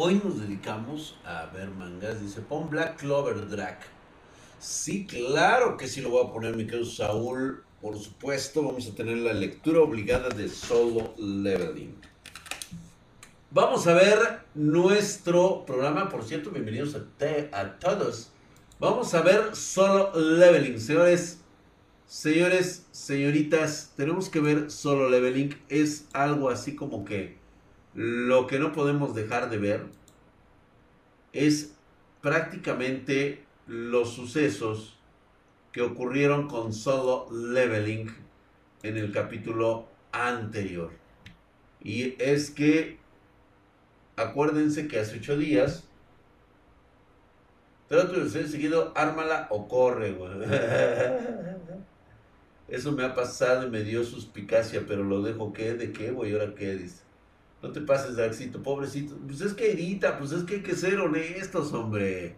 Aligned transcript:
Hoy 0.00 0.22
nos 0.22 0.40
dedicamos 0.40 1.16
a 1.24 1.46
ver 1.46 1.70
mangas. 1.70 2.20
Dice, 2.20 2.40
pon 2.40 2.70
Black 2.70 3.00
Clover 3.00 3.48
Drag. 3.48 3.80
Sí, 4.60 5.04
claro 5.08 5.76
que 5.76 5.88
sí 5.88 6.00
lo 6.00 6.10
voy 6.10 6.24
a 6.24 6.32
poner, 6.32 6.54
mi 6.54 6.68
querido 6.68 6.84
Saúl. 6.84 7.64
Por 7.82 7.98
supuesto, 7.98 8.62
vamos 8.62 8.86
a 8.86 8.94
tener 8.94 9.16
la 9.16 9.32
lectura 9.32 9.80
obligada 9.80 10.28
de 10.28 10.48
Solo 10.48 11.14
Leveling. 11.18 11.96
Vamos 13.50 13.88
a 13.88 13.94
ver 13.94 14.18
nuestro 14.54 15.66
programa. 15.66 16.08
Por 16.08 16.22
cierto, 16.22 16.52
bienvenidos 16.52 16.94
a, 16.94 17.78
todos. 17.80 18.30
Vamos 18.78 19.12
a 19.14 19.22
ver 19.22 19.56
Solo 19.56 20.12
Leveling. 20.14 20.78
Señores, 20.78 21.40
señores, 22.06 22.86
señoritas, 22.92 23.94
tenemos 23.96 24.28
que 24.28 24.38
ver 24.38 24.70
Solo 24.70 25.10
Leveling. 25.10 25.56
Es 25.68 26.06
algo 26.12 26.50
así 26.50 26.76
como 26.76 27.04
que 27.04 27.37
lo 27.98 28.46
que 28.46 28.60
no 28.60 28.70
podemos 28.70 29.12
dejar 29.12 29.50
de 29.50 29.58
ver 29.58 29.86
es 31.32 31.74
prácticamente 32.22 33.44
los 33.66 34.14
sucesos 34.14 34.96
que 35.72 35.82
ocurrieron 35.82 36.46
con 36.46 36.72
Solo 36.72 37.26
Leveling 37.32 38.14
en 38.84 38.98
el 38.98 39.10
capítulo 39.10 39.88
anterior. 40.12 40.92
Y 41.82 42.14
es 42.22 42.52
que, 42.52 42.98
acuérdense 44.14 44.86
que 44.86 45.00
hace 45.00 45.16
ocho 45.18 45.36
días, 45.36 45.82
trato 47.88 48.12
de 48.12 48.30
ser 48.30 48.46
seguido, 48.46 48.92
ármala 48.94 49.48
o 49.50 49.66
corre. 49.66 50.16
Eso 52.68 52.92
me 52.92 53.02
ha 53.02 53.12
pasado 53.16 53.66
y 53.66 53.70
me 53.70 53.82
dio 53.82 54.04
suspicacia, 54.04 54.84
pero 54.86 55.02
lo 55.02 55.20
dejo 55.20 55.52
que, 55.52 55.74
¿de 55.74 55.90
qué, 55.90 56.12
güey? 56.12 56.32
¿Ahora 56.34 56.54
qué 56.54 56.76
dice? 56.76 57.07
No 57.62 57.72
te 57.72 57.80
pases, 57.80 58.16
Draxito, 58.16 58.62
pobrecito. 58.62 59.16
Pues 59.26 59.40
es 59.40 59.54
que 59.54 59.72
edita, 59.72 60.18
pues 60.18 60.32
es 60.32 60.44
que 60.44 60.56
hay 60.56 60.62
que 60.62 60.76
ser 60.76 61.00
honestos, 61.00 61.72
hombre 61.72 62.36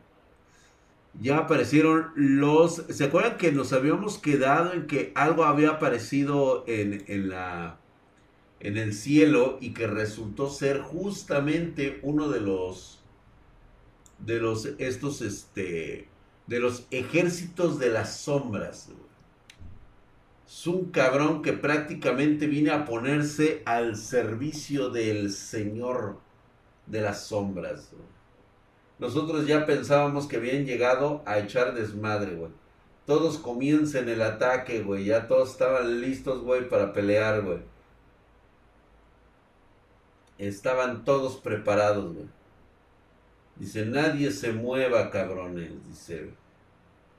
ya 1.18 1.38
aparecieron 1.38 2.12
los... 2.14 2.84
¿Se 2.88 3.04
acuerdan 3.04 3.36
que 3.36 3.52
nos 3.52 3.72
habíamos 3.72 4.18
quedado 4.18 4.72
en 4.72 4.86
que 4.86 5.12
algo 5.14 5.44
había 5.44 5.70
aparecido 5.70 6.64
en, 6.66 7.04
en, 7.08 7.28
la, 7.28 7.78
en 8.60 8.76
el 8.76 8.94
cielo 8.94 9.58
y 9.60 9.72
que 9.74 9.86
resultó 9.86 10.48
ser 10.48 10.80
justamente 10.80 11.98
uno 12.02 12.28
de 12.28 12.40
los... 12.40 13.02
De 14.18 14.38
los, 14.38 14.66
estos, 14.78 15.22
este, 15.22 16.08
de 16.46 16.60
los 16.60 16.86
ejércitos 16.90 17.78
de 17.78 17.88
las 17.88 18.18
sombras. 18.18 18.90
Es 20.50 20.66
un 20.66 20.90
cabrón 20.90 21.42
que 21.42 21.52
prácticamente 21.52 22.48
viene 22.48 22.72
a 22.72 22.84
ponerse 22.84 23.62
al 23.66 23.96
servicio 23.96 24.90
del 24.90 25.30
Señor 25.30 26.18
de 26.86 27.00
las 27.00 27.26
sombras. 27.26 27.92
Nosotros 28.98 29.46
ya 29.46 29.64
pensábamos 29.64 30.26
que 30.26 30.38
habían 30.38 30.66
llegado 30.66 31.22
a 31.24 31.38
echar 31.38 31.72
desmadre, 31.74 32.34
güey. 32.34 32.50
Todos 33.06 33.38
comienzan 33.38 34.08
el 34.08 34.22
ataque, 34.22 34.82
güey. 34.82 35.04
Ya 35.04 35.28
todos 35.28 35.52
estaban 35.52 36.00
listos, 36.00 36.42
güey, 36.42 36.68
para 36.68 36.92
pelear, 36.92 37.42
güey. 37.42 37.60
Estaban 40.36 41.04
todos 41.04 41.36
preparados, 41.36 42.12
güey. 42.12 42.26
Dice, 43.54 43.86
nadie 43.86 44.32
se 44.32 44.52
mueva, 44.52 45.10
cabrones. 45.10 45.70
Dice, 45.86 46.30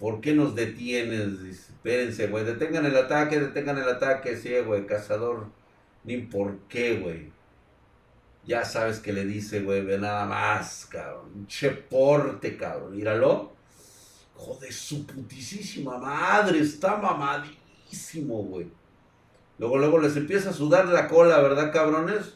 ¿por 0.02 0.20
qué 0.20 0.34
nos 0.34 0.56
detienes? 0.56 1.44
Dice, 1.44 1.72
espérense, 1.72 2.28
güey. 2.28 2.44
Detengan 2.44 2.86
el 2.88 2.98
ataque, 2.98 3.40
detengan 3.40 3.78
el 3.78 3.88
ataque. 3.88 4.36
Sí, 4.36 4.52
güey, 4.66 4.88
cazador. 4.88 5.46
Ni 6.04 6.18
por 6.18 6.58
qué, 6.68 6.98
güey. 6.98 7.32
Ya 8.44 8.66
sabes 8.66 9.00
que 9.00 9.14
le 9.14 9.24
dice, 9.26 9.62
güey, 9.62 9.86
ve 9.86 10.00
nada 10.00 10.26
más, 10.26 10.88
cabrón. 10.90 11.46
Che 11.48 11.70
porte, 11.70 12.58
cabrón. 12.58 12.98
Míralo. 12.98 13.54
Joder, 14.36 14.74
su 14.74 15.06
putisísima 15.06 16.00
madre. 16.00 16.60
Está 16.60 16.98
mamadísimo, 16.98 18.44
güey. 18.44 18.68
Luego, 19.60 19.78
luego 19.78 20.00
les 20.00 20.18
empieza 20.18 20.50
a 20.50 20.54
sudar 20.54 20.88
la 20.88 21.08
cola, 21.08 21.40
¿verdad, 21.40 21.72
cabrones? 21.72 22.34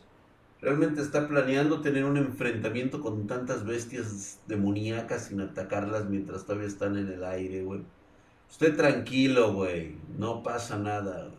Realmente 0.66 1.00
está 1.00 1.28
planeando 1.28 1.82
tener 1.82 2.06
un 2.06 2.18
enfrentamiento 2.18 3.00
con 3.00 3.28
tantas 3.28 3.64
bestias 3.64 4.40
demoníacas 4.48 5.28
sin 5.28 5.40
atacarlas 5.42 6.10
mientras 6.10 6.44
todavía 6.44 6.68
están 6.68 6.98
en 6.98 7.08
el 7.08 7.24
aire, 7.24 7.62
güey. 7.62 7.84
Usted 8.50 8.76
tranquilo, 8.76 9.54
güey. 9.54 9.96
No 10.18 10.42
pasa 10.42 10.80
nada. 10.80 11.30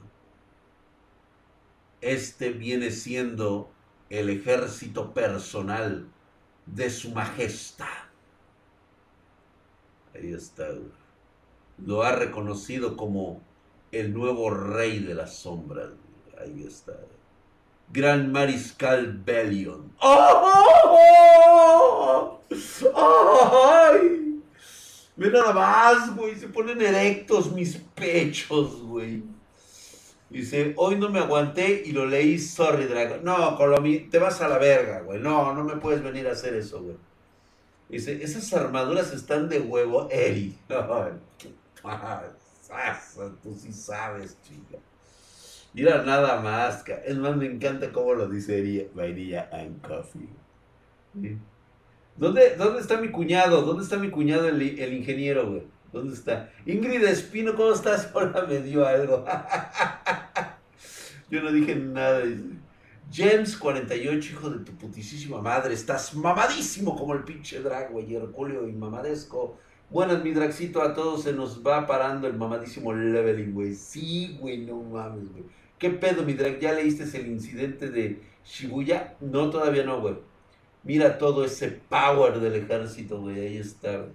Este 2.01 2.51
viene 2.51 2.93
siendo 2.93 3.69
el 4.11 4.31
ejército 4.31 5.13
personal 5.13 6.07
de 6.67 6.89
su 6.89 7.11
majestad. 7.11 8.07
Ahí 10.15 10.35
está. 10.35 10.69
Lo 11.85 12.05
ha 12.05 12.13
reconocido 12.13 12.97
como 12.97 13.43
el 13.91 14.15
nuevo 14.15 14.51
rey 14.51 15.01
de 15.01 15.17
las 15.17 15.35
sombras. 15.35 15.91
Ahí 16.39 16.63
está. 16.65 16.95
Gran 17.91 18.33
Mariscal 18.33 19.21
Bellion. 19.25 19.93
¡Oh! 20.01 21.27
¡Ay! 22.95 24.41
Ve 25.17 25.31
nada 25.31 25.53
más, 25.53 26.15
güey. 26.15 26.37
Se 26.37 26.49
ponen 26.49 26.81
erectos 26.83 27.53
mis 27.53 27.77
pechos, 27.95 28.83
güey. 28.83 29.23
Dice, 30.29 30.75
hoy 30.77 30.97
no 30.97 31.09
me 31.09 31.21
aguanté 31.21 31.85
y 31.87 31.93
lo 31.93 32.05
leí, 32.05 32.39
sorry, 32.39 32.87
Dragon. 32.87 33.23
No, 33.23 33.57
Colomi, 33.57 34.01
te 34.11 34.19
vas 34.19 34.41
a 34.41 34.49
la 34.49 34.59
verga, 34.59 35.01
güey. 35.01 35.21
No, 35.21 35.55
no 35.55 35.63
me 35.63 35.77
puedes 35.77 36.03
venir 36.03 36.27
a 36.27 36.33
hacer 36.33 36.55
eso, 36.55 36.83
güey. 36.83 36.97
Dice, 37.89 38.23
esas 38.23 38.53
armaduras 38.53 39.13
están 39.13 39.49
de 39.49 39.61
huevo, 39.61 40.09
Eri. 40.11 40.59
Tú 43.43 43.55
sí 43.55 43.73
sabes, 43.73 44.37
chica. 44.43 44.79
Mira 45.77 46.03
nada 46.05 46.41
más. 46.41 46.83
Es 47.05 47.19
más, 47.19 47.37
me 47.37 47.45
encanta 47.45 47.93
cómo 47.93 48.15
lo 48.15 48.29
dice 48.29 48.91
vainilla 48.95 49.51
and 49.53 49.87
coffee. 49.87 50.27
¿Dónde, 52.17 52.57
¿Dónde 52.57 52.81
está 52.81 52.99
mi 52.99 53.11
cuñado? 53.11 53.61
¿Dónde 53.61 53.85
está 53.85 53.99
mi 53.99 54.09
cuñado, 54.09 54.49
el, 54.49 54.63
ingeniero, 54.63 55.51
güey? 55.51 55.63
¿Dónde 55.93 56.15
está? 56.15 56.51
Ingrid 56.65 57.05
Espino, 57.05 57.55
¿cómo 57.55 57.75
estás? 57.75 58.11
Ahora 58.15 58.47
me 58.47 58.63
dio 58.63 58.87
algo. 58.87 59.27
Yo 61.31 61.43
no 61.43 61.53
dije 61.53 61.77
nada. 61.77 62.23
James 63.13 63.55
48, 63.59 64.33
hijo 64.33 64.51
de 64.51 64.65
tu 64.65 64.73
putisísima 64.73 65.43
madre. 65.43 65.75
Estás 65.75 66.15
mamadísimo 66.15 66.97
como 66.97 67.13
el 67.13 67.25
pinche 67.25 67.61
drag, 67.61 67.93
güey. 67.93 68.15
Herculeo 68.15 68.67
y 68.67 68.73
mamadesco. 68.73 69.59
Buenas, 69.91 70.25
mi 70.25 70.33
dragcito. 70.33 70.81
A 70.81 70.95
todos 70.95 71.25
se 71.25 71.35
nos 71.35 71.65
va 71.65 71.87
parando 71.87 72.27
el 72.27 72.35
mamadísimo 72.35 72.95
leveling, 72.95 73.53
güey. 73.53 73.75
Sí, 73.75 74.39
güey, 74.41 74.65
no 74.65 74.81
mames, 74.81 75.31
güey. 75.31 75.45
¿Qué 75.79 75.91
pedo, 75.91 76.23
mi 76.23 76.33
drag? 76.33 76.59
¿Ya 76.59 76.73
leíste 76.73 77.05
el 77.19 77.27
incidente 77.27 77.91
de 77.91 78.23
Shibuya? 78.45 79.15
No, 79.21 79.51
todavía 79.51 79.85
no, 79.85 80.01
güey. 80.01 80.17
Mira 80.85 81.19
todo 81.19 81.45
ese 81.45 81.69
power 81.71 82.41
del 82.41 82.55
ejército, 82.55 83.21
güey. 83.21 83.41
Ahí 83.41 83.57
está, 83.59 83.99
güey. 83.99 84.13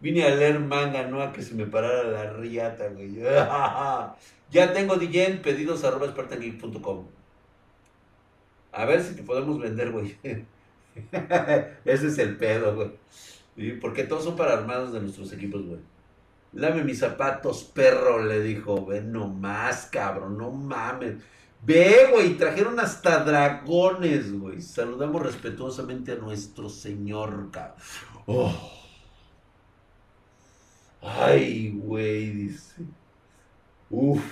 Vine 0.00 0.24
a 0.24 0.34
leer 0.34 0.60
manga, 0.60 1.06
no 1.06 1.22
a 1.22 1.32
que 1.32 1.42
se 1.42 1.54
me 1.54 1.66
parara 1.66 2.04
la 2.04 2.32
riata, 2.32 2.88
güey. 2.88 3.14
ya 4.50 4.72
tengo 4.72 4.96
DJ 4.96 5.40
pedidos 5.42 5.84
arroba. 5.84 6.14
A 8.72 8.84
ver 8.86 9.02
si 9.02 9.14
te 9.14 9.22
podemos 9.22 9.58
vender, 9.58 9.90
güey. 9.90 10.16
Ese 11.84 12.06
es 12.06 12.18
el 12.18 12.36
pedo, 12.36 12.74
güey. 12.74 13.78
Porque 13.80 14.04
todos 14.04 14.24
son 14.24 14.36
para 14.36 14.54
armados 14.54 14.92
de 14.92 15.00
nuestros 15.00 15.32
equipos, 15.32 15.66
güey. 15.66 15.80
Lame 16.54 16.84
mis 16.84 17.00
zapatos, 17.00 17.64
perro, 17.64 18.24
le 18.24 18.40
dijo. 18.40 18.86
Ve 18.86 19.00
nomás, 19.00 19.86
cabrón, 19.90 20.38
no 20.38 20.50
mames. 20.50 21.16
Ve, 21.62 22.08
güey, 22.12 22.36
trajeron 22.36 22.78
hasta 22.78 23.24
dragones, 23.24 24.38
güey. 24.38 24.60
Saludamos 24.60 25.22
respetuosamente 25.22 26.12
a 26.12 26.16
nuestro 26.16 26.68
señor, 26.68 27.50
cabrón. 27.50 27.78
Oh. 28.26 28.54
Ay, 31.02 31.72
güey, 31.74 32.30
dice. 32.30 32.82
Uf. 33.90 34.22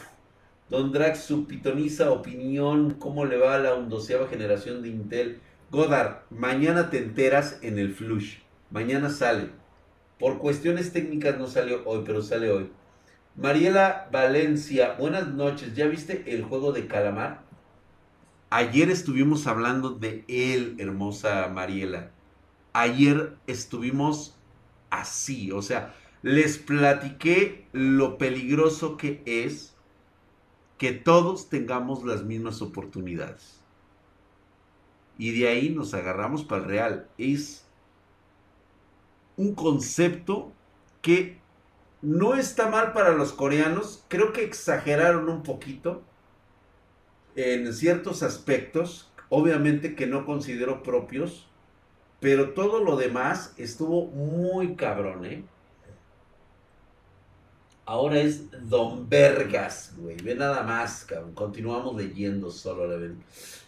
Don 0.70 0.90
Drax, 0.90 1.24
su 1.24 1.46
pitoniza 1.46 2.10
opinión, 2.10 2.94
¿cómo 2.94 3.26
le 3.26 3.36
va 3.36 3.56
a 3.56 3.58
la 3.58 3.74
ondoceava 3.74 4.26
generación 4.26 4.82
de 4.82 4.88
Intel? 4.88 5.40
Godard, 5.70 6.22
mañana 6.30 6.88
te 6.88 6.98
enteras 6.98 7.58
en 7.62 7.78
el 7.78 7.94
flush. 7.94 8.38
Mañana 8.70 9.10
sale. 9.10 9.50
Por 10.22 10.38
cuestiones 10.38 10.92
técnicas 10.92 11.36
no 11.36 11.48
salió 11.48 11.82
hoy, 11.84 12.04
pero 12.06 12.22
sale 12.22 12.48
hoy. 12.48 12.70
Mariela 13.34 14.08
Valencia, 14.12 14.94
buenas 14.96 15.26
noches. 15.26 15.74
¿Ya 15.74 15.88
viste 15.88 16.32
el 16.32 16.44
juego 16.44 16.70
de 16.70 16.86
calamar? 16.86 17.42
Ayer 18.48 18.88
estuvimos 18.88 19.48
hablando 19.48 19.90
de 19.90 20.24
él, 20.28 20.76
hermosa 20.78 21.48
Mariela. 21.48 22.12
Ayer 22.72 23.36
estuvimos 23.48 24.36
así, 24.90 25.50
o 25.50 25.60
sea, 25.60 25.92
les 26.22 26.56
platiqué 26.56 27.66
lo 27.72 28.16
peligroso 28.16 28.96
que 28.96 29.24
es 29.26 29.74
que 30.78 30.92
todos 30.92 31.48
tengamos 31.48 32.04
las 32.04 32.22
mismas 32.22 32.62
oportunidades. 32.62 33.58
Y 35.18 35.32
de 35.32 35.48
ahí 35.48 35.70
nos 35.70 35.94
agarramos 35.94 36.44
para 36.44 36.62
el 36.62 36.68
real. 36.68 37.08
Es 37.18 37.61
un 39.42 39.54
concepto 39.54 40.52
que 41.00 41.40
no 42.00 42.34
está 42.34 42.68
mal 42.68 42.92
para 42.92 43.12
los 43.12 43.32
coreanos. 43.32 44.04
Creo 44.08 44.32
que 44.32 44.44
exageraron 44.44 45.28
un 45.28 45.42
poquito 45.42 46.02
en 47.34 47.72
ciertos 47.72 48.22
aspectos. 48.22 49.10
Obviamente 49.28 49.94
que 49.94 50.06
no 50.06 50.24
considero 50.24 50.82
propios. 50.82 51.48
Pero 52.20 52.50
todo 52.50 52.84
lo 52.84 52.96
demás 52.96 53.52
estuvo 53.56 54.06
muy 54.06 54.76
cabrón, 54.76 55.24
¿eh? 55.24 55.44
Ahora 57.84 58.20
es 58.20 58.48
Don 58.68 59.08
Vergas, 59.08 59.92
güey. 59.96 60.16
Ve 60.16 60.36
nada 60.36 60.62
más, 60.62 61.04
cabrón. 61.04 61.34
Continuamos 61.34 61.96
leyendo 61.96 62.50
solo 62.52 62.86
la 62.86 63.12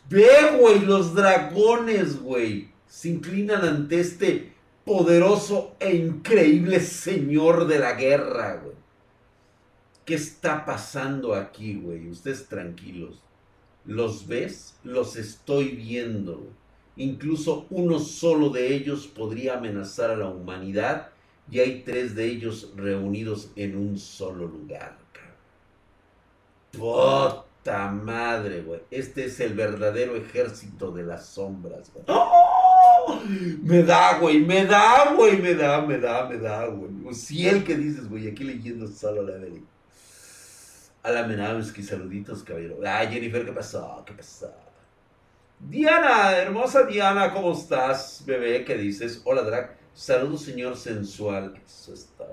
Ve, 0.09 0.57
güey, 0.61 0.81
los 0.81 1.15
dragones, 1.15 2.21
güey. 2.21 2.71
Se 2.87 3.09
inclinan 3.09 3.65
ante 3.65 3.99
este 3.99 4.54
poderoso 4.85 5.75
e 5.81 5.95
increíble 5.95 6.81
señor 6.81 7.67
de 7.67 7.79
la 7.79 7.93
guerra, 7.95 8.61
güey. 8.63 8.75
¿Qué 10.05 10.15
está 10.15 10.65
pasando 10.67 11.35
aquí, 11.35 11.77
güey? 11.77 12.09
Ustedes 12.09 12.47
tranquilos. 12.47 13.23
¿Los 13.87 14.27
ves? 14.27 14.77
Los 14.85 15.17
estoy 15.17 15.69
viendo. 15.71 16.47
Incluso 16.97 17.67
uno 17.71 17.99
solo 17.99 18.51
de 18.51 18.75
ellos 18.75 19.07
podría 19.07 19.59
amenazar 19.59 20.11
a 20.11 20.17
la 20.17 20.29
humanidad 20.29 21.09
y 21.51 21.59
hay 21.61 21.83
tres 21.83 22.15
de 22.15 22.27
ellos 22.27 22.73
reunidos 22.77 23.51
en 23.57 23.77
un 23.77 23.99
solo 23.99 24.47
lugar. 24.47 24.99
Puta 26.73 27.89
madre, 27.89 28.63
güey. 28.63 28.81
Este 28.91 29.27
es 29.27 29.41
el 29.41 29.55
verdadero 29.55 30.17
ejército 30.17 30.91
de 30.91 31.05
las 31.05 31.27
sombras, 31.27 31.91
güey. 31.93 32.05
¡Oh! 32.09 32.54
Me 33.63 33.83
da, 33.83 34.19
güey, 34.19 34.41
me 34.41 34.65
da, 34.67 35.15
güey, 35.15 35.41
me 35.41 35.55
da, 35.55 35.81
me 35.81 35.99
da, 35.99 36.29
me 36.29 36.39
da, 36.39 36.67
güey. 36.67 37.15
Si 37.15 37.47
el 37.49 37.65
que 37.65 37.77
dices, 37.77 38.09
güey, 38.09 38.29
aquí 38.29 38.45
leyendo 38.45 38.87
solo 38.87 39.23
la 39.23 39.37
Evelyn. 39.37 39.67
A 41.03 41.11
la 41.11 41.27
Menavsky, 41.27 41.83
saluditos, 41.83 42.43
caballero. 42.43 42.79
Ah, 42.87 43.05
Jennifer, 43.07 43.45
¿qué 43.45 43.53
pasó? 43.53 44.03
¿Qué 44.07 44.15
pasó? 44.15 44.51
Diana, 45.61 46.37
hermosa 46.37 46.83
Diana, 46.85 47.33
¿cómo 47.33 47.53
estás, 47.53 48.23
bebé? 48.27 48.65
¿Qué 48.65 48.77
dices? 48.77 49.23
Hola, 49.25 49.43
Drac. 49.43 49.77
Saludos, 49.95 50.43
señor 50.43 50.77
sensual. 50.77 51.55
Eso 51.65 51.95
está. 51.95 52.27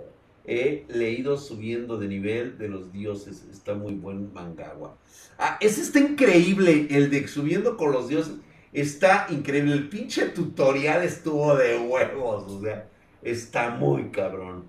He 0.45 0.85
leído 0.89 1.37
Subiendo 1.37 1.97
de 1.97 2.07
nivel 2.07 2.57
de 2.57 2.67
los 2.67 2.91
dioses. 2.91 3.45
Está 3.51 3.73
muy 3.73 3.93
buen 3.93 4.33
mangagua. 4.33 4.97
Ah, 5.37 5.57
ese 5.61 5.81
está 5.81 5.99
increíble. 5.99 6.87
El 6.89 7.09
de 7.09 7.27
Subiendo 7.27 7.77
con 7.77 7.91
los 7.91 8.07
dioses. 8.09 8.33
Está 8.73 9.27
increíble. 9.29 9.73
El 9.73 9.89
pinche 9.89 10.27
tutorial 10.27 11.03
estuvo 11.03 11.55
de 11.55 11.77
huevos. 11.77 12.51
O 12.51 12.61
sea, 12.61 12.87
está 13.21 13.71
muy 13.71 14.09
cabrón. 14.09 14.65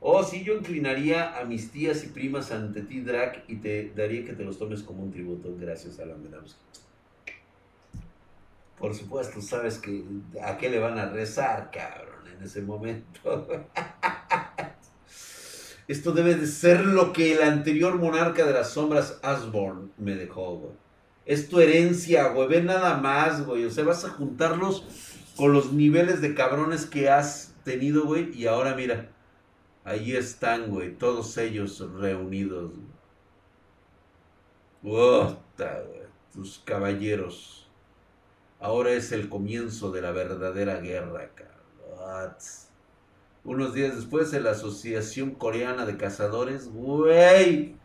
Oh, 0.00 0.22
sí, 0.22 0.44
yo 0.44 0.54
inclinaría 0.54 1.38
a 1.38 1.44
mis 1.44 1.70
tías 1.70 2.04
y 2.04 2.08
primas 2.08 2.52
ante 2.52 2.82
ti, 2.82 3.00
Drac, 3.00 3.44
y 3.48 3.56
te 3.56 3.90
daría 3.96 4.24
que 4.24 4.34
te 4.34 4.44
los 4.44 4.58
tomes 4.58 4.82
como 4.82 5.02
un 5.02 5.10
tributo. 5.10 5.54
Gracias, 5.58 5.98
Alan 5.98 6.22
Menamsky. 6.22 6.60
Por 8.78 8.94
supuesto, 8.94 9.40
sabes 9.40 9.78
que 9.78 10.04
a 10.42 10.58
qué 10.58 10.68
le 10.68 10.78
van 10.78 10.98
a 10.98 11.08
rezar, 11.08 11.70
cabrón 11.70 12.14
en 12.36 12.44
ese 12.44 12.62
momento. 12.62 13.46
Esto 15.88 16.12
debe 16.12 16.34
de 16.34 16.46
ser 16.46 16.84
lo 16.84 17.12
que 17.12 17.34
el 17.34 17.42
anterior 17.42 17.98
monarca 17.98 18.44
de 18.44 18.52
las 18.52 18.70
sombras, 18.70 19.18
Asborn, 19.22 19.92
me 19.98 20.14
dejó, 20.14 20.56
güey. 20.56 20.83
Es 21.26 21.48
tu 21.48 21.60
herencia, 21.60 22.28
güey. 22.28 22.48
Ve 22.48 22.62
nada 22.62 22.96
más, 22.98 23.44
güey. 23.46 23.64
O 23.64 23.70
sea, 23.70 23.84
vas 23.84 24.04
a 24.04 24.10
juntarlos 24.10 24.84
con 25.36 25.52
los 25.52 25.72
niveles 25.72 26.20
de 26.20 26.34
cabrones 26.34 26.86
que 26.86 27.08
has 27.08 27.54
tenido, 27.64 28.04
güey. 28.04 28.32
Y 28.34 28.46
ahora 28.46 28.74
mira, 28.74 29.10
ahí 29.84 30.14
están, 30.14 30.70
güey. 30.70 30.94
Todos 30.96 31.36
ellos 31.38 31.80
reunidos. 31.98 32.72
güey. 34.82 35.36
Tus 36.32 36.58
caballeros. 36.64 37.68
Ahora 38.60 38.92
es 38.92 39.12
el 39.12 39.28
comienzo 39.28 39.92
de 39.92 40.02
la 40.02 40.10
verdadera 40.10 40.80
guerra, 40.80 41.30
cabrón. 41.34 42.34
Unos 43.44 43.74
días 43.74 43.94
después, 43.94 44.32
en 44.32 44.44
la 44.44 44.52
Asociación 44.52 45.32
Coreana 45.32 45.84
de 45.84 45.96
Cazadores, 45.96 46.68
güey. 46.68 47.76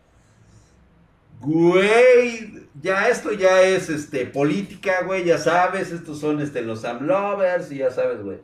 Güey, 1.40 2.68
ya 2.82 3.08
esto 3.08 3.32
ya 3.32 3.62
es 3.62 3.90
este 3.90 4.26
política, 4.26 5.04
güey, 5.06 5.24
ya 5.24 5.38
sabes, 5.38 5.92
estos 5.92 6.20
son 6.20 6.42
este 6.42 6.62
los 6.62 6.84
Amlovers 6.84 7.72
y 7.72 7.78
ya 7.78 7.92
sabes, 7.92 8.22
güey. 8.22 8.40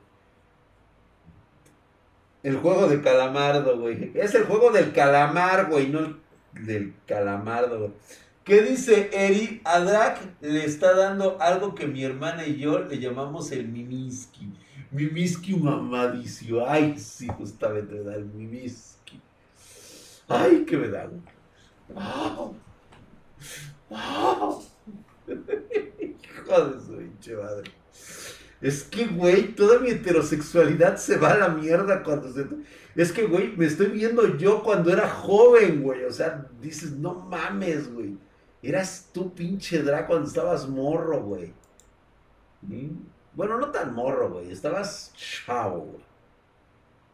El 2.43 2.57
juego 2.57 2.87
de 2.87 3.01
calamardo, 3.01 3.79
güey. 3.79 4.11
Es 4.13 4.35
el 4.35 4.43
juego 4.43 4.71
del 4.71 4.93
calamar, 4.93 5.67
güey, 5.69 5.89
no 5.89 6.17
del 6.53 6.93
calamardo, 7.05 7.79
güey. 7.79 7.91
¿Qué 8.43 8.61
dice 8.61 9.09
Eric? 9.11 9.61
A 9.63 9.79
Drac 9.79 10.19
le 10.41 10.63
está 10.63 10.95
dando 10.95 11.41
algo 11.41 11.73
que 11.73 11.87
mi 11.87 12.03
hermana 12.03 12.45
y 12.45 12.57
yo 12.57 12.79
le 12.79 12.99
llamamos 12.99 13.51
el 13.51 13.67
miniski. 13.67 14.53
Mimiski 14.91 15.55
mamadicio. 15.55 16.69
Ay, 16.69 16.97
sí, 16.99 17.27
justamente 17.27 17.95
me 17.95 18.01
da 18.01 18.15
el 18.15 18.25
Mimiski. 18.25 19.19
Ay, 20.27 20.63
que 20.65 20.77
me 20.77 20.87
da. 20.87 21.09
¡Wow! 21.89 22.55
Hijo 25.99 26.65
de 26.65 26.81
su 26.81 26.97
pinche 26.97 27.35
madre. 27.35 27.71
Es 28.61 28.83
que, 28.83 29.05
güey, 29.07 29.53
toda 29.53 29.79
mi 29.79 29.89
heterosexualidad 29.89 30.97
se 30.97 31.17
va 31.17 31.33
a 31.33 31.37
la 31.37 31.49
mierda 31.49 32.03
cuando 32.03 32.31
se... 32.31 32.47
Es 32.95 33.11
que, 33.11 33.27
güey, 33.27 33.55
me 33.57 33.65
estoy 33.65 33.87
viendo 33.87 34.37
yo 34.37 34.63
cuando 34.63 34.91
era 34.91 35.09
joven, 35.09 35.83
güey. 35.83 36.05
O 36.05 36.11
sea, 36.11 36.47
dices, 36.61 36.91
no 36.91 37.13
mames, 37.13 37.93
güey. 37.93 38.17
Eras 38.63 39.09
tú 39.13 39.33
pinche 39.35 39.83
Draco 39.83 40.07
cuando 40.07 40.27
estabas 40.27 40.67
morro, 40.67 41.21
güey. 41.21 41.53
Bueno, 43.33 43.59
no 43.59 43.69
tan 43.69 43.93
morro, 43.93 44.31
güey. 44.31 44.51
Estabas 44.51 45.13
chavo, 45.15 45.81
güey. 45.81 46.05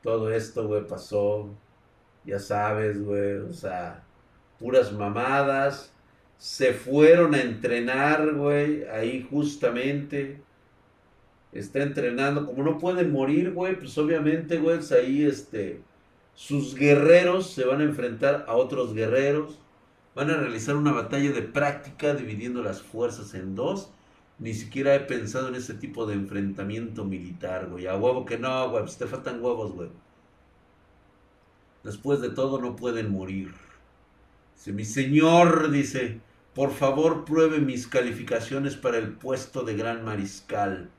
Todo 0.04 0.31
esto, 0.31 0.68
güey, 0.68 0.88
pasó. 0.88 1.50
Ya 2.24 2.39
sabes, 2.39 3.04
güey. 3.04 3.39
O 3.39 3.51
sea, 3.51 4.04
puras 4.60 4.94
mamadas. 4.94 5.92
Se 6.42 6.74
fueron 6.74 7.36
a 7.36 7.42
entrenar, 7.42 8.34
güey. 8.34 8.86
Ahí 8.86 9.28
justamente. 9.30 10.42
Está 11.52 11.84
entrenando. 11.84 12.48
Como 12.48 12.64
no 12.64 12.80
pueden 12.80 13.12
morir, 13.12 13.52
güey, 13.52 13.78
pues 13.78 13.95
obviamente, 14.00 14.57
güey, 14.57 14.80
es 14.80 14.92
ahí, 14.92 15.24
este. 15.24 15.81
Sus 16.33 16.74
guerreros 16.74 17.52
se 17.52 17.66
van 17.66 17.81
a 17.81 17.83
enfrentar 17.83 18.45
a 18.48 18.56
otros 18.56 18.95
guerreros. 18.95 19.60
Van 20.16 20.31
a 20.31 20.38
realizar 20.38 20.76
una 20.76 20.92
batalla 20.92 21.31
de 21.31 21.44
práctica 21.44 22.16
dividiendo 22.16 22.64
las 22.64 22.81
fuerzas 22.81 23.36
en 23.36 23.54
dos 23.54 23.92
ni 24.42 24.56
siquiera 24.56 24.95
he 24.95 25.02
pensado 25.02 25.50
en 25.50 25.56
ese 25.56 25.76
tipo 25.76 26.07
de 26.07 26.16
enfrentamiento 26.16 27.06
militar, 27.06 27.69
güey. 27.69 27.86
A 27.86 27.95
huevo 27.95 28.26
que 28.26 28.40
no, 28.40 28.71
güey. 28.71 28.83
Pues 28.83 28.98
te 28.98 29.06
faltan 29.06 29.42
huevos, 29.42 29.71
güey. 29.74 29.90
Después 31.83 32.21
de 32.21 32.31
todo 32.31 32.60
no 32.60 32.76
pueden 32.76 33.12
morir. 33.12 33.54
Mi 34.66 34.83
señor, 34.83 35.69
dice, 35.69 36.21
por 36.54 36.74
favor 36.74 37.26
pruebe 37.26 37.60
mis 37.60 37.88
calificaciones 37.88 38.76
para 38.76 38.98
el 38.98 39.14
puesto 39.14 39.64
de 39.64 39.76
gran 39.76 40.04
mariscal. 40.04 40.90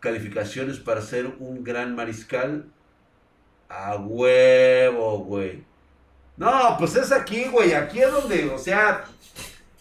Calificaciones 0.00 0.78
para 0.78 1.00
ser 1.00 1.26
un 1.38 1.64
gran 1.64 1.94
mariscal. 1.94 2.66
A 3.68 3.96
huevo, 3.96 5.20
güey. 5.20 5.64
No, 6.36 6.76
pues 6.78 6.96
es 6.96 7.10
aquí, 7.12 7.44
güey. 7.44 7.72
Aquí 7.72 8.00
es 8.00 8.10
donde, 8.10 8.50
o 8.50 8.58
sea, 8.58 9.04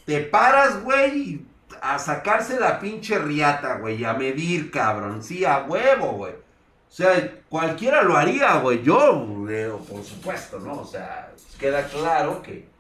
te 0.06 0.22
paras, 0.22 0.82
güey, 0.84 1.46
a 1.82 2.00
sacarse 2.00 2.60
la 2.60 2.80
pinche 2.80 3.18
riata, 3.20 3.80
güey, 3.80 4.06
a 4.06 4.14
medir, 4.14 4.72
cabrón. 4.72 5.24
Sí, 5.24 5.44
a 5.44 5.64
huevo, 5.64 6.14
güey. 6.14 6.34
O 6.34 6.94
sea, 6.94 7.42
cualquiera 7.50 8.04
lo 8.04 8.16
haría, 8.16 8.58
güey. 8.58 8.82
Yo, 8.84 9.26
por 9.90 10.04
supuesto, 10.04 10.60
¿no? 10.60 10.82
O 10.82 10.86
sea, 10.86 11.32
queda 11.60 11.86
claro 11.88 12.42
que. 12.42 12.71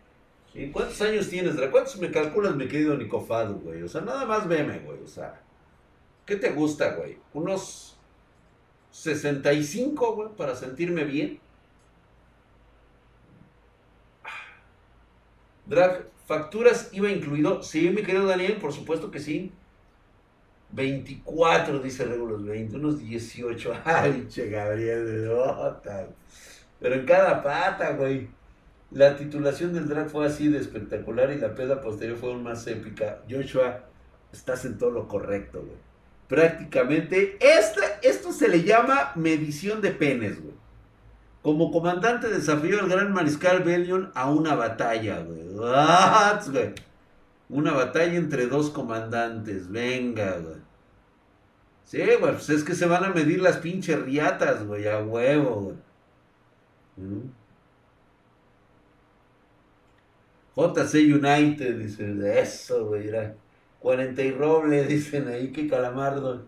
¿Y 0.53 0.69
cuántos 0.69 1.01
años 1.01 1.29
tienes? 1.29 1.55
¿De 1.55 1.71
cuántos 1.71 1.97
me 1.97 2.11
calculas, 2.11 2.55
mi 2.55 2.67
querido 2.67 2.97
Nicofado, 2.97 3.55
güey? 3.55 3.83
O 3.83 3.87
sea, 3.87 4.01
nada 4.01 4.25
más 4.25 4.47
veme, 4.47 4.79
güey. 4.79 4.99
O 5.01 5.07
sea, 5.07 5.41
¿qué 6.25 6.35
te 6.35 6.49
gusta, 6.51 6.95
güey? 6.95 7.17
Unos 7.33 7.97
65, 8.91 10.15
güey, 10.15 10.29
para 10.35 10.55
sentirme 10.55 11.05
bien. 11.05 11.39
Drag, 15.65 16.11
¿Facturas 16.31 16.89
iba 16.93 17.09
incluido? 17.09 17.61
Sí, 17.61 17.89
mi 17.89 18.03
querido 18.03 18.25
Daniel, 18.25 18.53
por 18.53 18.71
supuesto 18.71 19.11
que 19.11 19.19
sí. 19.19 19.51
24, 20.71 21.79
dice 21.79 22.05
Regulus 22.05 22.45
20, 22.45 22.77
unos 22.77 22.99
18. 22.99 23.73
Ay, 23.83 24.27
che, 24.29 24.49
Gabriel 24.49 25.05
de. 25.05 26.07
Pero 26.79 26.95
en 26.95 27.05
cada 27.05 27.43
pata, 27.43 27.91
güey. 27.97 28.29
La 28.91 29.15
titulación 29.15 29.73
del 29.73 29.87
drag 29.87 30.09
fue 30.09 30.25
así 30.25 30.49
de 30.49 30.59
espectacular 30.59 31.31
y 31.31 31.39
la 31.39 31.55
peda 31.55 31.79
posterior 31.79 32.17
fue 32.17 32.31
aún 32.31 32.43
más 32.43 32.67
épica. 32.67 33.19
Joshua, 33.29 33.85
estás 34.33 34.65
en 34.65 34.77
todo 34.77 34.91
lo 34.91 35.07
correcto, 35.07 35.61
güey. 35.61 35.77
Prácticamente, 36.27 37.37
esto 38.01 38.31
se 38.33 38.47
le 38.47 38.63
llama 38.63 39.11
medición 39.15 39.81
de 39.81 39.91
penes, 39.91 40.41
güey. 40.41 40.55
Como 41.41 41.71
comandante 41.71 42.27
desafió 42.27 42.79
al 42.79 42.89
gran 42.89 43.13
mariscal 43.13 43.63
Bellion 43.63 44.11
a 44.13 44.29
una 44.29 44.55
batalla, 44.55 45.21
güey. 45.21 45.47
güey. 46.51 46.73
Una 47.49 47.73
batalla 47.73 48.15
entre 48.15 48.47
dos 48.47 48.69
comandantes. 48.69 49.69
Venga, 49.69 50.37
güey. 50.37 50.61
Sí, 51.85 51.99
güey, 52.01 52.17
pues 52.19 52.49
es 52.49 52.63
que 52.63 52.75
se 52.75 52.85
van 52.85 53.03
a 53.03 53.09
medir 53.09 53.41
las 53.41 53.57
pinches 53.57 54.01
riatas, 54.01 54.65
güey, 54.65 54.87
a 54.87 54.99
huevo, 54.99 55.55
güey. 55.55 55.75
¿Mm? 56.97 57.40
JC 60.55 60.95
United, 60.95 61.77
dice, 61.77 62.39
eso, 62.39 62.87
güey, 62.87 63.07
era 63.07 63.35
40 63.79 64.21
y 64.21 64.31
roble, 64.31 64.85
dicen 64.87 65.27
ahí, 65.27 65.51
que 65.51 65.67
calamardo. 65.67 66.45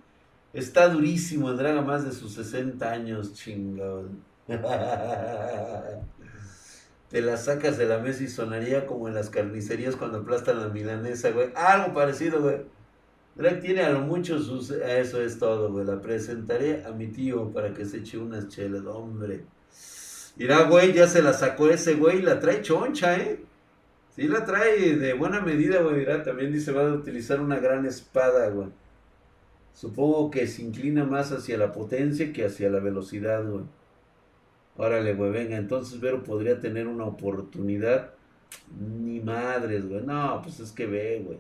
Está 0.54 0.88
durísimo, 0.90 1.54
Draga 1.54 1.82
más 1.82 2.06
de 2.06 2.12
sus 2.12 2.34
60 2.34 2.92
años, 2.92 3.34
chingón. 3.34 4.24
Te 7.10 7.22
la 7.22 7.38
sacas 7.38 7.78
de 7.78 7.86
la 7.86 8.00
mesa 8.00 8.24
y 8.24 8.28
sonaría 8.28 8.86
como 8.86 9.08
en 9.08 9.14
las 9.14 9.30
carnicerías 9.30 9.96
cuando 9.96 10.20
aplastan 10.20 10.60
la 10.60 10.68
milanesa, 10.68 11.32
güey. 11.32 11.50
Algo 11.56 11.94
parecido, 11.94 12.42
güey. 12.42 12.62
Drag 13.36 13.62
tiene 13.62 13.82
a 13.82 13.90
lo 13.90 14.02
mucho 14.02 14.40
sus... 14.40 14.70
Eso 14.72 15.22
es 15.22 15.40
todo, 15.40 15.72
güey. 15.72 15.86
La 15.86 16.02
presentaré 16.02 16.84
a 16.86 16.92
mi 16.92 17.08
tío 17.08 17.52
para 17.52 17.74
que 17.74 17.86
se 17.86 17.98
eche 17.98 18.18
unas 18.18 18.48
chelas, 18.48 18.86
hombre. 18.86 19.46
Mira, 20.36 20.64
güey, 20.64 20.94
ya 20.94 21.08
se 21.08 21.22
la 21.22 21.34
sacó 21.34 21.70
ese 21.70 21.96
güey 21.96 22.22
la 22.22 22.40
trae 22.40 22.62
choncha, 22.62 23.16
¿eh? 23.18 23.44
Sí 24.16 24.28
la 24.28 24.46
trae 24.46 24.96
de 24.96 25.14
buena 25.14 25.42
medida, 25.42 25.82
güey. 25.82 25.98
Mira, 25.98 26.24
también 26.24 26.52
dice 26.52 26.72
va 26.72 26.84
a 26.84 26.94
utilizar 26.94 27.42
una 27.42 27.60
gran 27.60 27.86
espada, 27.86 28.50
güey. 28.50 28.70
Supongo 29.74 30.30
que 30.30 30.46
se 30.48 30.62
inclina 30.62 31.04
más 31.04 31.32
hacia 31.32 31.58
la 31.58 31.72
potencia 31.72 32.32
que 32.32 32.46
hacia 32.46 32.70
la 32.70 32.80
velocidad, 32.80 33.44
güey. 33.44 33.66
Órale, 34.78 35.14
güey, 35.16 35.32
venga, 35.32 35.58
entonces 35.58 36.00
Vero 36.00 36.24
podría 36.24 36.60
tener 36.60 36.88
una 36.88 37.06
oportunidad. 37.06 38.12
Ni 38.80 39.20
madres, 39.20 39.88
güey. 39.88 40.02
No, 40.04 40.42
pues 40.44 40.60
es 40.60 40.72
que 40.72 40.86
ve, 40.86 41.24
güey. 41.26 41.40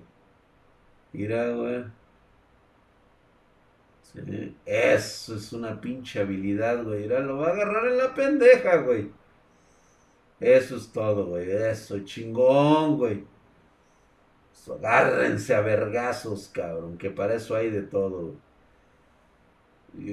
Mira, 1.13 1.51
güey. 1.51 1.85
Eso 4.65 5.35
es 5.35 5.53
una 5.53 5.79
pinche 5.79 6.21
habilidad, 6.21 6.83
güey. 6.83 7.01
Mira, 7.01 7.19
lo 7.19 7.37
va 7.37 7.49
a 7.49 7.51
agarrar 7.51 7.87
en 7.87 7.97
la 7.97 8.13
pendeja, 8.13 8.77
güey. 8.77 9.09
Eso 10.43 10.75
es 10.75 10.91
todo, 10.91 11.27
güey. 11.27 11.49
Eso, 11.49 11.99
chingón, 11.99 12.97
güey. 12.97 13.23
agárrense 14.67 15.55
a 15.55 15.61
vergazos, 15.61 16.49
cabrón. 16.53 16.97
Que 16.97 17.09
para 17.09 17.35
eso 17.35 17.55
hay 17.55 17.69
de 17.69 17.83
todo. 17.83 18.35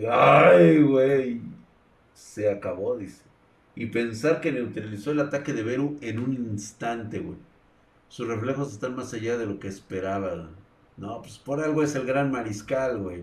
ay, 0.09 0.83
güey. 0.83 1.41
Se 2.15 2.49
acabó, 2.51 2.97
dice. 2.97 3.23
Y 3.75 3.87
pensar 3.87 4.41
que 4.41 4.53
neutralizó 4.53 5.11
el 5.13 5.21
ataque 5.21 5.53
de 5.53 5.63
Beru 5.65 5.99
en 6.01 6.19
un 6.21 6.33
instante, 6.35 7.19
güey. 7.19 7.39
Sus 8.09 8.29
reflejos 8.29 8.73
están 8.73 8.97
más 8.97 9.13
allá 9.15 9.37
de 9.39 9.47
lo 9.47 9.59
que 9.59 9.69
esperaba. 9.69 10.51
No, 10.97 11.23
pues 11.23 11.39
por 11.39 11.61
algo 11.61 11.83
es 11.83 11.95
el 11.97 12.07
gran 12.07 12.31
mariscal, 12.31 12.99
güey. 12.99 13.23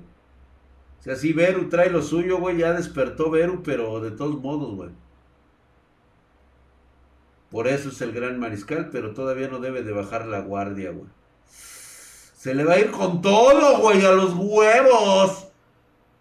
O 1.00 1.04
sea, 1.04 1.16
si 1.16 1.34
Beru 1.34 1.70
trae 1.70 1.90
lo 1.90 2.02
suyo, 2.02 2.40
güey, 2.40 2.58
ya 2.58 2.74
despertó 2.74 3.30
Beru, 3.30 3.64
pero 3.64 4.02
de 4.02 4.12
todos 4.12 4.42
modos, 4.42 4.76
güey. 4.76 4.90
Por 7.50 7.68
eso 7.68 7.90
es 7.90 8.02
el 8.02 8.12
gran 8.12 8.40
mariscal, 8.40 8.90
pero 8.92 9.14
todavía 9.14 9.48
no 9.48 9.60
debe 9.60 9.84
de 9.84 9.94
bajar 9.94 10.28
la 10.28 10.42
guardia, 10.42 10.92
güey. 10.92 11.10
Se 11.46 12.54
le 12.54 12.64
va 12.64 12.74
a 12.74 12.80
ir 12.80 12.92
con 12.92 13.22
todo, 13.22 13.80
güey, 13.80 14.06
a 14.06 14.12
los 14.12 14.34
huevos. 14.34 15.48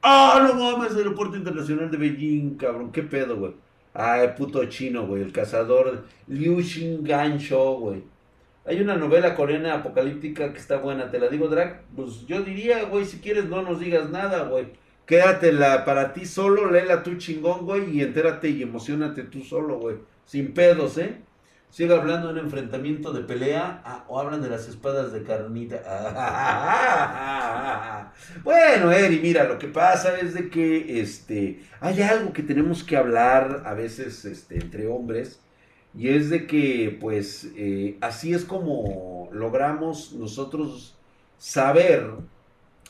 Ah, 0.03 0.41
no 0.47 0.55
mames, 0.55 0.93
el 0.93 0.99
aeropuerto 0.99 1.37
internacional 1.37 1.91
de 1.91 1.97
Beijing, 1.97 2.57
cabrón. 2.57 2.93
¿Qué 2.93 3.03
pedo, 3.03 3.37
güey? 3.37 3.55
Ah, 3.93 4.23
el 4.23 4.35
puto 4.35 4.65
chino, 4.67 5.07
güey. 5.07 5.23
El 5.23 5.33
cazador 5.33 6.05
Liu 6.29 6.63
Xingan 6.63 7.39
Shou, 7.39 7.81
güey. 7.81 8.05
Hay 8.65 8.81
una 8.81 8.97
novela 8.97 9.35
coreana 9.35 9.75
apocalíptica 9.75 10.53
que 10.53 10.59
está 10.59 10.79
buena. 10.79 11.11
Te 11.11 11.19
la 11.19 11.29
digo, 11.29 11.49
Drag. 11.49 11.83
Pues 11.95 12.27
yo 12.27 12.43
diría, 12.43 12.85
güey, 12.85 13.05
si 13.05 13.19
quieres 13.19 13.47
no 13.47 13.63
nos 13.63 13.81
digas 13.81 14.11
nada, 14.11 14.45
güey. 14.45 14.67
Quédatela 15.07 15.85
para 15.85 16.13
ti 16.13 16.27
solo, 16.27 16.71
léela 16.71 17.03
tú 17.05 17.15
chingón, 17.17 17.65
güey, 17.65 17.97
y 17.97 18.03
entérate 18.03 18.49
y 18.51 18.63
emocionate 18.63 19.23
tú 19.23 19.43
solo, 19.43 19.79
güey. 19.79 19.97
Sin 20.27 20.53
pedos, 20.53 20.99
¿eh? 20.99 21.21
Sigue 21.71 21.95
hablando 21.95 22.29
de 22.29 22.35
un 22.35 22.47
enfrentamiento 22.47 23.13
de 23.13 23.23
pelea 23.23 23.83
ah, 23.85 24.05
o 24.09 24.19
hablan 24.19 24.43
de 24.43 24.49
las 24.49 24.69
espadas 24.69 25.13
de 25.13 25.23
carnita. 25.23 25.77
bueno, 28.45 28.93
Eri, 28.93 29.21
mira, 29.21 29.45
lo 29.45 29.59
que 29.59 29.69
pasa 29.69 30.19
es 30.19 30.35
de 30.35 30.49
que 30.49 31.01
este, 31.01 31.63
hay 31.81 32.03
algo 32.03 32.33
que 32.33 32.43
tenemos 32.43 32.83
que 32.83 32.97
hablar 32.97 33.63
a 33.67 33.75
veces 33.75 34.25
este, 34.25 34.57
entre 34.57 34.87
hombres 34.87 35.41
y 35.95 36.09
es 36.09 36.31
de 36.31 36.47
que 36.47 36.97
pues 37.01 37.51
eh, 37.57 37.97
así 38.01 38.35
es 38.35 38.45
como 38.45 39.29
logramos 39.33 40.13
nosotros 40.13 40.97
saber 41.39 42.11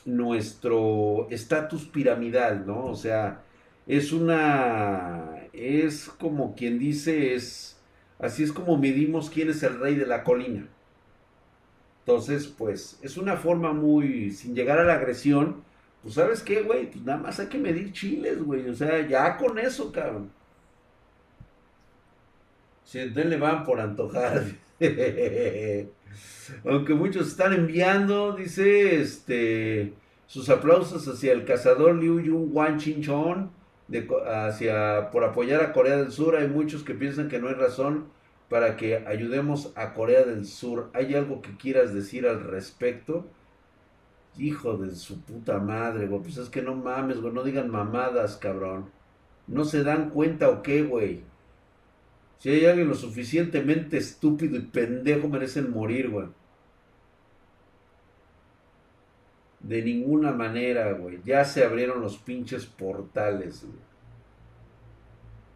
nuestro 0.05 1.27
estatus 1.29 1.85
piramidal, 1.85 2.65
¿no? 2.65 2.85
O 2.85 2.95
sea, 2.95 3.41
es 3.87 4.11
una, 4.11 5.47
es 5.53 6.09
como 6.19 6.55
quien 6.55 6.77
dice, 6.79 7.33
es 7.33 7.77
Así 8.19 8.43
es 8.43 8.51
como 8.51 8.77
medimos 8.77 9.29
quién 9.29 9.49
es 9.49 9.61
el 9.63 9.79
rey 9.79 9.95
de 9.95 10.05
la 10.05 10.23
colina. 10.23 10.67
Entonces, 11.99 12.47
pues, 12.47 12.99
es 13.01 13.17
una 13.17 13.35
forma 13.37 13.73
muy, 13.73 14.31
sin 14.31 14.55
llegar 14.55 14.79
a 14.79 14.83
la 14.83 14.95
agresión, 14.95 15.63
pues, 16.01 16.15
¿sabes 16.15 16.41
qué, 16.41 16.61
güey? 16.61 16.89
Pues 16.89 17.03
nada 17.03 17.19
más 17.19 17.39
hay 17.39 17.47
que 17.47 17.57
medir 17.57 17.91
chiles, 17.91 18.41
güey. 18.41 18.67
O 18.69 18.75
sea, 18.75 19.05
ya 19.07 19.37
con 19.37 19.59
eso, 19.59 19.91
cabrón. 19.91 20.31
Si 22.85 22.99
entonces 22.99 23.29
le 23.29 23.37
van 23.37 23.65
por 23.65 23.79
antojar. 23.79 24.45
Aunque 26.65 26.93
muchos 26.93 27.27
están 27.27 27.53
enviando, 27.53 28.31
dice, 28.33 29.01
este, 29.01 29.93
sus 30.27 30.49
aplausos 30.49 31.05
hacia 31.07 31.33
el 31.33 31.43
cazador 31.43 31.95
Liu 31.95 32.21
Yun 32.21 32.49
Wan 32.51 32.79
Hacia, 34.27 35.11
por 35.11 35.23
apoyar 35.23 35.61
a 35.61 35.73
Corea 35.73 35.97
del 35.97 36.11
Sur. 36.11 36.35
Hay 36.35 36.47
muchos 36.47 36.83
que 36.83 36.93
piensan 36.93 37.29
que 37.29 37.39
no 37.39 37.47
hay 37.47 37.53
razón 37.53 38.05
para 38.49 38.75
que 38.77 38.97
ayudemos 39.07 39.71
a 39.75 39.93
Corea 39.93 40.23
del 40.23 40.45
Sur. 40.45 40.89
¿Hay 40.93 41.15
algo 41.15 41.41
que 41.41 41.55
quieras 41.57 41.93
decir 41.93 42.27
al 42.27 42.43
respecto? 42.43 43.25
Hijo 44.37 44.77
de 44.77 44.95
su 44.95 45.21
puta 45.21 45.59
madre, 45.59 46.07
güey. 46.07 46.21
Pues 46.21 46.37
es 46.37 46.49
que 46.49 46.61
no 46.61 46.75
mames, 46.75 47.21
güey. 47.21 47.33
No 47.33 47.43
digan 47.43 47.69
mamadas, 47.69 48.37
cabrón. 48.37 48.89
¿No 49.47 49.63
se 49.63 49.83
dan 49.83 50.09
cuenta 50.09 50.49
o 50.49 50.61
qué, 50.61 50.83
güey? 50.83 51.23
Si 52.39 52.49
hay 52.49 52.65
alguien 52.65 52.87
lo 52.87 52.95
suficientemente 52.95 53.97
estúpido 53.97 54.57
y 54.57 54.61
pendejo, 54.61 55.27
merecen 55.27 55.71
morir, 55.71 56.09
güey. 56.09 56.27
De 59.67 59.81
ninguna 59.81 60.31
manera, 60.31 60.93
güey. 60.93 61.19
Ya 61.25 61.43
se 61.43 61.65
abrieron 61.65 62.01
los 62.01 62.17
pinches 62.17 62.65
portales, 62.65 63.65
güey. 63.65 63.87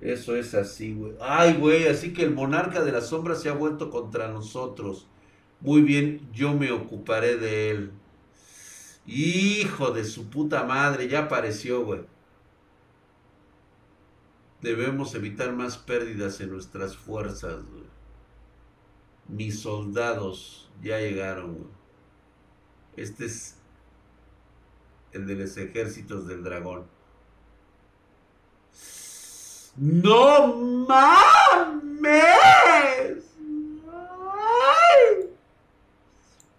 Eso 0.02 0.36
es 0.36 0.54
así, 0.54 0.94
güey. 0.94 1.14
Ay, 1.22 1.54
güey, 1.54 1.88
así 1.88 2.12
que 2.12 2.24
el 2.24 2.34
monarca 2.34 2.84
de 2.84 2.92
la 2.92 3.00
sombra 3.00 3.36
se 3.36 3.48
ha 3.48 3.54
vuelto 3.54 3.90
contra 3.90 4.28
nosotros. 4.28 5.08
Muy 5.62 5.82
bien, 5.82 6.28
yo 6.34 6.54
me 6.54 6.72
ocuparé 6.72 7.38
de 7.38 7.70
él. 7.70 7.92
Hijo 9.06 9.92
de 9.92 10.04
su 10.04 10.30
puta 10.30 10.64
madre, 10.66 11.08
ya 11.08 11.20
apareció, 11.20 11.86
güey. 11.86 12.02
Debemos 14.62 15.16
evitar 15.16 15.54
más 15.54 15.78
pérdidas 15.78 16.42
en 16.42 16.52
nuestras 16.52 16.98
fuerzas, 16.98 17.64
güey. 17.64 17.86
Mis 19.30 19.62
soldados 19.62 20.70
ya 20.84 21.00
llegaron, 21.00 21.54
güey. 21.54 21.70
Este 22.98 23.26
es 23.26 23.61
el 25.14 25.28
de 25.28 25.36
los 25.36 25.58
ejércitos 25.58 26.28
del 26.28 26.44
dragón. 26.44 26.86
¡No 29.78 30.56
mames! 30.88 32.12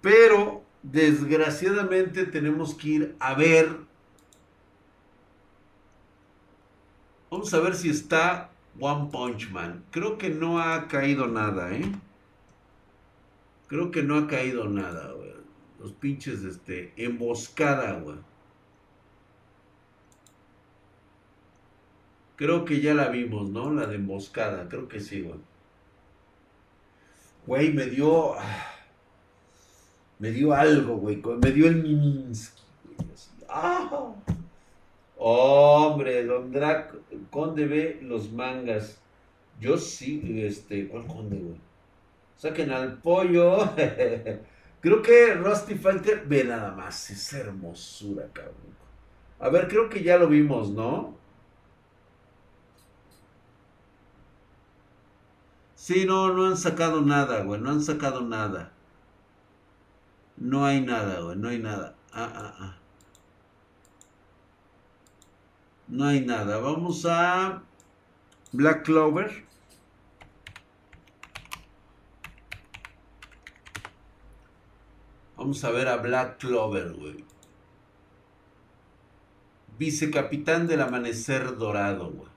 Pero, 0.00 0.64
desgraciadamente, 0.82 2.24
tenemos 2.26 2.74
que 2.74 2.88
ir 2.88 3.16
a 3.20 3.34
ver. 3.34 3.76
Vamos 7.30 7.52
a 7.54 7.60
ver 7.60 7.74
si 7.74 7.90
está 7.90 8.50
One 8.80 9.08
Punch 9.10 9.50
Man. 9.50 9.84
Creo 9.90 10.18
que 10.18 10.30
no 10.30 10.60
ha 10.60 10.88
caído 10.88 11.28
nada, 11.28 11.72
¿eh? 11.72 11.92
Creo 13.68 13.90
que 13.90 14.02
no 14.02 14.16
ha 14.16 14.26
caído 14.26 14.68
nada. 14.68 15.14
Los 15.78 15.92
pinches, 15.92 16.42
este, 16.42 16.92
emboscada, 16.96 17.92
güey. 18.00 18.18
Creo 22.42 22.64
que 22.64 22.80
ya 22.80 22.92
la 22.92 23.08
vimos, 23.08 23.50
¿no? 23.50 23.72
La 23.72 23.86
de 23.86 23.94
emboscada, 23.94 24.66
creo 24.68 24.88
que 24.88 24.98
sí, 24.98 25.20
güey. 25.20 25.38
Güey, 27.46 27.72
me 27.72 27.86
dio... 27.86 28.34
Me 30.18 30.32
dio 30.32 30.52
algo, 30.52 30.96
güey. 30.96 31.22
Me 31.40 31.52
dio 31.52 31.68
el 31.68 31.76
Mininsky. 31.82 32.62
¡Ah! 33.48 34.12
Hombre, 35.16 36.24
Don 36.24 36.50
Drac, 36.50 36.94
Conde 37.30 37.66
ve 37.66 38.00
los 38.02 38.32
mangas. 38.32 39.00
Yo 39.60 39.78
sí, 39.78 40.42
este, 40.44 40.88
¿cuál 40.88 41.06
Conde, 41.06 41.36
güey? 41.36 41.60
Saquen 42.36 42.72
al 42.72 42.98
pollo. 42.98 43.70
creo 44.80 45.00
que 45.00 45.34
Rusty 45.34 45.76
Fighter, 45.76 46.24
ve 46.26 46.42
nada 46.42 46.72
más, 46.72 47.08
esa 47.08 47.38
hermosura, 47.38 48.28
cabrón. 48.32 48.74
A 49.38 49.48
ver, 49.48 49.68
creo 49.68 49.88
que 49.88 50.02
ya 50.02 50.16
lo 50.18 50.26
vimos, 50.26 50.70
¿no? 50.70 51.21
Sí, 55.82 56.04
no, 56.06 56.32
no 56.32 56.46
han 56.46 56.56
sacado 56.56 57.00
nada, 57.00 57.42
güey, 57.42 57.60
no 57.60 57.70
han 57.70 57.82
sacado 57.82 58.20
nada. 58.20 58.72
No 60.36 60.64
hay 60.64 60.80
nada, 60.80 61.20
güey, 61.22 61.36
no 61.36 61.48
hay 61.48 61.58
nada. 61.58 61.96
Ah, 62.12 62.32
ah, 62.36 62.54
ah. 62.60 62.76
No 65.88 66.04
hay 66.04 66.20
nada. 66.24 66.58
Vamos 66.58 67.04
a 67.04 67.64
Black 68.52 68.84
Clover. 68.84 69.44
Vamos 75.36 75.64
a 75.64 75.70
ver 75.72 75.88
a 75.88 75.96
Black 75.96 76.38
Clover, 76.38 76.92
güey. 76.92 77.24
Vicecapitán 79.78 80.68
del 80.68 80.82
Amanecer 80.82 81.56
Dorado, 81.56 82.12
güey. 82.12 82.31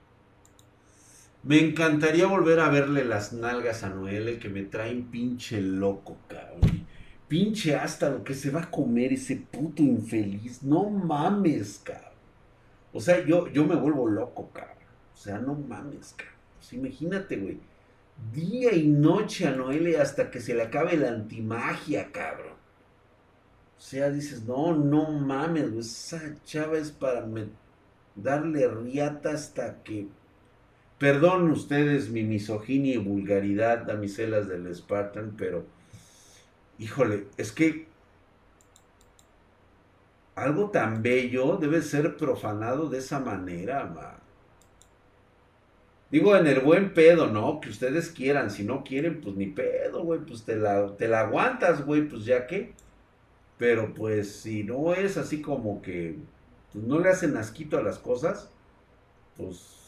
Me 1.45 1.59
encantaría 1.59 2.25
volver 2.25 2.59
a 2.59 2.69
verle 2.69 3.05
las 3.05 3.31
nalgas 3.31 3.83
a 3.83 3.89
Noel, 3.89 4.39
que 4.39 4.49
me 4.49 4.63
traen 4.63 5.11
pinche 5.11 5.61
loco, 5.61 6.17
cabrón. 6.27 6.87
Pinche 7.27 7.75
hasta 7.75 8.09
lo 8.09 8.23
que 8.23 8.33
se 8.33 8.49
va 8.49 8.61
a 8.61 8.71
comer 8.71 9.13
ese 9.13 9.35
puto 9.35 9.83
infeliz. 9.83 10.63
No 10.63 10.89
mames, 10.89 11.81
cabrón. 11.83 12.13
O 12.93 12.99
sea, 12.99 13.23
yo, 13.23 13.47
yo 13.49 13.63
me 13.63 13.75
vuelvo 13.75 14.07
loco, 14.07 14.49
cabrón. 14.51 14.75
O 15.13 15.17
sea, 15.17 15.37
no 15.37 15.53
mames, 15.53 16.15
cabrón. 16.17 16.35
Pues 16.57 16.73
imagínate, 16.73 17.37
güey. 17.37 17.59
Día 18.33 18.73
y 18.73 18.87
noche 18.87 19.47
a 19.47 19.51
Noel 19.51 20.01
hasta 20.01 20.31
que 20.31 20.41
se 20.41 20.55
le 20.55 20.63
acabe 20.63 20.97
la 20.97 21.09
antimagia, 21.09 22.11
cabrón. 22.11 22.55
O 23.77 23.81
sea, 23.81 24.09
dices, 24.09 24.45
no, 24.45 24.75
no 24.75 25.11
mames, 25.11 25.69
güey. 25.69 25.81
Esa 25.81 26.43
chava 26.43 26.79
es 26.79 26.91
para 26.91 27.23
darle 28.15 28.67
riata 28.67 29.29
hasta 29.29 29.83
que. 29.83 30.07
Perdón 30.97 31.51
ustedes 31.51 32.09
mi 32.09 32.23
misoginia 32.23 32.95
y 32.95 32.97
vulgaridad, 32.97 33.79
damiselas 33.85 34.47
del 34.47 34.73
Spartan, 34.73 35.35
pero. 35.37 35.65
Híjole, 36.77 37.27
es 37.37 37.51
que 37.51 37.87
algo 40.35 40.69
tan 40.69 41.01
bello 41.01 41.57
debe 41.57 41.81
ser 41.81 42.17
profanado 42.17 42.89
de 42.89 42.99
esa 42.99 43.19
manera, 43.19 43.85
ma. 43.85 44.19
Digo, 46.11 46.35
en 46.37 46.47
el 46.47 46.59
buen 46.61 46.93
pedo, 46.93 47.27
¿no? 47.27 47.59
Que 47.59 47.69
ustedes 47.69 48.09
quieran. 48.11 48.51
Si 48.51 48.63
no 48.63 48.83
quieren, 48.83 49.21
pues 49.21 49.35
ni 49.35 49.47
pedo, 49.47 50.03
güey. 50.03 50.21
Pues 50.21 50.43
te 50.43 50.55
la, 50.55 50.95
te 50.95 51.07
la 51.07 51.21
aguantas, 51.21 51.85
güey. 51.85 52.07
Pues 52.07 52.25
ya 52.25 52.47
que. 52.47 52.73
Pero 53.57 53.93
pues 53.93 54.31
si 54.41 54.63
no 54.63 54.93
es 54.93 55.17
así 55.17 55.41
como 55.41 55.81
que 55.81 56.17
pues, 56.73 56.85
no 56.85 56.99
le 56.99 57.09
hacen 57.09 57.37
asquito 57.37 57.77
a 57.77 57.83
las 57.83 57.99
cosas, 57.99 58.49
pues. 59.37 59.84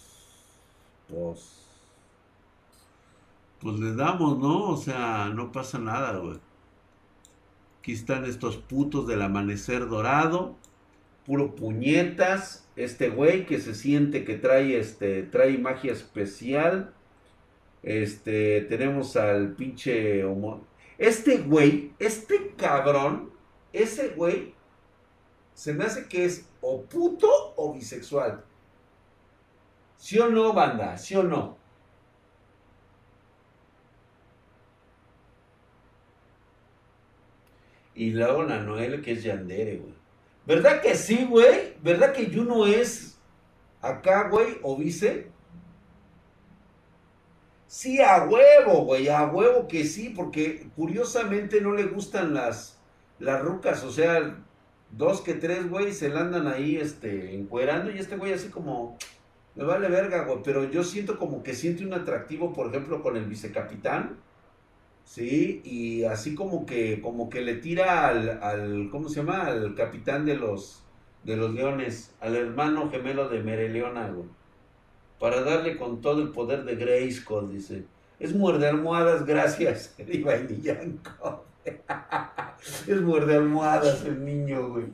Pues. 1.08 1.66
Pues 3.60 3.80
le 3.80 3.96
damos, 3.96 4.38
¿no? 4.38 4.70
O 4.70 4.78
sea, 4.78 5.32
no 5.34 5.52
pasa 5.52 5.80
nada, 5.80 6.18
güey. 6.18 6.40
Aquí 7.80 7.94
están 7.94 8.26
estos 8.26 8.58
putos 8.58 9.08
del 9.08 9.22
amanecer 9.22 9.88
dorado. 9.88 10.56
Puro 11.26 11.56
puñetas. 11.56 12.68
Este 12.76 13.10
güey 13.10 13.46
que 13.46 13.60
se 13.60 13.74
siente 13.74 14.24
que 14.24 14.36
trae, 14.36 14.78
este, 14.78 15.24
trae 15.24 15.58
magia 15.58 15.94
especial. 15.94 16.94
Este, 17.84 18.62
tenemos 18.62 19.16
al 19.16 19.54
pinche 19.54 20.24
Este 20.98 21.38
güey, 21.38 21.94
este 22.00 22.54
cabrón, 22.58 23.32
ese 23.72 24.10
güey, 24.10 24.54
se 25.54 25.74
me 25.74 25.86
hace 25.86 26.08
que 26.08 26.26
es 26.26 26.50
o 26.62 26.84
puto 26.84 27.30
o 27.56 27.74
bisexual. 27.74 28.44
¿Sí 29.98 30.20
o 30.20 30.30
no, 30.30 30.54
banda? 30.54 30.98
¿Sí 30.98 31.16
o 31.16 31.24
no? 31.24 31.58
Y 37.96 38.12
luego 38.12 38.44
la 38.44 39.02
que 39.02 39.12
es 39.14 39.24
Yandere, 39.24 39.78
güey. 39.78 39.94
¿Verdad 40.46 40.82
que 40.82 40.96
sí, 40.96 41.26
güey? 41.30 41.74
¿Verdad 41.82 42.14
que 42.14 42.32
Juno 42.34 42.66
es 42.68 43.18
acá, 43.82 44.30
güey, 44.30 44.60
o 44.62 44.78
vice? 44.78 45.32
Sí, 47.68 48.00
a 48.02 48.24
huevo, 48.24 48.86
güey, 48.86 49.10
a 49.10 49.26
huevo 49.26 49.68
que 49.68 49.84
sí, 49.84 50.10
porque 50.10 50.70
curiosamente 50.76 51.60
no 51.60 51.74
le 51.74 51.84
gustan 51.84 52.34
las, 52.34 52.80
las 53.20 53.42
rucas, 53.42 53.84
o 53.84 53.92
sea, 53.92 54.38
dos 54.92 55.22
que 55.22 55.34
tres, 55.34 55.70
güey, 55.70 55.92
se 55.92 56.08
la 56.08 56.22
andan 56.22 56.48
ahí, 56.48 56.78
este, 56.78 57.36
encuerando, 57.36 57.92
y 57.92 58.00
este 58.00 58.16
güey 58.16 58.32
así 58.32 58.50
como, 58.50 58.98
me 59.58 59.64
vale 59.66 59.90
verga, 59.90 60.24
güey, 60.24 60.40
pero 60.44 60.64
yo 60.70 60.84
siento 60.84 61.18
como 61.18 61.44
que 61.44 61.54
siente 61.54 61.86
un 61.86 61.94
atractivo, 61.94 62.54
por 62.54 62.68
ejemplo, 62.68 63.02
con 63.02 63.18
el 63.18 63.26
vicecapitán, 63.26 64.18
Sí, 65.08 65.62
y 65.64 66.04
así 66.04 66.36
como 66.36 66.66
que, 66.66 67.02
como 67.02 67.30
que 67.30 67.40
le 67.42 67.56
tira 67.56 68.08
al, 68.10 68.90
¿cómo 68.92 69.08
se 69.08 69.22
llama? 69.22 69.46
Al 69.46 69.74
capitán 69.74 70.26
de 70.26 70.36
los, 70.36 70.84
de 71.24 71.38
los 71.38 71.54
leones, 71.54 72.14
al 72.20 72.36
hermano 72.36 72.92
gemelo 72.92 73.30
de 73.30 73.42
Mereleona, 73.42 74.10
güey. 74.10 74.28
Para 75.18 75.42
darle 75.44 75.78
con 75.78 76.02
todo 76.02 76.22
el 76.22 76.30
poder 76.30 76.66
de 76.66 76.76
Grayskull, 76.76 77.54
dice. 77.54 77.86
Es 78.20 78.36
muerde 78.36 78.68
almohadas, 78.68 79.26
gracias, 79.26 79.96
y 80.08 80.22
vainillanco. 80.22 81.46
es 82.88 83.02
muerde 83.02 83.38
almohadas 83.38 84.04
el 84.04 84.26
niño, 84.26 84.70
güey. 84.70 84.88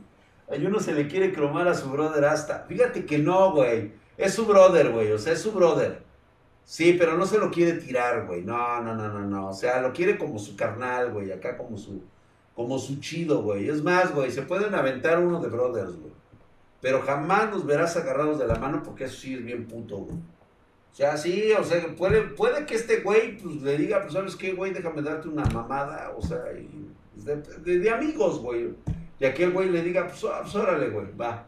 A 0.47 0.55
uno 0.63 0.79
se 0.79 0.93
le 0.93 1.07
quiere 1.07 1.33
cromar 1.33 1.67
a 1.67 1.73
su 1.73 1.89
brother 1.89 2.25
hasta. 2.25 2.65
Fíjate 2.67 3.05
que 3.05 3.17
no, 3.17 3.51
güey. 3.53 3.93
Es 4.17 4.33
su 4.33 4.45
brother, 4.45 4.91
güey. 4.91 5.11
O 5.11 5.17
sea, 5.17 5.33
es 5.33 5.41
su 5.41 5.51
brother. 5.51 6.01
Sí, 6.65 6.95
pero 6.97 7.17
no 7.17 7.25
se 7.25 7.37
lo 7.37 7.51
quiere 7.51 7.73
tirar, 7.73 8.25
güey. 8.25 8.41
No, 8.41 8.81
no, 8.81 8.95
no, 8.95 9.09
no, 9.09 9.21
no. 9.21 9.49
O 9.49 9.53
sea, 9.53 9.81
lo 9.81 9.91
quiere 9.91 10.17
como 10.17 10.39
su 10.39 10.55
carnal, 10.55 11.11
güey. 11.11 11.31
Acá 11.31 11.57
como 11.57 11.77
su, 11.77 12.01
como 12.55 12.79
su 12.79 12.99
chido, 12.99 13.41
güey. 13.41 13.69
Es 13.69 13.83
más, 13.83 14.13
güey, 14.13 14.31
se 14.31 14.43
pueden 14.43 14.73
aventar 14.75 15.19
uno 15.19 15.41
de 15.41 15.49
brothers, 15.49 15.95
güey. 15.97 16.13
Pero 16.81 17.01
jamás 17.01 17.49
nos 17.49 17.65
verás 17.65 17.95
agarrados 17.95 18.39
de 18.39 18.47
la 18.47 18.55
mano 18.55 18.83
porque 18.83 19.05
eso 19.05 19.15
sí 19.15 19.35
es 19.35 19.43
bien 19.43 19.67
puto, 19.67 19.97
güey. 19.97 20.17
O 20.17 20.95
sea, 20.95 21.17
sí, 21.17 21.51
o 21.59 21.63
sea, 21.63 21.83
puede, 21.97 22.21
puede 22.21 22.67
que 22.67 22.75
este 22.75 22.99
güey 22.99 23.37
pues, 23.37 23.55
le 23.63 23.77
diga, 23.77 24.01
pues, 24.01 24.13
¿sabes 24.13 24.35
qué, 24.35 24.53
güey? 24.53 24.73
Déjame 24.73 25.01
darte 25.01 25.27
una 25.27 25.43
mamada, 25.45 26.13
o 26.15 26.21
sea, 26.21 26.43
y, 26.55 26.87
pues, 27.15 27.63
de, 27.63 27.89
amigos, 27.89 28.39
güey. 28.39 28.75
Y 29.19 29.25
aquel 29.25 29.51
güey 29.51 29.69
le 29.69 29.81
diga, 29.81 30.07
pues, 30.07 30.23
ah, 30.25 30.41
pues 30.43 30.53
órale, 30.53 30.89
güey, 30.89 31.07
va. 31.19 31.47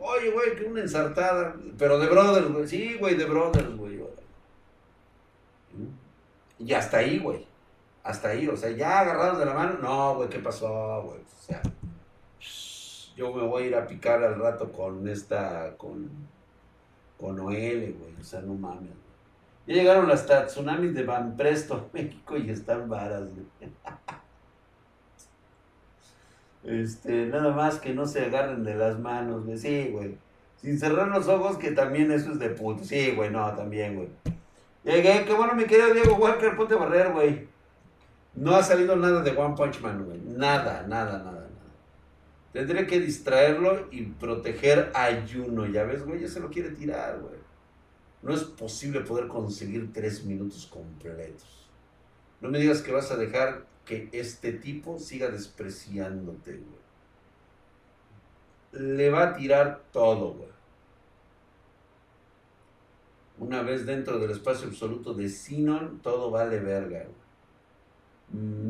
Oye, 0.00 0.30
güey, 0.30 0.56
que 0.56 0.64
una 0.64 0.80
ensartada. 0.80 1.54
Pero 1.78 1.98
de 1.98 2.06
brothers, 2.06 2.52
güey. 2.52 2.66
Sí, 2.66 2.96
güey, 2.98 3.16
de 3.16 3.24
brothers, 3.24 3.76
güey. 3.76 3.96
Y 6.58 6.72
hasta 6.72 6.98
ahí, 6.98 7.18
güey. 7.18 7.46
Hasta 8.02 8.28
ahí, 8.28 8.48
o 8.48 8.56
sea, 8.56 8.70
ya 8.70 9.00
agarrados 9.00 9.38
de 9.38 9.46
la 9.46 9.54
mano. 9.54 9.78
No, 9.80 10.14
güey, 10.16 10.28
¿qué 10.28 10.38
pasó, 10.38 11.02
güey? 11.02 11.20
O 11.20 11.42
sea, 11.42 11.62
yo 13.16 13.32
me 13.32 13.42
voy 13.42 13.64
a 13.64 13.66
ir 13.66 13.74
a 13.74 13.86
picar 13.86 14.22
al 14.22 14.38
rato 14.38 14.70
con 14.72 15.06
esta, 15.08 15.76
con, 15.76 16.10
con 17.18 17.36
Noel, 17.36 17.96
güey. 17.98 18.14
O 18.20 18.24
sea, 18.24 18.40
no 18.40 18.54
mames. 18.54 18.90
Ya 19.66 19.74
llegaron 19.74 20.10
hasta 20.10 20.46
tsunamis 20.46 20.94
de 20.94 21.02
Van 21.04 21.36
Presto, 21.36 21.90
México, 21.92 22.36
y 22.36 22.50
están 22.50 22.88
varas, 22.88 23.28
güey. 23.34 23.46
Este, 26.66 27.26
nada 27.26 27.52
más 27.52 27.78
que 27.78 27.94
no 27.94 28.06
se 28.06 28.24
agarren 28.24 28.64
de 28.64 28.74
las 28.74 28.98
manos, 28.98 29.44
güey. 29.44 29.56
Sí, 29.56 29.88
güey. 29.92 30.18
Sin 30.56 30.78
cerrar 30.78 31.08
los 31.08 31.28
ojos, 31.28 31.58
que 31.58 31.70
también 31.70 32.10
eso 32.10 32.32
es 32.32 32.38
de 32.40 32.50
puto. 32.50 32.84
Sí, 32.84 33.12
güey, 33.12 33.30
no, 33.30 33.54
también, 33.54 33.94
güey. 33.94 34.08
Llegué, 34.82 35.24
qué 35.24 35.32
bueno, 35.32 35.54
mi 35.54 35.64
querido 35.64 35.94
Diego 35.94 36.16
Walker, 36.16 36.56
ponte 36.56 36.74
a 36.74 36.78
barrer, 36.78 37.12
güey. 37.12 37.46
No 38.34 38.54
ha 38.54 38.62
salido 38.62 38.96
nada 38.96 39.22
de 39.22 39.30
One 39.30 39.54
Punch 39.56 39.80
Man, 39.80 40.04
güey. 40.04 40.20
Nada, 40.20 40.84
nada, 40.88 41.18
nada, 41.18 41.32
nada. 41.32 41.48
Tendré 42.52 42.86
que 42.86 43.00
distraerlo 43.00 43.86
y 43.90 44.02
proteger 44.02 44.90
a 44.94 45.08
Juno. 45.26 45.66
Ya 45.66 45.84
ves, 45.84 46.04
güey, 46.04 46.20
ya 46.20 46.28
se 46.28 46.40
lo 46.40 46.50
quiere 46.50 46.70
tirar, 46.70 47.20
güey. 47.20 47.36
No 48.22 48.34
es 48.34 48.42
posible 48.42 49.00
poder 49.00 49.28
conseguir 49.28 49.92
tres 49.92 50.24
minutos 50.24 50.66
completos. 50.66 51.70
No 52.40 52.48
me 52.48 52.58
digas 52.58 52.82
que 52.82 52.92
vas 52.92 53.10
a 53.12 53.16
dejar 53.16 53.64
que 53.86 54.10
este 54.12 54.52
tipo 54.52 54.98
siga 54.98 55.28
despreciándote, 55.28 56.52
güey. 56.52 56.86
Le 58.72 59.08
va 59.10 59.28
a 59.28 59.36
tirar 59.36 59.84
todo, 59.90 60.34
güey. 60.34 60.50
Una 63.38 63.62
vez 63.62 63.86
dentro 63.86 64.18
del 64.18 64.32
espacio 64.32 64.68
absoluto 64.68 65.14
de 65.14 65.30
Sinon, 65.30 66.00
todo 66.00 66.30
vale 66.30 66.58
verga, 66.58 67.04
güey. 67.04 67.26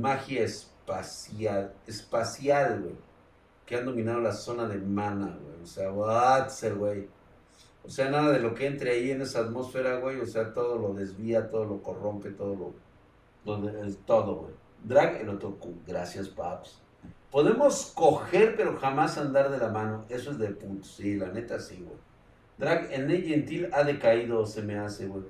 Magia 0.01 0.43
es 0.45 0.71
espacial, 0.87 1.75
espacial, 1.87 2.83
güey. 2.83 2.95
Que 3.65 3.77
han 3.77 3.87
dominado 3.87 4.21
la 4.21 4.33
zona 4.33 4.69
de 4.69 4.79
mana, 4.79 5.37
güey. 5.43 5.63
O 5.63 5.67
sea, 5.67 5.91
what's 5.91 6.63
güey. 6.77 7.09
O 7.85 7.89
sea, 7.89 8.11
nada 8.11 8.33
de 8.33 8.41
lo 8.41 8.55
que 8.55 8.67
entre 8.67 8.91
ahí 8.93 9.11
en 9.11 9.23
esa 9.23 9.41
atmósfera, 9.41 9.97
güey. 9.97 10.21
O 10.21 10.27
sea, 10.27 10.53
todo 10.53 10.79
lo 10.79 10.95
desvía, 10.95 11.51
todo 11.51 11.65
lo 11.65 11.83
corrompe, 11.83 12.31
todo 12.31 12.55
lo. 12.55 12.75
Donde, 13.45 13.95
todo, 14.07 14.37
güey. 14.37 14.66
Drag 14.87 15.21
el 15.21 15.29
otro 15.29 15.59
Gracias, 15.85 16.29
paps. 16.29 16.79
Podemos 17.33 17.93
coger, 17.95 18.55
pero 18.57 18.77
jamás 18.77 19.19
andar 19.19 19.51
de 19.51 19.59
la 19.59 19.69
mano. 19.69 20.05
Eso 20.09 20.31
es 20.31 20.39
de 20.39 20.49
punto. 20.49 20.87
Sí, 20.87 21.17
la 21.17 21.27
neta 21.33 21.59
sí, 21.59 21.83
güey. 21.85 21.99
Drag, 22.57 22.93
el 22.93 23.09
Ney 23.09 23.23
Gentil 23.23 23.69
ha 23.73 23.83
decaído, 23.83 24.47
se 24.47 24.63
me 24.63 24.79
hace, 24.79 25.07
güey. 25.07 25.25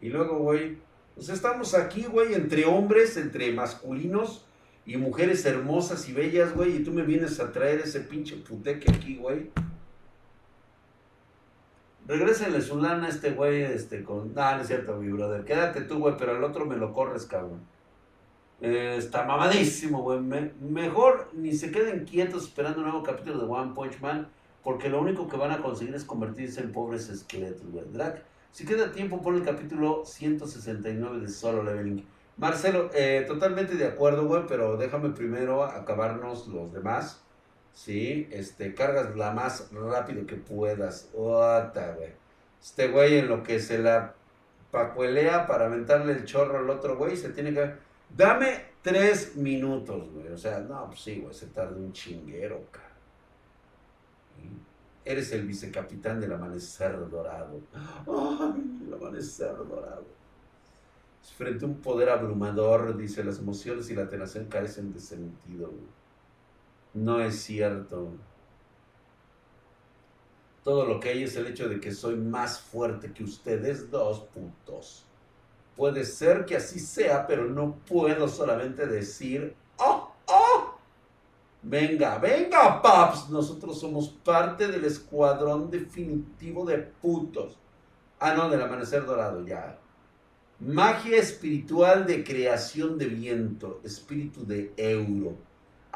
Y 0.00 0.10
luego, 0.10 0.38
güey, 0.38 0.78
pues 1.16 1.28
estamos 1.28 1.74
aquí, 1.74 2.04
güey, 2.04 2.34
entre 2.34 2.66
hombres, 2.66 3.16
entre 3.16 3.52
masculinos 3.52 4.46
y 4.86 4.96
mujeres 4.96 5.44
hermosas 5.44 6.08
y 6.08 6.12
bellas, 6.12 6.54
güey, 6.54 6.76
y 6.76 6.84
tú 6.84 6.92
me 6.92 7.02
vienes 7.02 7.40
a 7.40 7.50
traer 7.50 7.80
ese 7.80 8.00
pinche 8.00 8.36
puteque 8.36 8.92
aquí, 8.92 9.16
güey. 9.16 9.50
Regrésenle 12.06 12.60
su 12.60 12.80
lana 12.80 13.06
a 13.06 13.08
este 13.08 13.30
güey, 13.30 13.62
este, 13.62 14.04
con... 14.04 14.34
No, 14.34 14.56
no 14.56 14.60
es 14.60 14.66
cierto, 14.66 14.96
mi 14.96 15.10
brother. 15.10 15.44
Quédate 15.44 15.82
tú, 15.82 15.98
güey, 15.98 16.16
pero 16.18 16.32
al 16.32 16.44
otro 16.44 16.66
me 16.66 16.76
lo 16.76 16.92
corres, 16.92 17.24
cabrón. 17.24 17.62
Eh, 18.60 18.96
está 18.98 19.24
mamadísimo, 19.24 20.02
güey. 20.02 20.20
mejor 20.20 21.30
ni 21.32 21.52
se 21.52 21.70
queden 21.70 22.04
quietos 22.04 22.44
esperando 22.44 22.78
un 22.78 22.84
nuevo 22.84 23.02
capítulo 23.02 23.38
de 23.38 23.44
One 23.44 23.72
Punch 23.74 24.00
Man, 24.00 24.28
porque 24.62 24.88
lo 24.88 25.00
único 25.00 25.28
que 25.28 25.36
van 25.36 25.50
a 25.50 25.62
conseguir 25.62 25.94
es 25.94 26.04
convertirse 26.04 26.60
en 26.60 26.72
pobres 26.72 27.08
esqueletos, 27.08 27.66
güey. 27.70 27.84
Drag, 27.90 28.22
si 28.52 28.64
queda 28.64 28.92
tiempo, 28.92 29.20
pon 29.20 29.36
el 29.36 29.42
capítulo 29.42 30.04
169 30.04 31.20
de 31.20 31.28
Solo 31.28 31.62
Leveling. 31.62 32.06
Marcelo, 32.36 32.90
eh, 32.94 33.24
totalmente 33.26 33.76
de 33.76 33.86
acuerdo, 33.86 34.26
güey, 34.26 34.42
pero 34.46 34.76
déjame 34.76 35.10
primero 35.10 35.64
acabarnos 35.64 36.48
los 36.48 36.72
demás. 36.72 37.23
Sí, 37.74 38.28
este, 38.30 38.72
cargas 38.74 39.16
la 39.16 39.32
más 39.32 39.70
rápido 39.72 40.26
que 40.26 40.36
puedas. 40.36 41.10
Ota, 41.14 41.94
güey. 41.96 42.12
Este 42.62 42.88
güey 42.88 43.18
en 43.18 43.28
lo 43.28 43.42
que 43.42 43.60
se 43.60 43.78
la 43.78 44.14
pacuelea 44.70 45.46
para 45.46 45.66
aventarle 45.66 46.12
el 46.12 46.24
chorro 46.24 46.58
al 46.58 46.70
otro 46.70 46.96
güey, 46.96 47.16
se 47.16 47.28
tiene 47.30 47.52
que 47.52 47.74
Dame 48.16 48.64
tres 48.82 49.36
minutos, 49.36 50.10
güey. 50.12 50.28
O 50.28 50.38
sea, 50.38 50.60
no, 50.60 50.86
pues 50.86 51.00
sí, 51.00 51.20
güey, 51.20 51.34
se 51.34 51.46
tarda 51.46 51.76
un 51.76 51.92
chinguero, 51.92 52.64
cara. 52.70 52.84
Eres 55.04 55.32
el 55.32 55.46
vicecapitán 55.46 56.20
del 56.20 56.32
amanecer 56.32 56.96
dorado. 57.10 57.60
Ay, 57.74 58.86
el 58.86 58.94
amanecer 58.94 59.54
dorado. 59.68 60.06
Frente 61.36 61.64
a 61.64 61.68
un 61.68 61.76
poder 61.76 62.08
abrumador, 62.08 62.96
dice, 62.96 63.24
las 63.24 63.38
emociones 63.38 63.90
y 63.90 63.94
la 63.94 64.08
tenación 64.08 64.46
carecen 64.46 64.92
de 64.92 65.00
sentido. 65.00 65.72
No 66.94 67.20
es 67.20 67.42
cierto. 67.42 68.12
Todo 70.62 70.86
lo 70.86 71.00
que 71.00 71.10
hay 71.10 71.24
es 71.24 71.36
el 71.36 71.48
hecho 71.48 71.68
de 71.68 71.80
que 71.80 71.92
soy 71.92 72.14
más 72.14 72.60
fuerte 72.60 73.12
que 73.12 73.24
ustedes 73.24 73.90
dos 73.90 74.20
putos. 74.32 75.04
Puede 75.76 76.04
ser 76.04 76.46
que 76.46 76.56
así 76.56 76.78
sea, 76.78 77.26
pero 77.26 77.46
no 77.46 77.74
puedo 77.86 78.28
solamente 78.28 78.86
decir, 78.86 79.56
¡oh, 79.78 80.14
oh! 80.26 80.78
Venga, 81.62 82.18
venga, 82.18 82.80
paps, 82.80 83.28
nosotros 83.28 83.80
somos 83.80 84.08
parte 84.08 84.68
del 84.68 84.84
escuadrón 84.84 85.70
definitivo 85.70 86.64
de 86.64 86.78
putos. 86.78 87.58
Ah, 88.20 88.34
no, 88.34 88.48
del 88.48 88.62
amanecer 88.62 89.04
dorado, 89.04 89.44
ya. 89.44 89.78
Magia 90.60 91.18
espiritual 91.18 92.06
de 92.06 92.22
creación 92.22 92.96
de 92.96 93.06
viento, 93.06 93.80
espíritu 93.82 94.46
de 94.46 94.72
euro. 94.76 95.36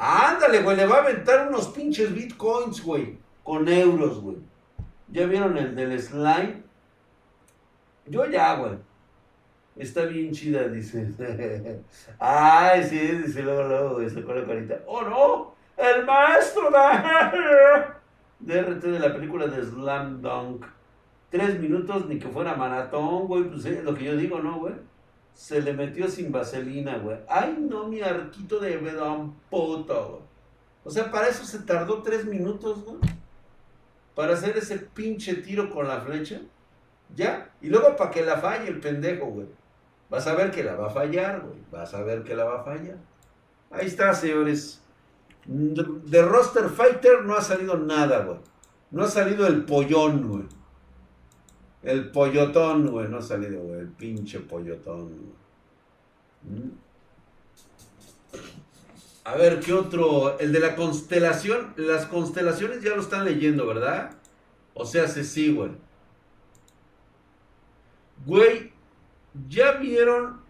Ándale, 0.01 0.63
güey, 0.63 0.77
le 0.77 0.87
va 0.87 0.99
a 0.99 1.01
aventar 1.01 1.49
unos 1.49 1.69
pinches 1.69 2.15
bitcoins, 2.15 2.85
güey, 2.85 3.19
con 3.43 3.67
euros, 3.67 4.21
güey. 4.21 4.37
¿Ya 5.09 5.27
vieron 5.27 5.59
el 5.59 5.75
del 5.75 6.01
slime? 6.01 6.63
Yo 8.07 8.25
ya, 8.27 8.55
güey. 8.55 8.79
Está 9.75 10.05
bien 10.05 10.31
chida, 10.31 10.69
dice. 10.69 11.09
Ay, 12.21 12.85
sí, 12.85 12.97
dice 12.99 13.43
luego, 13.43 13.65
luego, 13.65 14.09
sacó 14.09 14.35
la 14.35 14.47
carita. 14.47 14.79
¡Oh, 14.87 15.03
no! 15.03 15.55
¡El 15.77 16.05
maestro 16.07 16.71
de 18.39 18.63
RT 18.63 18.83
de 18.83 18.99
la 19.01 19.13
película 19.13 19.49
de 19.49 19.65
Slam 19.65 20.23
Dunk! 20.23 20.65
Tres 21.31 21.59
minutos, 21.59 22.07
ni 22.07 22.21
que 22.21 22.29
fuera 22.29 22.55
maratón, 22.55 23.27
güey. 23.27 23.45
Pues 23.45 23.65
es 23.65 23.83
lo 23.83 23.95
que 23.95 24.05
yo 24.05 24.17
digo, 24.17 24.39
¿no, 24.41 24.61
güey? 24.61 24.75
Se 25.39 25.63
le 25.63 25.73
metió 25.73 26.09
sin 26.09 26.33
vaselina, 26.33 26.99
güey. 26.99 27.17
¡Ay, 27.29 27.57
no, 27.61 27.87
mi 27.87 28.01
arquito 28.01 28.59
de 28.59 28.77
bedón 28.77 29.37
puto! 29.49 30.23
O 30.83 30.91
sea, 30.91 31.13
para 31.13 31.29
eso 31.29 31.45
se 31.45 31.61
tardó 31.61 32.03
tres 32.03 32.25
minutos, 32.25 32.85
güey. 32.85 32.99
Para 34.17 34.35
hacer 34.35 34.57
ese 34.57 34.79
pinche 34.79 35.35
tiro 35.35 35.71
con 35.71 35.87
la 35.87 36.01
flecha. 36.01 36.41
¿Ya? 37.15 37.53
Y 37.63 37.69
luego 37.69 37.95
para 37.95 38.11
que 38.11 38.25
la 38.25 38.39
falle 38.39 38.67
el 38.67 38.81
pendejo, 38.81 39.27
güey. 39.27 39.47
Vas 40.11 40.27
a 40.27 40.35
ver 40.35 40.51
que 40.51 40.65
la 40.65 40.75
va 40.75 40.89
a 40.89 40.91
fallar, 40.91 41.43
güey. 41.43 41.61
Vas 41.71 41.95
a 41.95 42.03
ver 42.03 42.25
que 42.25 42.35
la 42.35 42.43
va 42.43 42.61
a 42.61 42.65
fallar. 42.65 42.97
Ahí 43.71 43.87
está, 43.87 44.13
señores. 44.15 44.83
De 45.47 46.21
Roster 46.21 46.69
Fighter 46.69 47.23
no 47.25 47.37
ha 47.37 47.43
salido 47.43 47.79
nada, 47.79 48.25
güey. 48.25 48.39
No 48.91 49.05
ha 49.05 49.09
salido 49.09 49.47
el 49.47 49.65
pollón, 49.65 50.29
güey. 50.29 50.49
El 51.83 52.11
pollotón, 52.11 52.89
güey. 52.89 53.09
No 53.09 53.19
ha 53.19 53.23
salido, 53.23 53.63
güey. 53.63 53.81
El 53.81 53.89
pinche 53.89 54.41
pollotón, 54.41 55.11
mm. 56.43 56.71
A 59.25 59.37
ver, 59.37 59.61
¿qué 59.61 59.75
otro? 59.75 60.39
El 60.39 60.53
de 60.53 60.61
la 60.61 60.75
constelación. 60.75 61.75
Las 61.77 62.07
constelaciones 62.07 62.83
ya 62.83 62.95
lo 62.95 63.03
están 63.03 63.25
leyendo, 63.25 63.67
¿verdad? 63.67 64.13
O 64.75 64.87
sea, 64.87 65.07
se 65.07 65.23
sí, 65.25 65.53
güey. 65.53 65.71
Güey, 68.25 68.73
¿Ya 69.47 69.73
vieron? 69.73 70.41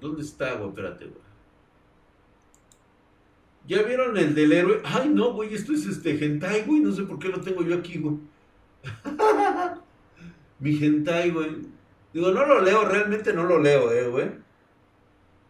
¿Dónde 0.00 0.22
está, 0.22 0.54
güey? 0.54 0.68
Espérate, 0.70 1.06
güey. 1.06 1.21
¿Ya 3.66 3.82
vieron 3.82 4.16
el 4.16 4.34
del 4.34 4.52
héroe? 4.52 4.80
Ay, 4.84 5.08
no, 5.08 5.32
güey, 5.32 5.54
esto 5.54 5.72
es 5.72 5.86
este 5.86 6.10
hentai, 6.10 6.62
güey. 6.62 6.80
No 6.80 6.92
sé 6.92 7.02
por 7.02 7.18
qué 7.18 7.28
lo 7.28 7.40
tengo 7.40 7.62
yo 7.62 7.76
aquí, 7.76 7.98
güey. 7.98 8.16
Mi 10.58 10.84
hentai, 10.84 11.30
güey. 11.30 11.56
Digo, 12.12 12.30
no 12.30 12.44
lo 12.44 12.60
leo, 12.60 12.84
realmente 12.84 13.32
no 13.32 13.44
lo 13.44 13.58
leo, 13.58 13.90
eh, 13.92 14.08
güey. 14.08 14.30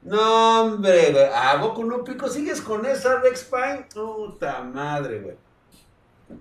No, 0.03 0.63
hombre, 0.63 1.13
güey. 1.13 1.25
¿A 1.33 1.61
con 1.75 1.93
un 1.93 2.05
pico 2.05 2.29
sigues 2.29 2.61
con 2.61 2.85
esa 2.87 3.21
Rex 3.21 3.45
Pine? 3.45 3.87
Puta 3.93 4.63
madre, 4.63 5.21
güey. 5.21 5.37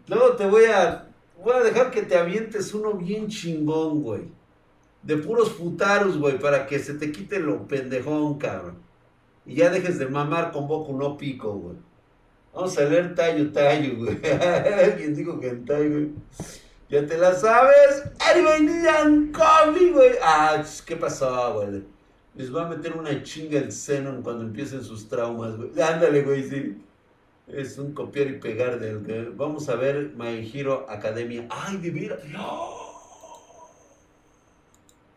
Luego 0.07 0.35
te 0.35 0.45
voy 0.45 0.65
a 0.65 1.11
Voy 1.43 1.55
a 1.55 1.63
dejar 1.63 1.89
que 1.89 2.03
te 2.03 2.15
avientes 2.15 2.73
uno 2.73 2.93
bien 2.93 3.27
chingón, 3.27 4.03
güey. 4.03 4.21
De 5.01 5.17
puros 5.17 5.49
putaros, 5.49 6.17
güey, 6.19 6.37
para 6.37 6.67
que 6.67 6.77
se 6.77 6.93
te 6.93 7.11
quite 7.11 7.39
lo 7.39 7.67
pendejón, 7.67 8.37
cabrón. 8.37 8.77
Y 9.45 9.55
ya 9.55 9.69
dejes 9.69 9.97
de 9.99 10.07
mamar 10.07 10.51
con 10.51 10.67
Boku 10.67 10.97
no 10.97 11.17
pico, 11.17 11.53
güey. 11.53 11.77
Vamos 12.53 12.77
a 12.77 12.83
leer 12.83 13.15
tallo, 13.15 13.51
tallo, 13.51 13.95
güey. 13.97 14.19
¿Quién 14.97 15.15
dijo 15.15 15.39
que 15.39 15.49
en 15.49 15.65
tallo, 15.65 15.89
güey? 15.89 16.09
¿Ya 16.89 17.05
te 17.05 17.17
la 17.17 17.33
sabes? 17.33 18.03
Anyway, 18.19 19.31
Coffee, 19.31 19.91
güey. 19.91 20.11
Ah, 20.21 20.61
¿qué 20.85 20.97
pasó, 20.97 21.53
güey? 21.53 21.83
Les 22.35 22.53
va 22.53 22.65
a 22.65 22.69
meter 22.69 22.93
una 22.97 23.23
chinga 23.23 23.59
el 23.59 23.71
seno 23.71 24.21
cuando 24.21 24.43
empiecen 24.43 24.83
sus 24.83 25.07
traumas, 25.07 25.55
güey. 25.55 25.69
Ándale, 25.81 26.21
güey, 26.21 26.43
sí. 26.49 26.81
Es 27.47 27.77
un 27.77 27.93
copiar 27.93 28.27
y 28.27 28.39
pegar 28.39 28.79
del 28.79 29.31
vamos 29.31 29.67
a 29.69 29.75
ver 29.75 30.11
My 30.17 30.49
Hero 30.53 30.85
Academia. 30.89 31.47
Ay, 31.49 31.77
de 31.77 31.91
veras. 31.91 32.19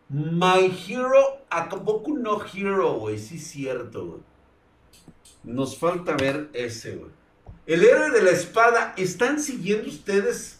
My 0.09 0.71
Hero 0.87 1.45
Boku 1.83 2.17
no 2.17 2.41
Hero, 2.45 2.99
güey. 2.99 3.17
Sí, 3.17 3.39
cierto, 3.39 4.05
güey. 4.05 4.21
Nos 5.43 5.77
falta 5.77 6.15
ver 6.15 6.49
ese, 6.53 6.95
güey. 6.95 7.11
El 7.65 7.83
héroe 7.83 8.11
de 8.11 8.21
la 8.21 8.31
espada. 8.31 8.93
¿Están 8.97 9.39
siguiendo 9.39 9.87
ustedes 9.87 10.59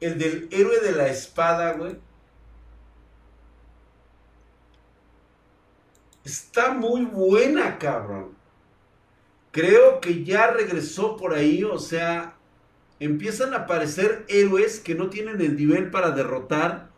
el 0.00 0.18
del 0.18 0.48
héroe 0.50 0.80
de 0.80 0.92
la 0.92 1.08
espada, 1.08 1.72
güey? 1.72 1.96
Está 6.24 6.72
muy 6.72 7.04
buena, 7.04 7.78
cabrón 7.78 8.40
creo 9.50 10.00
que 10.00 10.24
ya 10.24 10.50
regresó 10.50 11.16
por 11.16 11.34
ahí, 11.34 11.64
o 11.64 11.78
sea, 11.78 12.36
empiezan 12.98 13.54
a 13.54 13.58
aparecer 13.58 14.24
héroes 14.28 14.80
que 14.80 14.94
no 14.94 15.10
tienen 15.10 15.40
el 15.40 15.56
nivel 15.56 15.90
para 15.90 16.10
derrotar 16.10 16.89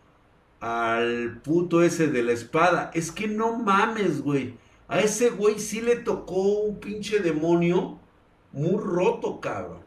al 0.63 1.41
puto 1.43 1.83
ese 1.83 2.07
de 2.07 2.23
la 2.23 2.33
espada. 2.33 2.93
Es 2.95 3.11
que 3.11 3.27
no 3.27 3.59
mames, 3.59 4.23
güey. 4.23 4.55
A 4.87 5.01
ese 5.01 5.31
güey 5.31 5.59
sí 5.59 5.81
le 5.81 5.97
tocó 5.97 6.61
un 6.61 6.79
pinche 6.79 7.19
demonio 7.19 7.99
muy 8.53 8.81
roto, 8.81 9.41
cabrón. 9.41 9.83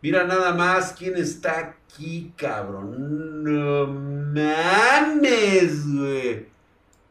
Mira 0.00 0.22
nada 0.22 0.54
más 0.54 0.92
quién 0.92 1.16
está 1.16 1.58
aquí, 1.58 2.32
cabrón. 2.36 3.42
No 3.42 3.88
mames, 3.88 5.84
güey. 5.92 6.46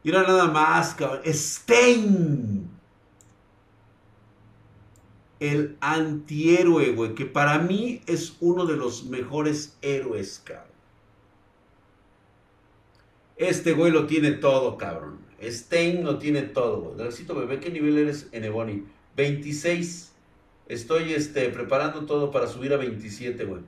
Mira 0.02 0.24
nada 0.24 0.46
más, 0.46 0.94
cabrón. 0.94 1.22
Stein. 1.26 2.67
El 5.40 5.78
antihéroe, 5.82 6.92
güey. 6.94 7.16
Que 7.16 7.26
para 7.26 7.60
mí 7.60 8.02
es 8.08 8.38
uno 8.40 8.66
de 8.66 8.76
los 8.76 9.06
mejores 9.06 9.78
héroes, 9.82 10.42
cabrón. 10.44 10.68
Este 13.38 13.74
güey 13.74 13.92
lo 13.92 14.08
tiene 14.08 14.32
todo, 14.32 14.78
cabrón. 14.78 15.20
Stein 15.42 16.04
lo 16.04 16.18
tiene 16.18 16.42
todo, 16.42 16.82
güey. 16.82 16.96
Necesito 16.98 17.36
bebé, 17.36 17.60
¿qué 17.60 17.70
nivel 17.70 17.98
eres 17.98 18.28
en 18.32 18.44
Ebony? 18.46 18.84
26. 19.16 20.12
Estoy 20.68 21.14
este, 21.14 21.50
preparando 21.50 22.06
todo 22.06 22.32
para 22.32 22.48
subir 22.48 22.74
a 22.74 22.78
27, 22.78 23.46
güey. 23.46 23.62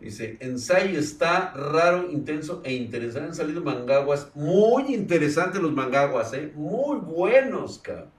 Dice, 0.00 0.36
ensayo 0.40 0.98
está 0.98 1.52
raro, 1.52 2.10
intenso 2.10 2.62
e 2.64 2.72
interesante. 2.72 3.28
Han 3.28 3.34
salido 3.34 3.62
mangaguas. 3.62 4.30
Muy 4.34 4.94
interesantes 4.94 5.60
los 5.60 5.72
mangaguas, 5.72 6.32
¿eh? 6.32 6.52
Muy 6.54 6.98
buenos, 6.98 7.78
cabrón. 7.78 8.17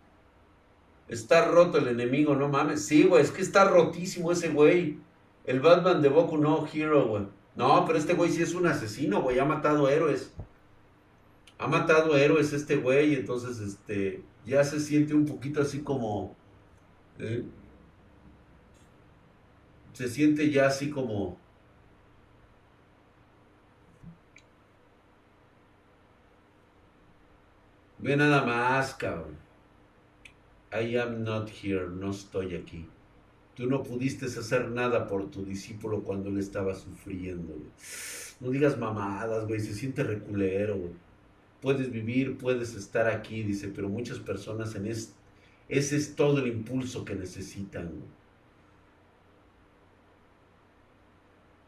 Está 1.09 1.45
roto 1.45 1.79
el 1.79 1.87
enemigo, 1.87 2.35
no 2.35 2.47
mames. 2.49 2.85
Sí, 2.85 3.03
güey, 3.03 3.23
es 3.23 3.31
que 3.31 3.41
está 3.41 3.65
rotísimo 3.65 4.31
ese 4.31 4.49
güey. 4.49 4.99
El 5.45 5.59
Batman 5.59 6.01
de 6.01 6.09
Boku 6.09 6.37
no 6.37 6.67
Hero, 6.71 7.07
güey. 7.07 7.27
No, 7.55 7.85
pero 7.85 7.97
este 7.97 8.13
güey 8.13 8.31
sí 8.31 8.41
es 8.41 8.53
un 8.53 8.67
asesino, 8.67 9.21
güey. 9.21 9.39
Ha 9.39 9.45
matado 9.45 9.89
héroes. 9.89 10.31
Ha 11.57 11.67
matado 11.67 12.15
héroes 12.15 12.53
este 12.53 12.77
güey. 12.77 13.15
Entonces, 13.15 13.59
este, 13.59 14.23
ya 14.45 14.63
se 14.63 14.79
siente 14.79 15.13
un 15.13 15.25
poquito 15.25 15.61
así 15.61 15.79
como 15.79 16.37
¿eh? 17.19 17.43
Se 19.93 20.07
siente 20.07 20.49
ya 20.49 20.67
así 20.67 20.89
como... 20.89 21.37
Ve 27.99 28.15
nada 28.15 28.45
más, 28.45 28.95
cabrón. 28.95 29.37
I 30.71 30.97
am 30.97 31.23
not 31.23 31.49
here, 31.49 31.87
no 31.87 32.11
estoy 32.11 32.55
aquí. 32.55 32.85
Tú 33.55 33.67
no 33.67 33.83
pudiste 33.83 34.25
hacer 34.27 34.69
nada 34.69 35.07
por 35.07 35.29
tu 35.29 35.43
discípulo 35.43 36.03
cuando 36.03 36.29
él 36.29 36.37
estaba 36.37 36.75
sufriendo, 36.75 37.55
No 38.39 38.51
digas 38.51 38.77
mamadas, 38.77 39.47
güey, 39.47 39.59
se 39.59 39.73
siente 39.73 40.03
reculero, 40.03 40.77
Puedes 41.61 41.91
vivir, 41.91 42.37
puedes 42.37 42.73
estar 42.73 43.07
aquí, 43.07 43.43
dice, 43.43 43.67
pero 43.67 43.89
muchas 43.89 44.19
personas 44.19 44.75
en 44.75 44.87
este 44.87 45.19
ese 45.69 45.97
es 45.97 46.15
todo 46.15 46.39
el 46.39 46.47
impulso 46.47 47.05
que 47.05 47.13
necesitan. 47.13 47.91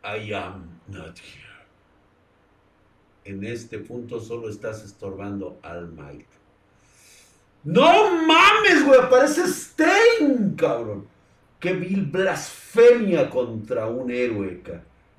I 0.04 0.34
am 0.34 0.82
not 0.88 1.20
here. 1.20 1.52
En 3.24 3.44
este 3.44 3.78
punto 3.78 4.20
solo 4.20 4.50
estás 4.50 4.84
estorbando 4.84 5.60
al 5.62 5.92
Mike. 5.92 6.41
No 7.64 8.24
mames, 8.26 8.84
güey, 8.86 9.00
aparece 9.00 9.48
Stein, 9.48 10.56
cabrón. 10.56 11.08
Qué 11.60 11.74
vil 11.74 12.06
blasfemia 12.06 13.30
contra 13.30 13.88
un 13.88 14.10
héroe, 14.10 14.62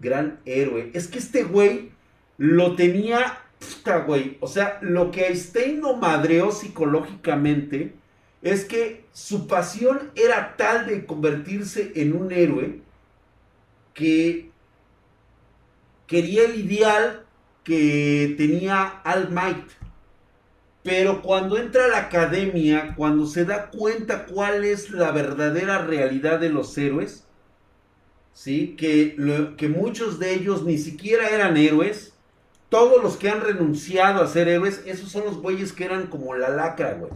gran 0.01 0.41
héroe. 0.45 0.91
Es 0.93 1.07
que 1.07 1.19
este 1.19 1.45
güey 1.45 1.93
lo 2.37 2.75
tenía, 2.75 3.39
puta, 3.61 3.99
güey. 3.99 4.39
O 4.41 4.49
sea, 4.49 4.79
lo 4.83 5.13
que 5.13 5.35
Stein 5.37 5.81
lo 5.81 5.95
madreó 5.95 6.51
psicológicamente 6.51 7.95
es 8.43 8.65
que 8.65 9.05
su 9.13 9.47
pasión 9.47 10.11
era 10.17 10.57
tal 10.57 10.87
de 10.87 11.07
convertirse 11.07 11.93
en 11.95 12.13
un 12.13 12.33
héroe 12.33 12.81
que 13.95 14.51
quería 16.09 16.45
el 16.45 16.59
ideal 16.59 17.25
que 17.63 18.35
tenía 18.37 19.01
All 19.05 19.31
Might. 19.31 19.71
Pero 20.83 21.23
cuando 21.23 21.59
entra 21.59 21.85
a 21.85 21.89
la 21.89 21.99
academia, 21.99 22.95
cuando 22.97 23.27
se 23.27 23.45
da 23.45 23.71
cuenta 23.71 24.27
cuál 24.27 24.65
es 24.65 24.91
la 24.91 25.13
verdadera 25.13 25.79
realidad 25.79 26.41
de 26.41 26.51
los 26.51 26.77
héroes, 26.77 27.27
¿sí? 28.33 28.75
que, 28.77 29.17
que 29.57 29.69
muchos 29.69 30.19
de 30.19 30.35
ellos 30.35 30.65
ni 30.65 30.79
siquiera 30.79 31.29
eran 31.29 31.57
héroes, 31.57 32.15
todos 32.69 33.03
los 33.03 33.17
que 33.17 33.29
han 33.29 33.43
renunciado 33.43 34.23
a 34.23 34.27
ser 34.27 34.49
héroes, 34.49 34.83
esos 34.87 35.11
son 35.11 35.25
los 35.25 35.39
güeyes 35.41 35.73
que 35.73 35.85
eran 35.85 36.07
como 36.07 36.35
la 36.35 36.49
lacra, 36.49 36.95
güey 36.95 37.13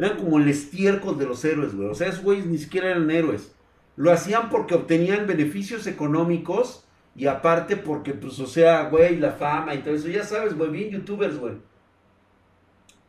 eran 0.00 0.16
como 0.16 0.38
el 0.38 0.48
estiércol 0.48 1.18
de 1.18 1.26
los 1.26 1.44
héroes, 1.44 1.74
güey. 1.74 1.88
O 1.88 1.94
sea, 1.94 2.08
esos 2.08 2.22
güeyes 2.22 2.46
ni 2.46 2.56
siquiera 2.56 2.90
eran 2.90 3.10
héroes. 3.10 3.52
Lo 3.96 4.10
hacían 4.10 4.48
porque 4.48 4.74
obtenían 4.74 5.26
beneficios 5.26 5.86
económicos 5.86 6.84
y 7.14 7.26
aparte 7.26 7.76
porque, 7.76 8.14
pues, 8.14 8.38
o 8.38 8.46
sea, 8.46 8.84
güey, 8.84 9.16
la 9.16 9.32
fama 9.32 9.74
y 9.74 9.82
todo 9.82 9.94
eso. 9.94 10.08
Ya 10.08 10.24
sabes, 10.24 10.56
güey, 10.56 10.70
bien 10.70 10.90
youtubers, 10.90 11.38
güey. 11.38 11.54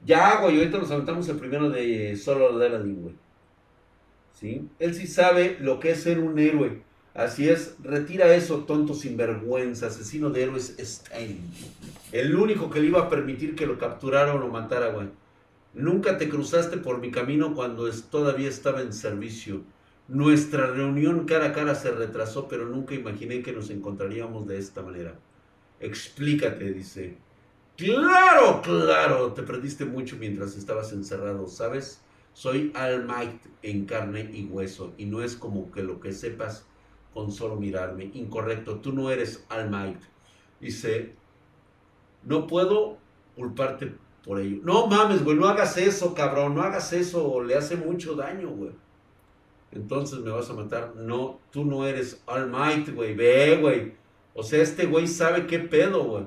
Ya, 0.06 0.42
güey, 0.42 0.58
ahorita 0.58 0.80
nos 0.80 0.92
aventamos 0.92 1.28
el 1.30 1.38
primero 1.38 1.70
de 1.70 2.16
Solo 2.16 2.58
Leveling, 2.58 3.02
güey. 3.02 3.16
¿Sí? 4.34 4.68
Él 4.80 4.96
sí 4.96 5.06
sabe 5.06 5.58
lo 5.60 5.80
que 5.80 5.92
es 5.92 6.02
ser 6.02 6.20
un 6.20 6.40
héroe. 6.40 6.82
Así 7.14 7.50
es, 7.50 7.76
retira 7.84 8.34
eso, 8.34 8.64
tonto 8.64 8.94
sinvergüenza, 8.94 9.88
asesino 9.88 10.30
de 10.30 10.44
héroes 10.44 10.76
Stein. 10.80 11.40
El 12.12 12.36
único 12.36 12.70
que 12.70 12.80
le 12.80 12.88
iba 12.88 13.02
a 13.02 13.10
permitir 13.10 13.54
que 13.56 13.68
lo 13.68 13.78
capturara 13.78 14.34
o 14.34 14.38
lo 14.38 14.48
matara, 14.48 14.88
güey. 14.88 15.10
Nunca 15.74 16.18
te 16.18 16.30
cruzaste 16.30 16.78
por 16.78 17.00
mi 17.00 17.12
camino 17.12 17.54
cuando 17.54 17.90
todavía 18.10 18.50
estaba 18.50 18.82
en 18.82 18.94
servicio. 18.94 19.62
Nuestra 20.08 20.68
reunión 20.68 21.26
cara 21.26 21.48
a 21.48 21.54
cara 21.54 21.76
se 21.76 21.92
retrasó, 21.92 22.48
pero 22.48 22.66
nunca 22.66 22.96
imaginé 22.96 23.42
que 23.42 23.54
nos 23.54 23.70
encontraríamos 23.70 24.48
de 24.48 24.58
esta 24.58 24.82
manera. 24.82 25.16
Explícate, 25.80 26.74
dice. 26.74 27.18
Claro, 27.78 28.62
claro, 28.62 29.34
te 29.34 29.44
perdiste 29.44 29.86
mucho 29.86 30.16
mientras 30.18 30.56
estabas 30.56 30.92
encerrado, 30.94 31.48
¿sabes? 31.48 32.02
Soy 32.34 32.72
All 32.76 33.06
Might 33.06 33.42
en 33.64 33.86
carne 33.86 34.30
y 34.32 34.46
hueso, 34.46 34.94
y 34.98 35.06
no 35.06 35.22
es 35.24 35.36
como 35.36 35.72
que 35.72 35.84
lo 35.84 36.00
que 36.00 36.14
sepas 36.14 36.66
con 37.14 37.32
solo 37.32 37.56
mirarme. 37.56 38.12
Incorrecto, 38.14 38.80
tú 38.80 38.94
no 38.94 39.10
eres 39.10 39.46
All 39.50 39.70
Might. 39.70 40.02
Dice, 40.60 41.16
no 42.24 42.48
puedo 42.48 42.98
culparte 43.36 43.96
por 44.24 44.40
ello. 44.40 44.60
No 44.64 44.88
mames, 44.88 45.24
güey, 45.24 45.38
no 45.38 45.48
hagas 45.48 45.78
eso, 45.78 46.14
cabrón, 46.14 46.56
no 46.56 46.62
hagas 46.62 46.94
eso, 46.94 47.42
le 47.44 47.56
hace 47.56 47.76
mucho 47.76 48.16
daño, 48.16 48.50
güey. 48.50 48.72
Entonces 49.72 50.20
me 50.20 50.32
vas 50.32 50.50
a 50.50 50.54
matar. 50.54 50.96
No, 50.96 51.40
tú 51.52 51.66
no 51.66 51.88
eres 51.88 52.22
Almighty, 52.28 52.92
güey, 52.92 53.16
ve, 53.16 53.58
güey. 53.58 53.94
O 54.34 54.44
sea, 54.44 54.62
este 54.62 54.86
güey 54.86 55.08
sabe 55.08 55.48
qué 55.48 55.60
pedo, 55.60 56.04
güey. 56.04 56.26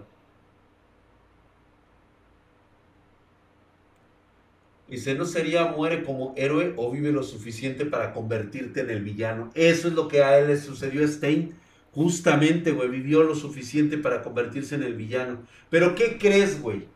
Dice, 4.94 5.16
¿no 5.16 5.24
sería 5.24 5.64
muere 5.64 6.04
como 6.04 6.35
héroe 6.37 6.72
o 6.76 6.88
vive 6.88 7.11
lo 7.11 7.24
suficiente 7.24 7.85
para 7.85 8.12
convertirte 8.12 8.83
en 8.83 8.90
el 8.90 9.02
villano? 9.02 9.50
Eso 9.54 9.88
es 9.88 9.94
lo 9.94 10.07
que 10.07 10.22
a 10.22 10.38
él 10.38 10.46
le 10.46 10.57
sucedió 10.57 11.04
a 11.04 11.09
Stein. 11.09 11.52
Justamente, 11.92 12.70
güey, 12.70 12.88
vivió 12.88 13.24
lo 13.24 13.35
suficiente 13.35 13.98
para 13.98 14.22
convertirse 14.22 14.76
en 14.76 14.85
el 14.85 14.94
villano. 14.94 15.38
Pero 15.68 15.96
¿qué 15.96 16.16
crees, 16.16 16.62
güey? 16.62 16.87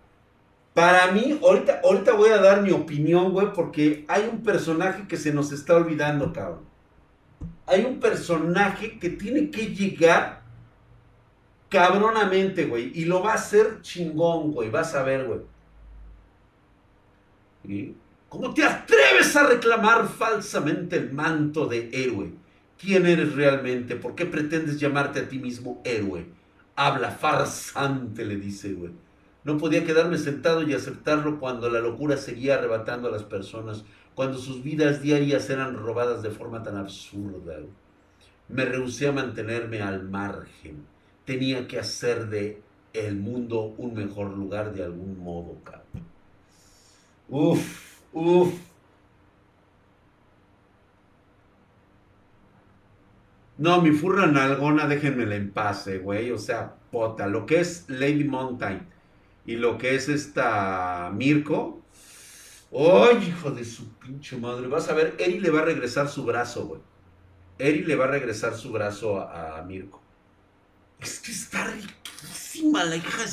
Para 0.75 1.11
mí, 1.11 1.41
ahorita, 1.43 1.81
ahorita 1.83 2.13
voy 2.13 2.31
a 2.31 2.39
dar 2.39 2.63
mi 2.63 2.71
opinión, 2.71 3.33
güey, 3.33 3.53
porque 3.53 4.05
hay 4.07 4.29
un 4.33 4.45
personaje 4.45 5.09
que 5.09 5.17
se 5.17 5.33
nos 5.33 5.51
está 5.51 5.75
olvidando, 5.75 6.33
cabrón. 6.33 6.61
Hay 7.67 7.85
un 7.85 7.99
personaje 7.99 9.01
que 9.01 9.11
tiene 9.11 9.51
que 9.51 9.75
llegar 9.75 10.43
cabronamente, 11.69 12.67
güey. 12.67 12.93
Y 12.95 13.07
lo 13.07 13.25
va 13.25 13.33
a 13.33 13.35
hacer 13.35 13.81
chingón, 13.83 14.53
güey. 14.53 14.71
Vas 14.71 14.95
a 14.95 15.03
ver, 15.03 15.27
güey. 15.27 15.41
¿Cómo 18.31 18.55
te 18.55 18.65
atreves 18.65 19.37
a 19.37 19.47
reclamar 19.47 20.09
falsamente 20.09 20.97
el 20.97 21.13
manto 21.13 21.67
de 21.67 21.91
héroe? 21.93 22.33
¿Quién 22.79 23.07
eres 23.07 23.35
realmente? 23.35 23.97
¿Por 23.97 24.15
qué 24.15 24.25
pretendes 24.25 24.81
llamarte 24.81 25.21
a 25.21 25.29
ti 25.29 25.39
mismo 25.39 25.83
héroe? 25.85 26.27
Habla 26.77 27.11
farsante, 27.11 28.25
le 28.25 28.37
dice. 28.37 28.75
No 29.45 29.59
podía 29.59 29.85
quedarme 29.85 30.17
sentado 30.17 30.63
y 30.63 30.73
aceptarlo 30.73 31.39
cuando 31.41 31.69
la 31.69 31.81
locura 31.81 32.17
seguía 32.17 32.55
arrebatando 32.55 33.09
a 33.09 33.11
las 33.11 33.25
personas, 33.25 33.85
cuando 34.15 34.39
sus 34.39 34.63
vidas 34.63 35.03
diarias 35.03 35.51
eran 35.51 35.77
robadas 35.77 36.23
de 36.23 36.31
forma 36.31 36.63
tan 36.63 36.77
absurda. 36.77 37.57
Me 38.49 38.65
rehusé 38.65 39.09
a 39.09 39.13
mantenerme 39.13 39.83
al 39.83 40.09
margen. 40.09 40.87
Tenía 41.27 41.69
que 41.69 41.79
hacer 41.79 42.29
de 42.29 42.63
el 42.95 43.17
mundo 43.17 43.75
un 43.77 43.95
mejor 43.95 44.31
lugar 44.31 44.73
de 44.73 44.85
algún 44.85 45.19
modo, 45.19 45.59
cabrón. 45.63 46.08
Uf, 47.29 48.01
uf. 48.13 48.55
No, 53.59 53.83
mi 53.83 53.91
furra 53.91 54.27
nalgona, 54.27 54.87
déjenmela 54.87 55.35
en 55.35 55.51
paz, 55.51 55.89
güey. 56.03 56.31
O 56.31 56.39
sea, 56.39 56.77
pota. 56.91 57.27
Lo 57.27 57.45
que 57.45 57.61
es 57.61 57.85
Lady 57.89 58.25
Mountain 58.25 58.87
y 59.47 59.57
lo 59.57 59.79
que 59.79 59.95
es 59.95 60.09
esta 60.09 61.11
Mirko. 61.15 61.83
¡Ay, 62.71 63.29
hijo 63.29 63.51
de 63.51 63.65
su 63.65 63.95
pinche 63.95 64.37
madre! 64.37 64.69
Vas 64.69 64.89
a 64.91 64.95
ver, 64.95 65.17
Eri 65.19 65.41
le 65.41 65.51
va 65.51 65.61
a 65.61 65.65
regresar 65.65 66.09
su 66.09 66.25
brazo, 66.25 66.67
güey. 66.67 66.81
Eri 67.59 67.83
le 67.85 67.97
va 67.97 68.05
a 68.05 68.09
regresar 68.09 68.55
su 68.55 68.71
brazo 68.71 69.19
a, 69.19 69.63
Mirko. 69.67 70.03
Es 71.01 71.19
que 71.19 71.33
está 71.33 71.67
riquísima 71.67 72.85
la 72.85 72.97
hija. 72.97 73.25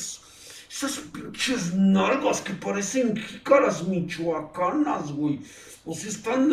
Esas 0.76 0.98
pinches 0.98 1.74
nalgas 1.74 2.42
que 2.42 2.54
parecen 2.54 3.16
jícaras 3.16 3.88
michoacanas, 3.88 5.10
güey. 5.14 5.40
O 5.86 5.96
sea, 5.96 6.10
están 6.10 6.50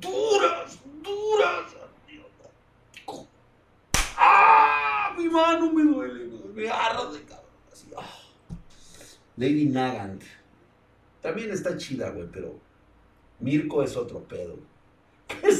duras, 0.00 0.80
duras. 1.00 1.76
¡Ah! 4.16 5.14
Mi 5.16 5.28
mano 5.28 5.72
me 5.72 5.84
duele, 5.84 6.28
me 6.56 6.68
arde, 6.68 7.22
cabrón. 7.22 7.46
Así, 7.72 7.86
ah. 7.96 8.18
Lady 9.36 9.66
Nagant. 9.66 10.24
También 11.22 11.52
está 11.52 11.76
chida, 11.76 12.10
güey, 12.10 12.26
pero 12.32 12.58
Mirko 13.38 13.84
es 13.84 13.96
otro 13.96 14.24
pedo. 14.24 14.58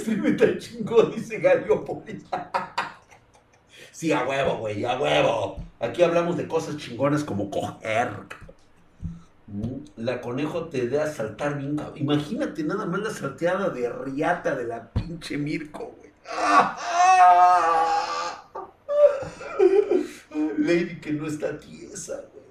Me 0.09 0.31
está 0.31 0.59
chingón, 0.59 1.13
dice 1.15 1.39
Galiópolis. 1.39 2.25
Sí, 3.97 4.13
a 4.13 4.27
huevo, 4.27 4.59
güey, 4.59 4.85
a 4.85 5.01
huevo. 5.01 5.57
Aquí 5.81 6.03
hablamos 6.03 6.37
de 6.37 6.47
cosas 6.47 6.77
chingonas 6.77 7.25
como 7.25 7.51
coger. 7.51 8.11
Mm, 9.47 9.79
la 9.97 10.21
conejo 10.21 10.67
te 10.67 10.87
debe 10.87 11.11
saltar 11.11 11.57
bien, 11.57 11.77
cabrón. 11.77 11.97
Imagínate 11.97 12.63
nada 12.63 12.85
más 12.85 13.01
la 13.01 13.09
salteada 13.11 13.71
de 13.71 13.89
riata 13.89 14.55
de 14.55 14.65
la 14.65 14.91
pinche 14.91 15.39
Mirko, 15.39 15.95
güey. 15.97 16.11
Lady 20.59 21.01
que 21.01 21.13
no 21.13 21.27
está 21.27 21.59
tiesa, 21.59 22.23
güey. 22.33 22.45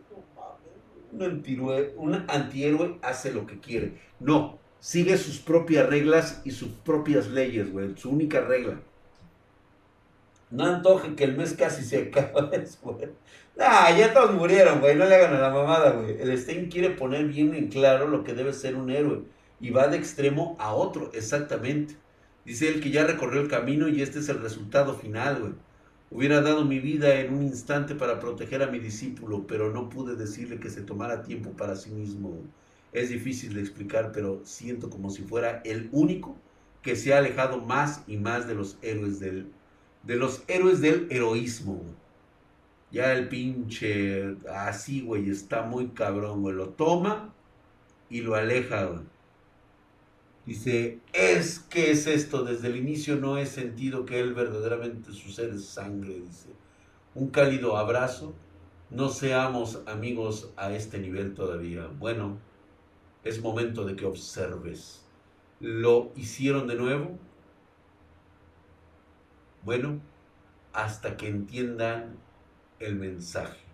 Un 1.12 1.22
antihéroe, 1.22 1.94
un 1.98 2.26
antihéroe 2.28 2.98
hace 3.04 3.32
lo 3.32 3.46
que 3.46 3.60
quiere. 3.60 4.02
No, 4.20 4.58
sigue 4.80 5.16
sus 5.20 5.38
propias 5.38 5.88
reglas 5.88 6.42
y 6.44 6.50
sus 6.52 6.70
propias 6.70 7.28
leyes, 7.28 7.72
güey. 7.72 7.96
Su 7.98 8.10
única 8.10 8.42
regla. 8.42 8.80
No 10.52 10.66
antoje 10.66 11.16
que 11.16 11.24
el 11.24 11.36
mes 11.36 11.54
casi 11.54 11.84
se 11.84 12.04
acaba, 12.04 12.50
güey. 12.84 13.10
Nah, 13.58 13.90
ya 13.98 14.14
todos 14.14 14.34
murieron, 14.34 14.80
güey. 14.80 14.96
No 14.96 15.06
le 15.06 15.16
hagan 15.16 15.34
a 15.34 15.40
la 15.40 15.50
mamada, 15.50 15.92
güey. 15.92 16.22
El 16.22 16.38
Stein 16.38 16.70
quiere 16.70 16.92
poner 16.92 17.26
bien 17.28 17.56
en 17.56 17.70
claro 17.70 18.08
lo 18.08 18.24
que 18.24 18.34
debe 18.34 18.54
ser 18.54 18.76
un 18.76 18.90
héroe. 18.90 19.24
Y 19.60 19.70
va 19.72 19.88
de 19.88 19.98
extremo 19.98 20.56
a 20.60 20.74
otro, 20.74 21.10
exactamente. 21.14 21.96
Dice 22.46 22.68
él 22.68 22.82
que 22.82 22.92
ya 22.92 23.06
recorrió 23.06 23.42
el 23.42 23.48
camino 23.48 23.88
y 23.88 24.02
este 24.02 24.20
es 24.20 24.30
el 24.30 24.42
resultado 24.42 24.94
final, 24.94 25.40
güey. 25.40 25.54
Hubiera 26.12 26.42
dado 26.42 26.64
mi 26.66 26.80
vida 26.80 27.20
en 27.20 27.34
un 27.34 27.44
instante 27.44 27.96
para 27.96 28.20
proteger 28.20 28.62
a 28.62 28.68
mi 28.68 28.80
discípulo, 28.80 29.48
pero 29.48 29.72
no 29.72 29.90
pude 29.90 30.16
decirle 30.16 30.60
que 30.60 30.70
se 30.70 30.82
tomara 30.82 31.24
tiempo 31.24 31.52
para 31.52 31.76
sí 31.76 31.90
mismo. 31.92 32.38
Es 32.94 33.10
difícil 33.10 33.56
de 33.56 33.62
explicar, 33.62 34.12
pero 34.14 34.42
siento 34.46 34.90
como 34.90 35.10
si 35.10 35.24
fuera 35.24 35.62
el 35.66 35.90
único 35.92 36.38
que 36.84 36.96
se 36.96 37.14
ha 37.14 37.18
alejado 37.18 37.60
más 37.62 38.04
y 38.08 38.18
más 38.18 38.48
de 38.48 38.54
los 38.54 38.78
héroes 38.84 39.20
del, 39.20 39.52
de 40.06 40.16
los 40.16 40.44
héroes 40.48 40.82
del 40.82 41.08
heroísmo. 41.12 41.82
Ya 42.92 43.14
el 43.14 43.28
pinche 43.28 44.38
así, 44.50 45.02
güey, 45.02 45.30
está 45.30 45.64
muy 45.64 45.90
cabrón, 45.90 46.42
güey. 46.42 46.56
Lo 46.56 46.70
toma 46.70 47.34
y 48.10 48.22
lo 48.22 48.36
aleja. 48.36 49.02
Dice, 50.46 51.00
es 51.12 51.60
que 51.60 51.92
es 51.92 52.06
esto, 52.06 52.44
desde 52.44 52.68
el 52.68 52.78
inicio 52.78 53.16
no 53.16 53.38
he 53.38 53.48
sentido 53.48 54.06
que 54.06 54.20
él 54.20 54.36
verdaderamente 54.36 55.12
sucede 55.12 55.58
sangre, 55.58 56.22
dice. 56.22 56.50
Un 57.16 57.30
cálido 57.30 57.78
abrazo, 57.78 58.36
no 58.92 59.10
seamos 59.10 59.82
amigos 59.88 60.52
a 60.56 60.72
este 60.74 61.00
nivel 61.00 61.34
todavía. 61.34 61.88
Bueno, 61.88 62.38
es 63.24 63.42
momento 63.42 63.86
de 63.86 63.96
que 63.96 64.06
observes. 64.06 65.04
¿Lo 65.60 66.12
hicieron 66.16 66.68
de 66.68 66.76
nuevo? 66.76 67.18
Bueno, 69.66 70.00
hasta 70.74 71.18
que 71.18 71.28
entiendan 71.28 72.18
el 72.80 72.98
mensaje. 72.98 73.66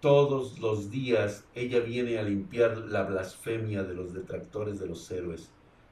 Todos 0.00 0.58
los 0.58 0.90
días 0.90 1.44
ella 1.54 1.78
viene 1.78 2.18
a 2.18 2.24
limpiar 2.24 2.76
la 2.78 3.04
blasfemia 3.04 3.84
de 3.84 3.94
los 3.94 4.12
detractores 4.12 4.80
de 4.80 4.88
los 4.88 5.08
héroes. 5.12 5.48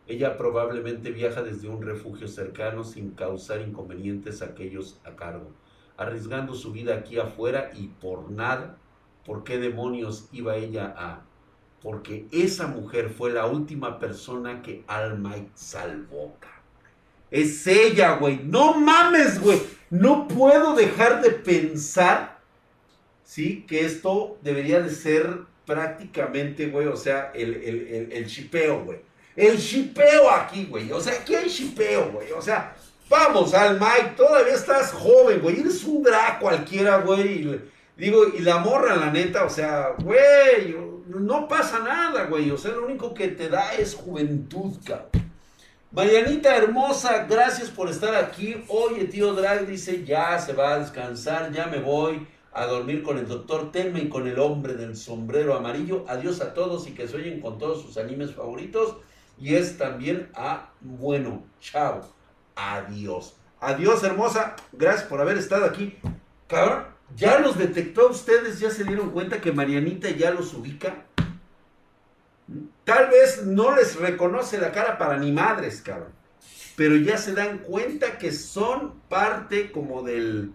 Ella 0.08 0.36
probablemente 0.36 1.12
viaja 1.12 1.44
desde 1.44 1.68
un 1.68 1.80
refugio 1.80 2.26
cercano 2.26 2.82
sin 2.82 3.12
causar 3.12 3.60
inconvenientes 3.60 4.42
a 4.42 4.46
aquellos 4.46 5.00
a 5.04 5.14
cargo, 5.14 5.52
arriesgando 5.96 6.54
su 6.54 6.72
vida 6.72 6.96
aquí 6.96 7.20
afuera 7.20 7.70
y 7.76 7.86
por 7.86 8.32
nada. 8.32 8.78
¿Por 9.24 9.44
qué 9.44 9.58
demonios 9.58 10.28
iba 10.32 10.56
ella 10.56 10.92
a? 10.98 11.24
Porque 11.80 12.26
esa 12.32 12.66
mujer 12.66 13.10
fue 13.10 13.30
la 13.30 13.46
última 13.46 14.00
persona 14.00 14.60
que 14.60 14.82
Almight 14.88 15.54
salvó. 15.54 16.34
Es 17.34 17.66
ella, 17.66 18.12
güey. 18.12 18.40
No 18.44 18.74
mames, 18.74 19.40
güey. 19.40 19.60
No 19.90 20.28
puedo 20.28 20.74
dejar 20.74 21.20
de 21.20 21.30
pensar 21.30 22.34
¿sí? 23.24 23.64
Que 23.66 23.84
esto 23.84 24.38
debería 24.42 24.80
de 24.80 24.90
ser 24.90 25.40
prácticamente, 25.66 26.68
güey, 26.68 26.86
o 26.86 26.96
sea, 26.96 27.32
el, 27.34 27.54
el, 27.54 28.12
el, 28.12 28.26
chipeo, 28.26 28.84
güey. 28.84 28.98
El 29.34 29.58
chipeo 29.58 30.30
aquí, 30.30 30.66
güey. 30.66 30.92
O 30.92 31.00
sea, 31.00 31.14
aquí 31.14 31.34
hay 31.34 31.48
chipeo, 31.48 32.12
güey. 32.12 32.30
O 32.32 32.42
sea, 32.42 32.76
vamos 33.08 33.54
al 33.54 33.80
Mike, 33.80 34.12
todavía 34.16 34.54
estás 34.54 34.92
joven, 34.92 35.40
güey. 35.40 35.60
Eres 35.60 35.82
un 35.84 36.02
drag 36.02 36.38
cualquiera, 36.38 36.98
güey. 36.98 37.60
digo, 37.96 38.26
y 38.28 38.40
la 38.40 38.58
morra, 38.58 38.94
la 38.94 39.10
neta, 39.10 39.44
o 39.44 39.50
sea, 39.50 39.94
güey, 39.98 40.76
no 41.06 41.48
pasa 41.48 41.80
nada, 41.80 42.26
güey. 42.26 42.50
O 42.50 42.58
sea, 42.58 42.72
lo 42.72 42.84
único 42.84 43.14
que 43.14 43.28
te 43.28 43.48
da 43.48 43.74
es 43.74 43.94
juventud, 43.94 44.76
cabrón. 44.84 45.33
Marianita 45.94 46.56
hermosa, 46.56 47.24
gracias 47.30 47.70
por 47.70 47.88
estar 47.88 48.16
aquí. 48.16 48.64
Oye, 48.66 49.04
tío 49.04 49.32
Drag 49.32 49.64
dice, 49.64 50.04
ya 50.04 50.40
se 50.40 50.52
va 50.52 50.74
a 50.74 50.78
descansar, 50.80 51.52
ya 51.52 51.68
me 51.68 51.78
voy 51.78 52.26
a 52.52 52.66
dormir 52.66 53.04
con 53.04 53.16
el 53.16 53.28
doctor 53.28 53.70
Telme 53.70 54.00
y 54.00 54.08
con 54.08 54.26
el 54.26 54.40
hombre 54.40 54.74
del 54.74 54.96
sombrero 54.96 55.54
amarillo. 55.54 56.04
Adiós 56.08 56.40
a 56.40 56.52
todos 56.52 56.88
y 56.88 56.94
que 56.94 57.06
se 57.06 57.14
oyen 57.14 57.40
con 57.40 57.58
todos 57.58 57.80
sus 57.80 57.96
animes 57.96 58.34
favoritos. 58.34 58.96
Y 59.38 59.54
es 59.54 59.78
también 59.78 60.30
a 60.34 60.72
bueno. 60.80 61.44
Chao. 61.60 62.00
Adiós. 62.56 63.36
Adiós, 63.60 64.02
hermosa. 64.02 64.56
Gracias 64.72 65.04
por 65.04 65.20
haber 65.20 65.38
estado 65.38 65.64
aquí. 65.64 65.96
Cabrón, 66.48 66.86
¿ya 67.14 67.38
los 67.38 67.56
detectó 67.56 68.08
ustedes? 68.08 68.58
¿Ya 68.58 68.70
se 68.70 68.82
dieron 68.82 69.10
cuenta 69.10 69.40
que 69.40 69.52
Marianita 69.52 70.10
ya 70.10 70.32
los 70.32 70.54
ubica? 70.54 71.04
Tal 72.84 73.08
vez 73.08 73.44
no 73.44 73.74
les 73.74 73.96
reconoce 73.96 74.58
la 74.58 74.72
cara 74.72 74.98
para 74.98 75.18
ni 75.18 75.32
madres, 75.32 75.80
cabrón. 75.80 76.12
Pero 76.76 76.96
ya 76.96 77.16
se 77.16 77.32
dan 77.32 77.58
cuenta 77.58 78.18
que 78.18 78.32
son 78.32 79.00
parte 79.08 79.70
como 79.72 80.02
del, 80.02 80.52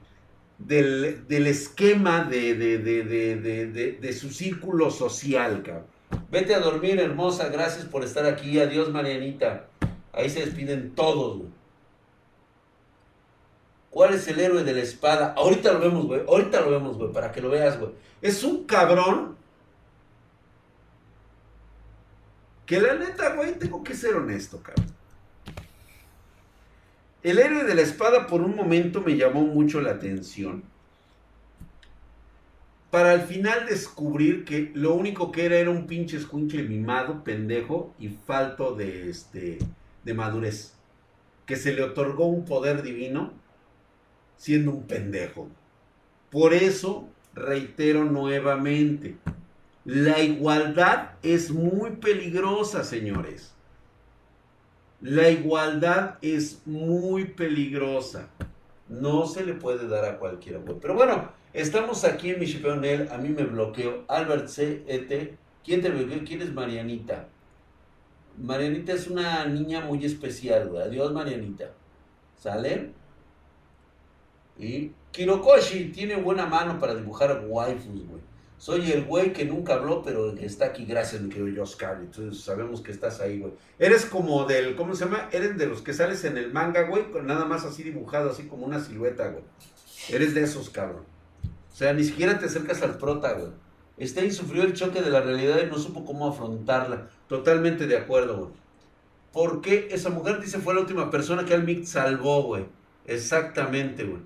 del, 0.59 1.47
esquema 1.47 2.23
de, 2.23 2.55
de, 2.55 4.13
su 4.13 4.29
círculo 4.29 4.91
social, 4.91 5.63
cabrón. 5.63 5.85
Vete 6.31 6.53
a 6.53 6.59
dormir, 6.59 6.99
hermosa. 6.99 7.49
Gracias 7.49 7.85
por 7.85 8.03
estar 8.03 8.25
aquí. 8.25 8.59
Adiós, 8.59 8.91
Marianita. 8.91 9.67
Ahí 10.13 10.29
se 10.29 10.45
despiden 10.45 10.93
todos, 10.95 11.37
güey. 11.37 11.49
¿Cuál 13.89 14.13
es 14.13 14.27
el 14.27 14.39
héroe 14.39 14.63
de 14.63 14.73
la 14.73 14.81
espada? 14.81 15.33
Ahorita 15.35 15.73
lo 15.73 15.79
vemos, 15.79 16.05
güey. 16.05 16.21
Ahorita 16.27 16.61
lo 16.61 16.71
vemos, 16.71 16.97
güey. 16.97 17.11
Para 17.11 17.31
que 17.31 17.41
lo 17.41 17.49
veas, 17.49 17.79
güey. 17.79 17.91
Es 18.21 18.43
un 18.43 18.65
cabrón. 18.65 19.38
Que 22.69 22.79
la 22.79 22.93
neta, 22.93 23.34
güey, 23.34 23.58
tengo 23.58 23.84
que 23.84 23.95
ser 23.95 24.13
honesto, 24.13 24.62
cabrón. 24.62 24.86
El 27.23 27.39
héroe 27.39 27.63
de 27.63 27.73
la 27.73 27.82
espada 27.82 28.27
por 28.27 28.41
un 28.41 28.55
momento 28.55 29.01
me 29.01 29.17
llamó 29.17 29.41
mucho 29.41 29.82
la 29.82 29.89
atención. 29.89 30.62
Para 32.91 33.13
al 33.13 33.21
final 33.21 33.65
descubrir 33.65 34.45
que 34.45 34.71
lo 34.75 34.93
único 34.93 35.32
que 35.32 35.47
era 35.47 35.58
era 35.58 35.71
un 35.71 35.88
pinche 35.88 36.17
escuincle 36.17 36.62
mimado, 36.62 37.23
pendejo 37.23 37.95
y 37.97 38.10
falto 38.10 38.75
de, 38.75 39.10
este, 39.10 39.58
de 40.03 40.13
madurez. 40.13 40.75
Que 41.47 41.55
se 41.55 41.73
le 41.73 41.82
otorgó 41.82 42.27
un 42.27 42.45
poder 42.45 42.84
divino 42.84 43.33
siendo 44.37 44.73
un 44.73 44.83
pendejo. 44.83 45.48
Por 46.29 46.54
eso, 46.54 47.10
reitero 47.33 48.06
nuevamente, 48.06 49.17
la 49.86 50.19
igualdad 50.21 51.12
es 51.23 51.52
muy 51.52 51.92
peligrosa, 51.92 52.84
señores. 52.84 53.54
La 55.02 55.30
igualdad 55.30 56.17
es 56.21 56.62
muy 56.65 57.25
peligrosa. 57.25 58.27
No 58.90 59.25
se 59.25 59.46
le 59.46 59.54
puede 59.54 59.88
dar 59.88 60.06
a 60.06 60.17
cualquiera. 60.17 60.60
Pero 60.82 60.94
bueno, 60.94 61.32
estamos 61.54 62.04
aquí 62.04 62.32
en 62.32 62.40
mi 62.40 62.48
Chipeonel. 62.48 63.10
A 63.12 63.17
mí 63.17 63.30
me 63.30 63.44
bloqueó 63.44 64.04
Albert 64.08 64.48
C. 64.48 64.84
E. 64.88 65.38
¿Quién 65.63 65.82
te 65.82 65.90
bloqueó? 65.90 66.23
¿Quién 66.25 66.42
es 66.42 66.54
Marianita? 66.54 67.30
Marianita 68.38 68.94
es 68.94 69.08
una 69.08 69.46
niña 69.46 69.82
muy 69.82 70.04
especial. 70.06 70.75
Adiós, 70.77 71.13
Marianita. 71.13 71.71
¿Sale? 72.36 72.92
Y 74.58 74.92
Kirokoshi 75.12 75.92
tiene 75.92 76.15
buena 76.17 76.46
mano 76.46 76.80
para 76.80 76.96
dibujar 76.96 77.46
waifus, 77.48 78.08
güey. 78.08 78.29
Soy 78.60 78.91
el 78.91 79.05
güey 79.05 79.31
que 79.31 79.45
nunca 79.45 79.75
habló, 79.75 80.03
pero 80.03 80.35
que 80.35 80.45
está 80.45 80.65
aquí 80.65 80.83
gracias, 80.83 81.21
mi 81.21 81.29
querido 81.29 81.63
Oscar. 81.63 81.97
Entonces 82.01 82.43
sabemos 82.43 82.81
que 82.81 82.91
estás 82.91 83.21
ahí, 83.21 83.39
güey. 83.39 83.53
Eres 83.79 84.05
como 84.05 84.43
del, 84.43 84.75
¿cómo 84.75 84.93
se 84.95 85.05
llama? 85.05 85.29
Eres 85.31 85.57
de 85.57 85.65
los 85.65 85.81
que 85.81 85.93
sales 85.93 86.25
en 86.25 86.37
el 86.37 86.51
manga, 86.51 86.81
güey, 86.81 87.10
con 87.10 87.25
nada 87.25 87.45
más 87.45 87.63
así 87.63 87.83
dibujado, 87.83 88.31
así 88.31 88.43
como 88.43 88.65
una 88.65 88.81
silueta, 88.81 89.29
güey. 89.29 89.45
Eres 90.10 90.33
de 90.33 90.43
esos, 90.43 90.69
cabrón. 90.69 91.03
O 91.71 91.75
sea, 91.75 91.93
ni 91.93 92.03
siquiera 92.03 92.37
te 92.37 92.47
acercas 92.47 92.81
al 92.81 92.97
prota, 92.97 93.31
güey. 93.31 93.51
Stein 94.05 94.33
sufrió 94.33 94.63
el 94.63 94.73
choque 94.73 95.01
de 95.01 95.10
la 95.10 95.21
realidad 95.21 95.62
y 95.63 95.69
no 95.69 95.77
supo 95.77 96.03
cómo 96.03 96.27
afrontarla. 96.27 97.10
Totalmente 97.29 97.87
de 97.87 97.95
acuerdo, 97.95 98.37
güey. 98.37 98.51
Porque 99.31 99.87
esa 99.91 100.10
mujer, 100.10 100.41
dice, 100.41 100.60
fue 100.60 100.73
la 100.73 100.81
última 100.81 101.10
persona 101.10 101.45
que 101.45 101.53
Al 101.53 101.87
salvó, 101.87 102.43
güey. 102.43 102.65
Exactamente, 103.05 104.03
güey. 104.03 104.21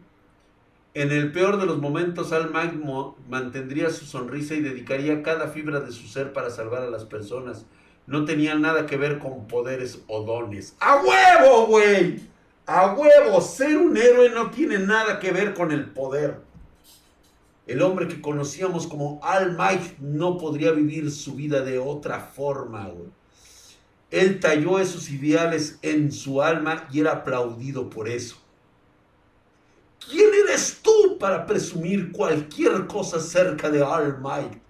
En 0.95 1.11
el 1.11 1.31
peor 1.31 1.59
de 1.59 1.65
los 1.65 1.79
momentos, 1.79 2.31
Al 2.31 2.51
Magmo 2.51 3.17
mantendría 3.27 3.89
su 3.89 4.05
sonrisa 4.05 4.53
y 4.53 4.61
dedicaría 4.61 5.23
cada 5.23 5.47
fibra 5.47 5.79
de 5.79 5.91
su 5.91 6.07
ser 6.07 6.33
para 6.33 6.51
salvar 6.51 6.83
a 6.83 6.89
las 6.89 7.03
personas. 7.05 7.65
No 8.05 8.25
tenía 8.25 8.53
nada 8.53 8.85
que 8.85 8.97
ver 8.97 9.17
con 9.17 9.47
poderes 9.47 10.03
o 10.07 10.23
dones. 10.23 10.75
¡A 10.79 10.97
huevo, 10.97 11.65
güey! 11.65 12.19
¡A 12.67 12.93
huevo! 12.93 13.41
Ser 13.41 13.77
un 13.77 13.97
héroe 13.97 14.29
no 14.29 14.51
tiene 14.51 14.77
nada 14.77 15.19
que 15.19 15.31
ver 15.31 15.55
con 15.55 15.71
el 15.71 15.89
poder. 15.89 16.41
El 17.65 17.81
hombre 17.81 18.07
que 18.07 18.21
conocíamos 18.21 18.85
como 18.85 19.19
Al 19.23 19.57
Might 19.57 19.97
no 19.99 20.37
podría 20.37 20.71
vivir 20.71 21.09
su 21.09 21.33
vida 21.33 21.61
de 21.61 21.79
otra 21.79 22.19
forma, 22.19 22.87
güey. 22.89 23.09
Él 24.11 24.39
talló 24.39 24.77
esos 24.77 25.09
ideales 25.09 25.79
en 25.81 26.11
su 26.11 26.43
alma 26.43 26.87
y 26.91 26.99
era 26.99 27.13
aplaudido 27.13 27.89
por 27.89 28.07
eso. 28.07 28.37
¿Quién 30.07 30.32
eres 30.53 30.81
tú 30.83 31.17
para 31.19 31.47
presumir 31.47 32.11
cualquier 32.11 32.85
cosa 32.85 33.19
cerca 33.19 33.71
de 33.71 33.81
All 33.81 34.19
Might? 34.21 34.61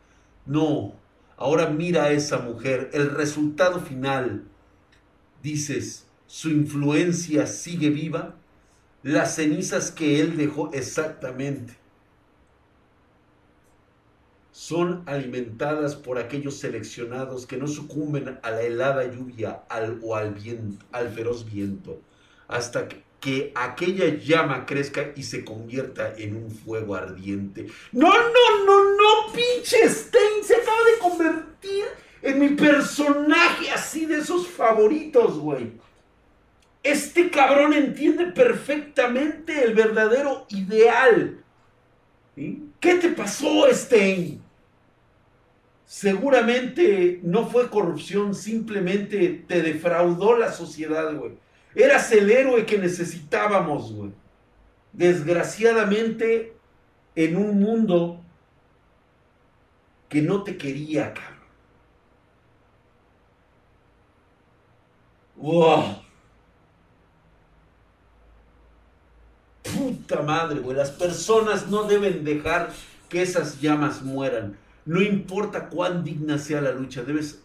No, 0.45 0.95
ahora 1.35 1.67
mira 1.67 2.05
a 2.05 2.11
esa 2.11 2.37
mujer, 2.39 2.89
el 2.93 3.09
resultado 3.09 3.81
final. 3.81 4.45
Dices, 5.41 6.07
su 6.25 6.49
influencia 6.49 7.47
sigue 7.47 7.89
viva, 7.89 8.35
las 9.03 9.35
cenizas 9.35 9.91
que 9.91 10.21
él 10.21 10.37
dejó 10.37 10.71
exactamente 10.71 11.75
son 14.53 15.03
alimentadas 15.07 15.95
por 15.95 16.19
aquellos 16.19 16.59
seleccionados 16.59 17.45
que 17.45 17.57
no 17.57 17.67
sucumben 17.67 18.39
a 18.43 18.51
la 18.51 18.61
helada 18.61 19.03
lluvia 19.11 19.63
o 20.01 20.15
al, 20.15 20.35
viento, 20.35 20.85
al 20.91 21.09
feroz 21.09 21.51
viento, 21.51 21.99
hasta 22.47 22.87
que 22.87 23.03
que 23.23 23.53
aquella 23.55 24.17
llama 24.17 24.65
crezca 24.65 25.13
y 25.15 25.23
se 25.23 25.45
convierta 25.45 26.13
en 26.17 26.35
un 26.35 26.51
fuego 26.51 26.93
ardiente. 26.93 27.67
No, 27.93 28.09
no, 28.11 28.65
no, 28.65 28.83
no, 28.97 29.33
pinche 29.33 29.87
Stein 29.87 30.43
se 30.43 30.57
acaba 30.57 30.83
de 30.83 30.99
convertir 30.99 31.85
en 32.21 32.39
mi 32.39 32.49
personaje 32.49 33.71
así 33.71 34.05
de 34.05 34.17
esos 34.17 34.45
favoritos, 34.49 35.39
güey. 35.39 35.71
Este 36.83 37.29
cabrón 37.29 37.71
entiende 37.71 38.25
perfectamente 38.25 39.63
el 39.63 39.73
verdadero 39.73 40.45
ideal. 40.49 41.41
¿Qué 42.35 42.95
te 42.95 43.09
pasó, 43.09 43.67
Stein? 43.71 44.41
Seguramente 45.85 47.21
no 47.23 47.47
fue 47.47 47.69
corrupción, 47.69 48.35
simplemente 48.35 49.45
te 49.47 49.61
defraudó 49.61 50.37
la 50.37 50.51
sociedad, 50.51 51.15
güey. 51.15 51.41
Eras 51.75 52.11
el 52.11 52.29
héroe 52.29 52.65
que 52.65 52.77
necesitábamos, 52.77 53.93
güey. 53.93 54.11
Desgraciadamente, 54.91 56.55
en 57.15 57.37
un 57.37 57.59
mundo 57.59 58.19
que 60.09 60.21
no 60.21 60.43
te 60.43 60.57
quería, 60.57 61.13
cabrón. 61.13 61.33
¡Wow! 65.35 65.83
Puta 69.63 70.21
madre, 70.21 70.59
güey. 70.59 70.77
Las 70.77 70.91
personas 70.91 71.67
no 71.67 71.83
deben 71.83 72.23
dejar 72.23 72.71
que 73.09 73.21
esas 73.21 73.59
llamas 73.59 74.03
mueran. 74.03 74.57
No 74.85 75.01
importa 75.01 75.69
cuán 75.69 76.03
digna 76.03 76.37
sea 76.37 76.61
la 76.61 76.71
lucha, 76.71 77.03
debes 77.03 77.41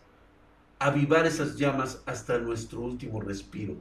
avivar 0.78 1.26
esas 1.26 1.56
llamas 1.56 2.02
hasta 2.06 2.38
nuestro 2.38 2.80
último 2.80 3.20
respiro. 3.20 3.76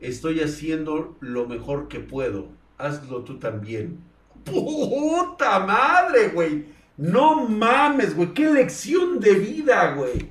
Estoy 0.00 0.40
haciendo 0.40 1.16
lo 1.20 1.46
mejor 1.46 1.88
que 1.88 2.00
puedo. 2.00 2.48
Hazlo 2.78 3.22
tú 3.24 3.38
también. 3.38 3.98
Puta 4.44 5.60
madre, 5.60 6.28
güey. 6.28 6.66
No 6.96 7.48
mames, 7.48 8.14
güey. 8.14 8.32
Qué 8.34 8.50
lección 8.50 9.20
de 9.20 9.34
vida, 9.34 9.94
güey. 9.94 10.30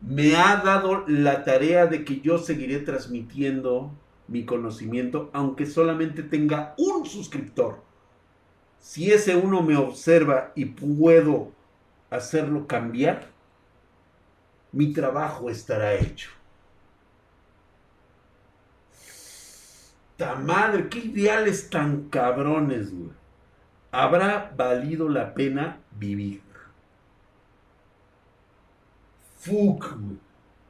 Me 0.00 0.36
ha 0.36 0.56
dado 0.56 1.04
la 1.06 1.44
tarea 1.44 1.86
de 1.86 2.04
que 2.04 2.20
yo 2.20 2.36
seguiré 2.38 2.80
transmitiendo 2.80 3.92
mi 4.28 4.44
conocimiento, 4.44 5.30
aunque 5.32 5.64
solamente 5.64 6.22
tenga 6.22 6.74
un 6.76 7.06
suscriptor. 7.06 7.80
Si 8.80 9.12
ese 9.12 9.36
uno 9.36 9.62
me 9.62 9.76
observa 9.76 10.52
y 10.54 10.64
puedo 10.66 11.52
hacerlo 12.12 12.66
cambiar, 12.66 13.26
mi 14.70 14.92
trabajo 14.92 15.50
estará 15.50 15.94
hecho. 15.94 16.30
¡Ta 20.16 20.34
madre! 20.34 20.88
¡Qué 20.88 20.98
ideales 20.98 21.70
tan 21.70 22.08
cabrones, 22.08 22.94
güey! 22.94 23.10
Habrá 23.90 24.52
valido 24.56 25.08
la 25.08 25.34
pena 25.34 25.80
vivir. 25.98 26.42
Fuck, 29.38 29.96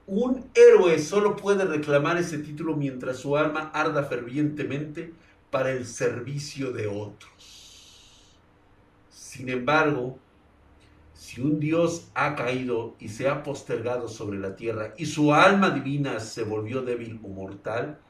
Un 0.07 0.51
héroe 0.55 0.99
solo 0.99 1.37
puede 1.37 1.65
reclamar 1.65 2.17
ese 2.17 2.39
título 2.39 2.75
mientras 2.75 3.19
su 3.19 3.37
alma 3.37 3.71
arda 3.75 4.05
fervientemente 4.05 5.13
para 5.51 5.71
el 5.73 5.87
servicio 5.87 6.73
de 6.73 6.87
otros. 6.87 8.39
Sin 9.11 9.49
embargo, 9.51 10.19
si 11.23 11.41
un 11.41 11.61
Dios 11.61 12.11
ha 12.15 12.35
caído 12.35 12.97
y 12.99 13.09
se 13.09 13.29
ha 13.29 13.45
postergado 13.45 14.09
sobre 14.09 14.41
la 14.41 14.57
tierra 14.57 14.93
y 14.99 15.07
su 15.07 15.33
alma 15.33 15.71
divina 15.71 16.19
se 16.19 16.43
volvió 16.43 16.83
débil 16.83 17.21
o 17.23 17.29
mortal, 17.29 18.01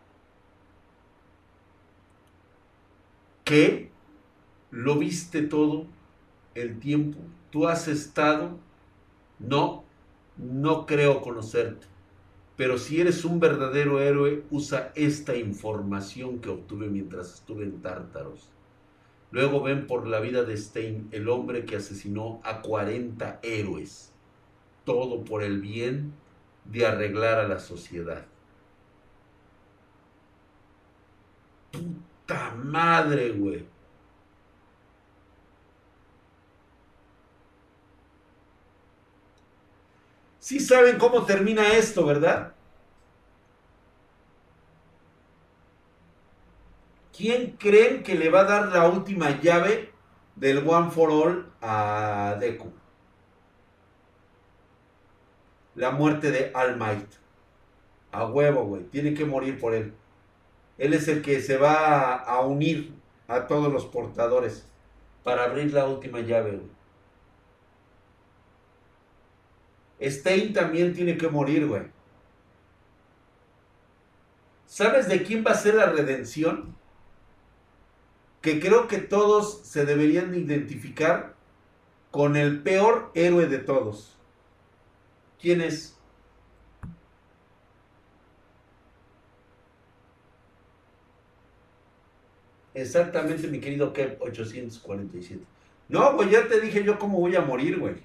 ¿qué? 3.45 3.91
¿Lo 4.71 4.97
viste 4.97 5.43
todo 5.43 5.85
el 6.55 6.81
tiempo? 6.81 7.19
¿Tú 7.51 7.69
has 7.69 7.87
estado? 7.87 8.57
No, 9.39 9.85
no 10.39 10.87
creo 10.87 11.21
conocerte. 11.21 11.87
Pero 12.57 12.79
si 12.79 12.99
eres 12.99 13.27
un 13.27 13.41
verdadero 13.41 14.01
héroe, 14.01 14.45
usa 14.51 14.91
esta 14.95 15.37
información 15.37 16.39
que 16.39 16.49
obtuve 16.49 16.89
mientras 16.89 17.35
estuve 17.35 17.65
en 17.65 17.83
Tártaros 17.83 18.49
Luego 19.33 19.63
ven 19.63 19.87
por 19.87 20.07
la 20.07 20.21
vida 20.21 20.45
de 20.45 20.57
Stein, 20.57 21.09
el 21.11 21.29
hombre 21.31 21.65
que 21.65 21.77
asesinó 21.77 22.41
a 22.45 22.61
40 22.61 23.41
héroes. 23.43 24.13
Todo 24.85 25.25
por 25.25 25.43
el 25.43 25.61
bien 25.61 26.13
de 26.67 26.87
arreglar 26.87 27.39
a 27.39 27.49
la 27.49 27.59
sociedad. 27.59 28.27
Puta 31.73 32.55
madre, 32.57 33.31
güey. 33.33 33.65
Sí 40.41 40.61
saben 40.61 40.99
cómo 40.99 41.25
termina 41.25 41.73
esto, 41.73 42.05
¿verdad? 42.05 42.53
¿Quién 47.17 47.57
creen 47.59 48.03
que 48.03 48.15
le 48.15 48.31
va 48.31 48.41
a 48.41 48.45
dar 48.45 48.69
la 48.69 48.89
última 48.89 49.41
llave 49.41 49.93
del 50.35 50.67
One 50.67 50.91
for 50.91 51.11
All 51.11 51.53
a 51.61 52.37
Deku? 52.41 52.73
La 55.75 55.91
muerte 55.91 56.31
de 56.31 56.51
All 56.55 56.77
Might. 56.77 57.09
A 58.13 58.27
huevo, 58.27 58.65
güey. 58.65 58.85
Tiene 58.85 59.15
que 59.15 59.25
morir 59.25 59.59
por 59.61 59.75
él. 59.75 59.95
Él 60.79 60.95
es 60.95 61.07
el 61.09 61.23
que 61.23 61.41
se 61.41 61.59
va 61.59 62.15
a 62.17 62.41
unir 62.41 62.95
a 63.29 63.47
todos 63.47 63.73
los 63.73 63.87
portadores 63.87 64.67
para 65.23 65.45
abrir 65.45 65.73
la 65.73 65.87
última 65.87 66.21
llave, 66.21 66.53
güey. 66.53 66.73
Stein 70.11 70.53
también 70.53 70.95
tiene 70.95 71.17
que 71.17 71.29
morir, 71.29 71.67
güey. 71.67 71.83
¿Sabes 74.67 75.07
de 75.09 75.23
quién 75.23 75.45
va 75.47 75.53
a 75.53 75.55
ser 75.55 75.75
la 75.75 75.87
redención? 75.87 76.75
Que 78.43 78.61
creo 78.61 78.89
que 78.89 78.99
todos 78.99 79.61
se 79.63 79.87
deberían 79.87 80.35
identificar 80.35 81.35
con 82.11 82.37
el 82.37 82.61
peor 82.63 83.11
héroe 83.15 83.47
de 83.47 83.59
todos. 83.59 84.19
¿Quién 85.41 85.61
es? 85.61 85.97
Exactamente, 92.75 93.47
mi 93.49 93.61
querido 93.61 93.93
Kev 93.93 94.19
847. 94.21 95.45
No, 95.89 96.15
güey, 96.15 96.31
ya 96.31 96.49
te 96.49 96.61
dije 96.61 96.83
yo 96.85 96.99
cómo 96.99 97.21
voy 97.21 97.37
a 97.37 97.43
morir, 97.43 97.79
güey. 97.79 97.97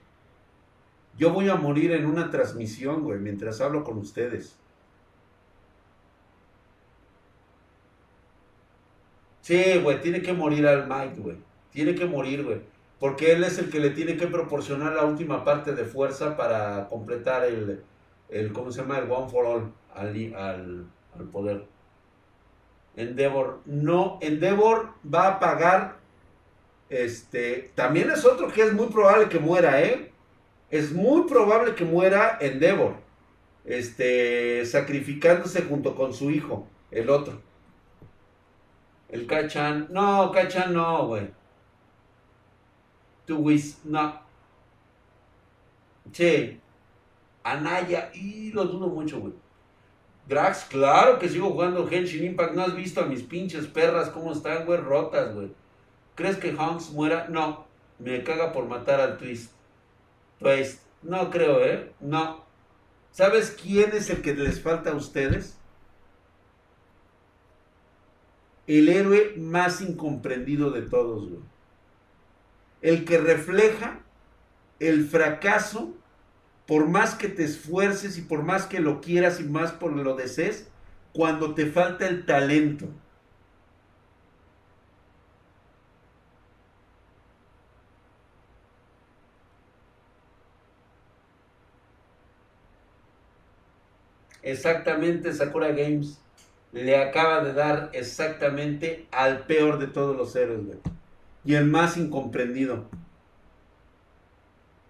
Yo 1.18 1.32
voy 1.32 1.50
a 1.50 1.56
morir 1.56 1.94
en 1.94 2.06
una 2.06 2.30
transmisión, 2.30 3.04
güey, 3.04 3.20
mientras 3.20 3.60
hablo 3.60 3.84
con 3.84 3.98
ustedes. 3.98 4.56
Sí, 9.48 9.80
güey, 9.82 10.02
tiene 10.02 10.22
que 10.22 10.34
morir 10.34 10.68
al 10.68 10.90
Mike, 10.90 11.22
güey. 11.22 11.38
Tiene 11.72 11.96
que 11.96 12.06
morir, 12.06 12.44
güey. 12.44 12.60
Porque 13.00 13.32
él 13.32 13.46
es 13.46 13.58
el 13.58 13.70
que 13.70 13.80
le 13.80 13.92
tiene 13.92 14.18
que 14.18 14.28
proporcionar 14.28 14.92
la 14.92 15.06
última 15.06 15.46
parte 15.46 15.74
de 15.74 15.86
fuerza 15.86 16.36
para 16.36 16.90
completar 16.90 17.46
el, 17.46 17.82
el 18.28 18.52
¿cómo 18.52 18.74
se 18.74 18.82
llama? 18.82 18.98
El 18.98 19.10
One 19.10 19.30
for 19.30 19.46
All 19.46 19.74
al, 19.96 20.36
al, 20.36 20.86
al 21.18 21.26
poder. 21.32 21.66
Endeavor, 22.98 23.62
no, 23.66 24.20
Endeavor 24.22 24.90
va 25.06 25.28
a 25.30 25.40
pagar, 25.40 25.96
este, 26.90 27.72
también 27.74 28.12
es 28.12 28.26
otro 28.26 28.50
que 28.50 28.64
es 28.64 28.74
muy 28.74 28.88
probable 28.88 29.30
que 29.30 29.40
muera, 29.40 29.82
¿eh? 29.82 30.12
Es 30.72 30.92
muy 30.92 31.26
probable 31.26 31.74
que 31.74 31.86
muera 31.86 32.38
Endeavor, 32.42 32.96
este, 33.64 34.66
sacrificándose 34.66 35.62
junto 35.62 35.96
con 35.96 36.14
su 36.14 36.32
hijo, 36.32 36.68
el 36.92 37.10
otro. 37.10 37.47
El 39.10 39.26
Kachan, 39.26 39.88
no, 39.90 40.32
Kachan 40.32 40.74
no, 40.74 41.08
güey. 41.08 41.30
Tuwis, 43.26 43.80
no. 43.86 44.20
Che, 46.12 46.60
Anaya, 47.44 48.12
y 48.14 48.52
lo 48.52 48.66
dudo 48.66 48.88
mucho, 48.88 49.20
güey. 49.20 49.34
Drax, 50.28 50.66
claro 50.66 51.20
que 51.20 51.30
sigo 51.30 51.52
jugando 51.52 51.88
Henshin 51.90 52.26
Impact. 52.26 52.54
¿No 52.54 52.64
has 52.64 52.76
visto 52.76 53.02
a 53.02 53.06
mis 53.06 53.24
pinches 53.24 53.66
perras 53.68 54.10
cómo 54.10 54.34
están, 54.34 54.66
güey? 54.66 54.80
Rotas, 54.80 55.34
güey. 55.34 55.52
¿Crees 56.16 56.36
que 56.38 56.56
Hanks 56.58 56.92
muera? 56.92 57.28
No. 57.30 57.66
Me 58.00 58.24
caga 58.24 58.52
por 58.52 58.66
matar 58.66 59.00
al 59.00 59.18
Twist. 59.18 59.52
Twist. 60.40 60.82
No 61.02 61.30
creo, 61.30 61.64
¿eh? 61.64 61.94
No. 62.02 62.44
¿Sabes 63.12 63.58
quién 63.62 63.92
es 63.94 64.10
el 64.10 64.22
que 64.22 64.34
les 64.34 64.62
falta 64.62 64.92
a 64.92 64.96
ustedes? 64.96 65.58
El 68.68 68.90
héroe 68.90 69.34
más 69.38 69.82
incomprendido 69.82 70.72
de 70.72 70.84
todos. 70.84 71.30
El 72.82 73.06
que 73.06 73.18
refleja 73.18 74.02
el 74.80 75.08
fracaso 75.08 75.94
por 76.68 76.88
más 76.88 77.16
que 77.16 77.30
te 77.30 77.46
esfuerces 77.46 78.18
y 78.18 78.22
por 78.22 78.44
más 78.44 78.66
que 78.66 78.80
lo 78.82 79.02
quieras 79.02 79.40
y 79.40 79.44
más 79.46 79.72
por 79.72 79.94
lo 79.94 80.16
desees, 80.16 80.70
cuando 81.14 81.56
te 81.56 81.66
falta 81.68 82.08
el 82.08 82.26
talento. 82.26 82.88
Exactamente, 94.42 95.34
Sakura 95.34 95.70
Games 95.72 96.20
le 96.84 96.98
acaba 96.98 97.44
de 97.44 97.54
dar 97.54 97.90
exactamente 97.94 99.08
al 99.12 99.46
peor 99.46 99.80
de 99.80 99.88
todos 99.88 100.16
los 100.16 100.36
héroes, 100.36 100.62
Y 101.44 101.56
el 101.56 101.66
más 101.66 101.98
incomprendido. 101.98 102.86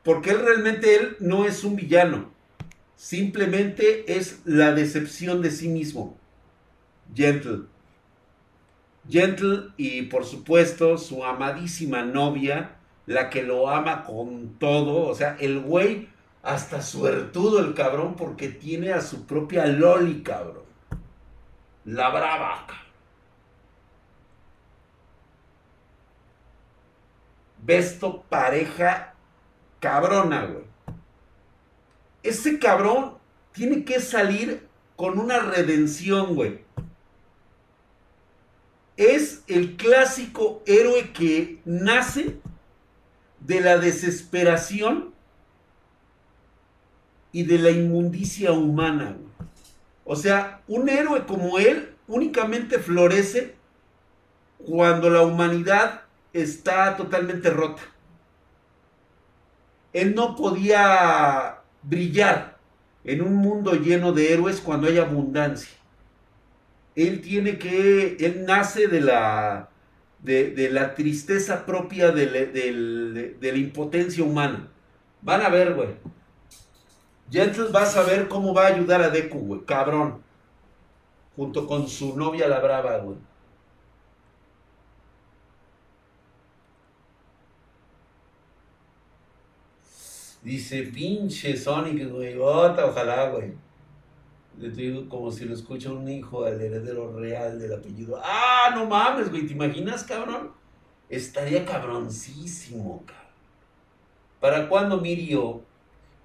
Porque 0.03 0.31
él 0.31 0.39
realmente 0.39 0.95
él 0.95 1.17
no 1.19 1.45
es 1.45 1.63
un 1.63 1.75
villano. 1.75 2.31
Simplemente 2.95 4.17
es 4.17 4.41
la 4.45 4.73
decepción 4.73 5.41
de 5.41 5.51
sí 5.51 5.67
mismo. 5.67 6.17
Gentle. 7.13 7.63
Gentle 9.09 9.69
y 9.77 10.03
por 10.03 10.25
supuesto 10.25 10.97
su 10.97 11.23
amadísima 11.23 12.03
novia, 12.03 12.75
la 13.05 13.29
que 13.29 13.43
lo 13.43 13.69
ama 13.69 14.03
con 14.03 14.57
todo. 14.57 15.07
O 15.07 15.15
sea, 15.15 15.37
el 15.39 15.59
güey 15.59 16.09
hasta 16.41 16.81
suertudo 16.81 17.59
el 17.59 17.73
cabrón 17.73 18.15
porque 18.15 18.49
tiene 18.49 18.93
a 18.93 19.01
su 19.01 19.25
propia 19.25 19.65
Loli, 19.67 20.23
cabrón. 20.23 20.66
La 21.87 22.09
brava. 22.09 22.67
Besto 27.63 28.23
pareja 28.23 29.13
cabrona, 29.79 30.47
güey. 30.47 30.65
Ese 32.23 32.59
cabrón 32.59 33.17
tiene 33.53 33.85
que 33.85 34.01
salir 34.01 34.67
con 34.97 35.17
una 35.17 35.39
redención, 35.39 36.35
güey. 36.35 36.59
Es 38.97 39.43
el 39.47 39.77
clásico 39.77 40.63
héroe 40.65 41.13
que 41.13 41.61
nace 41.63 42.37
de 43.39 43.61
la 43.61 43.77
desesperación 43.77 45.13
y 47.31 47.43
de 47.43 47.59
la 47.59 47.71
inmundicia 47.71 48.51
humana. 48.51 49.15
O 50.07 50.15
sea, 50.15 50.61
un 50.67 50.89
héroe 50.89 51.25
como 51.25 51.59
él 51.59 51.93
únicamente 52.07 52.79
florece 52.79 53.53
cuando 54.65 55.09
la 55.09 55.21
humanidad 55.21 56.01
está 56.33 56.97
totalmente 56.97 57.51
rota 57.51 57.83
él 59.93 60.13
no 60.13 60.35
podía 60.35 61.57
brillar 61.81 62.57
en 63.03 63.21
un 63.21 63.35
mundo 63.35 63.73
lleno 63.73 64.11
de 64.11 64.33
héroes 64.33 64.61
cuando 64.61 64.87
hay 64.87 64.99
abundancia. 64.99 65.71
Él 66.95 67.21
tiene 67.21 67.57
que, 67.57 68.17
él 68.19 68.45
nace 68.45 68.87
de 68.87 69.01
la, 69.01 69.69
de, 70.21 70.69
la 70.71 70.93
tristeza 70.93 71.65
propia 71.65 72.11
de, 72.11 73.37
la 73.41 73.57
impotencia 73.57 74.23
humana. 74.23 74.67
Van 75.21 75.41
a 75.41 75.49
ver, 75.49 75.73
güey. 75.73 75.89
Ya 77.29 77.43
entonces 77.43 77.71
vas 77.73 77.95
a 77.97 78.03
ver 78.03 78.27
cómo 78.27 78.53
va 78.53 78.63
a 78.67 78.67
ayudar 78.67 79.01
a 79.01 79.09
Deku, 79.09 79.39
güey, 79.39 79.61
cabrón. 79.65 80.21
Junto 81.35 81.67
con 81.67 81.87
su 81.87 82.17
novia 82.17 82.47
la 82.47 82.59
brava, 82.59 82.97
güey. 82.99 83.17
Dice, 90.41 90.83
pinche 90.83 91.57
Sonic, 91.57 92.09
güey, 92.09 92.37
ojalá, 92.37 93.29
güey. 93.31 93.53
Le 94.57 94.69
digo 94.69 95.07
como 95.09 95.29
si 95.29 95.45
lo 95.45 95.53
escucha 95.53 95.91
un 95.91 96.07
hijo 96.07 96.45
del 96.45 96.61
heredero 96.61 97.13
real 97.19 97.59
del 97.59 97.73
apellido. 97.73 98.19
Ah, 98.23 98.71
no 98.73 98.85
mames, 98.85 99.29
güey, 99.29 99.45
¿te 99.45 99.53
imaginas, 99.53 100.03
cabrón? 100.03 100.51
Estaría 101.09 101.65
cabroncísimo, 101.65 103.03
cabrón. 103.05 103.27
¿Para 104.39 104.69
cuándo 104.69 105.01
Mirio? 105.01 105.66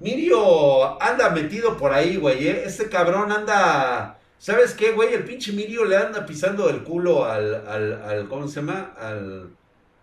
Mirio 0.03 1.01
anda 1.01 1.31
metido 1.31 1.77
por 1.77 1.93
ahí, 1.93 2.17
güey, 2.17 2.49
¿eh? 2.49 2.65
Ese 2.67 2.89
cabrón 2.89 3.31
anda... 3.33 4.19
¿Sabes 4.39 4.75
qué, 4.75 4.91
güey? 4.91 5.15
El 5.15 5.25
pinche 5.25 5.53
Mirio 5.53 5.85
le 5.85 5.97
anda 5.97 6.27
pisando 6.27 6.69
el 6.69 6.83
culo 6.83 7.25
al, 7.25 7.55
al, 7.67 8.03
al 8.03 8.29
¿cómo 8.29 8.49
se 8.49 8.61
llama? 8.61 8.93
Al, 8.99 9.51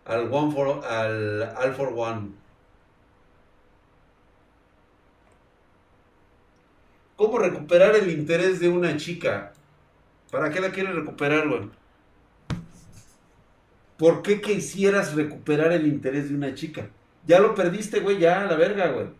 al 0.05 0.33
One 0.33 0.53
for, 0.53 0.85
al 0.85 1.43
All 1.57 1.73
for 1.73 1.93
One. 1.93 2.29
¿Cómo 7.17 7.37
recuperar 7.37 7.95
el 7.97 8.09
interés 8.09 8.61
de 8.61 8.69
una 8.69 8.95
chica? 8.95 9.51
¿Para 10.31 10.49
qué 10.49 10.61
la 10.61 10.71
quieres 10.71 10.95
recuperar, 10.95 11.49
güey? 11.49 11.69
¿Por 13.97 14.21
qué 14.21 14.39
quisieras 14.39 15.13
recuperar 15.15 15.73
el 15.73 15.85
interés 15.85 16.29
de 16.29 16.35
una 16.35 16.53
chica? 16.55 16.89
Ya 17.27 17.41
lo 17.41 17.53
perdiste, 17.55 17.99
güey, 17.99 18.19
ya, 18.19 18.45
la 18.45 18.55
verga, 18.55 18.87
güey. 18.87 19.18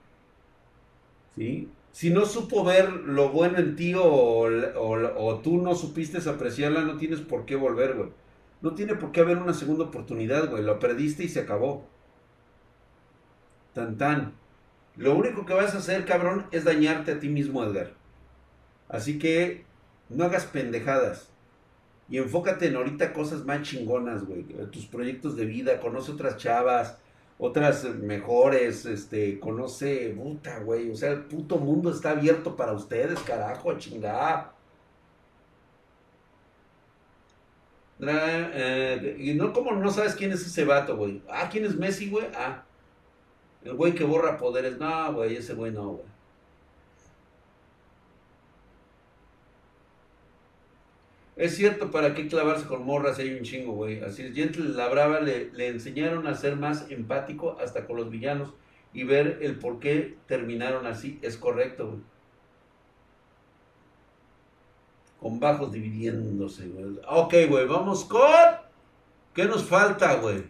Si 1.91 2.09
no 2.09 2.25
supo 2.25 2.63
ver 2.63 2.91
lo 2.91 3.29
bueno 3.29 3.57
en 3.57 3.75
ti 3.75 3.93
o, 3.93 4.03
o, 4.03 5.39
tú 5.39 5.61
no 5.61 5.73
supiste 5.75 6.17
apreciarla, 6.29 6.81
no 6.81 6.97
tienes 6.97 7.21
por 7.21 7.45
qué 7.45 7.55
volver, 7.55 7.95
güey. 7.95 8.09
No 8.61 8.73
tiene 8.75 8.95
por 8.95 9.11
qué 9.11 9.21
haber 9.21 9.37
una 9.37 9.53
segunda 9.53 9.85
oportunidad, 9.85 10.49
güey. 10.49 10.63
Lo 10.63 10.79
perdiste 10.79 11.23
y 11.23 11.29
se 11.29 11.39
acabó. 11.39 11.87
Tan 13.73 13.97
tan. 13.97 14.33
Lo 14.97 15.15
único 15.15 15.45
que 15.45 15.53
vas 15.53 15.73
a 15.75 15.77
hacer, 15.77 16.05
cabrón, 16.05 16.45
es 16.51 16.65
dañarte 16.65 17.13
a 17.13 17.19
ti 17.19 17.29
mismo, 17.29 17.63
Edgar. 17.63 17.93
Así 18.89 19.17
que 19.17 19.63
no 20.09 20.25
hagas 20.25 20.45
pendejadas. 20.45 21.29
Y 22.09 22.17
enfócate 22.17 22.67
en 22.67 22.75
ahorita 22.75 23.13
cosas 23.13 23.45
más 23.45 23.61
chingonas, 23.61 24.25
güey. 24.25 24.43
Tus 24.71 24.87
proyectos 24.87 25.37
de 25.37 25.45
vida, 25.45 25.79
conoce 25.79 26.11
otras 26.11 26.37
chavas, 26.37 26.97
otras 27.39 27.85
mejores, 27.85 28.85
este, 28.85 29.39
conoce, 29.39 30.13
puta, 30.15 30.59
güey. 30.59 30.91
O 30.91 30.95
sea, 30.95 31.11
el 31.11 31.23
puto 31.25 31.57
mundo 31.57 31.89
está 31.91 32.11
abierto 32.11 32.55
para 32.55 32.73
ustedes, 32.73 33.19
carajo, 33.21 33.71
a 33.71 33.77
chingar. 33.77 34.51
Eh, 38.01 39.17
y 39.19 39.33
no, 39.33 39.51
como 39.53 39.71
no 39.73 39.91
sabes 39.91 40.15
quién 40.15 40.31
es 40.31 40.45
ese 40.45 40.65
vato, 40.65 40.95
güey? 40.97 41.21
Ah, 41.29 41.49
¿quién 41.51 41.65
es 41.65 41.75
Messi, 41.75 42.09
güey? 42.09 42.27
Ah, 42.35 42.63
el 43.63 43.73
güey 43.75 43.93
que 43.95 44.03
borra 44.03 44.37
poderes. 44.37 44.77
No, 44.77 45.13
güey, 45.13 45.35
ese 45.37 45.53
güey 45.53 45.71
no, 45.71 45.89
güey. 45.91 46.05
Es 51.39 51.55
cierto, 51.55 51.89
¿para 51.89 52.13
qué 52.15 52.27
clavarse 52.27 52.67
con 52.67 52.85
morras? 52.85 53.17
Hay 53.17 53.33
un 53.33 53.43
chingo, 53.43 53.71
güey. 53.71 54.03
Así 54.03 54.23
es. 54.23 54.35
Gentle 54.35 54.71
la 54.71 54.89
Brava 54.89 55.21
le, 55.21 55.49
enseñaron 55.69 56.27
a 56.27 56.35
ser 56.35 56.57
más 56.57 56.91
empático 56.91 57.57
hasta 57.61 57.87
con 57.87 57.95
los 57.95 58.09
villanos 58.09 58.53
y 58.91 59.05
ver 59.05 59.39
el 59.41 59.57
por 59.57 59.79
qué 59.79 60.17
terminaron 60.27 60.85
así. 60.85 61.17
Es 61.21 61.37
correcto, 61.37 61.87
güey. 61.87 62.01
Con 65.21 65.39
bajos 65.39 65.71
dividiéndose, 65.71 66.67
güey. 66.67 66.99
Ok, 67.07 67.33
güey, 67.47 67.65
vamos 67.67 68.03
con... 68.03 68.21
¿Qué 69.33 69.45
nos 69.45 69.63
falta, 69.63 70.15
güey? 70.15 70.43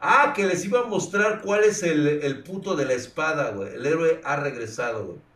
Ah, 0.00 0.34
que 0.36 0.44
les 0.46 0.66
iba 0.66 0.80
a 0.80 0.86
mostrar 0.86 1.40
cuál 1.40 1.64
es 1.64 1.82
el, 1.82 2.06
el 2.06 2.42
puto 2.42 2.76
de 2.76 2.84
la 2.84 2.92
espada, 2.92 3.52
güey. 3.52 3.72
El 3.72 3.86
héroe 3.86 4.20
ha 4.22 4.36
regresado, 4.36 5.06
güey. 5.06 5.27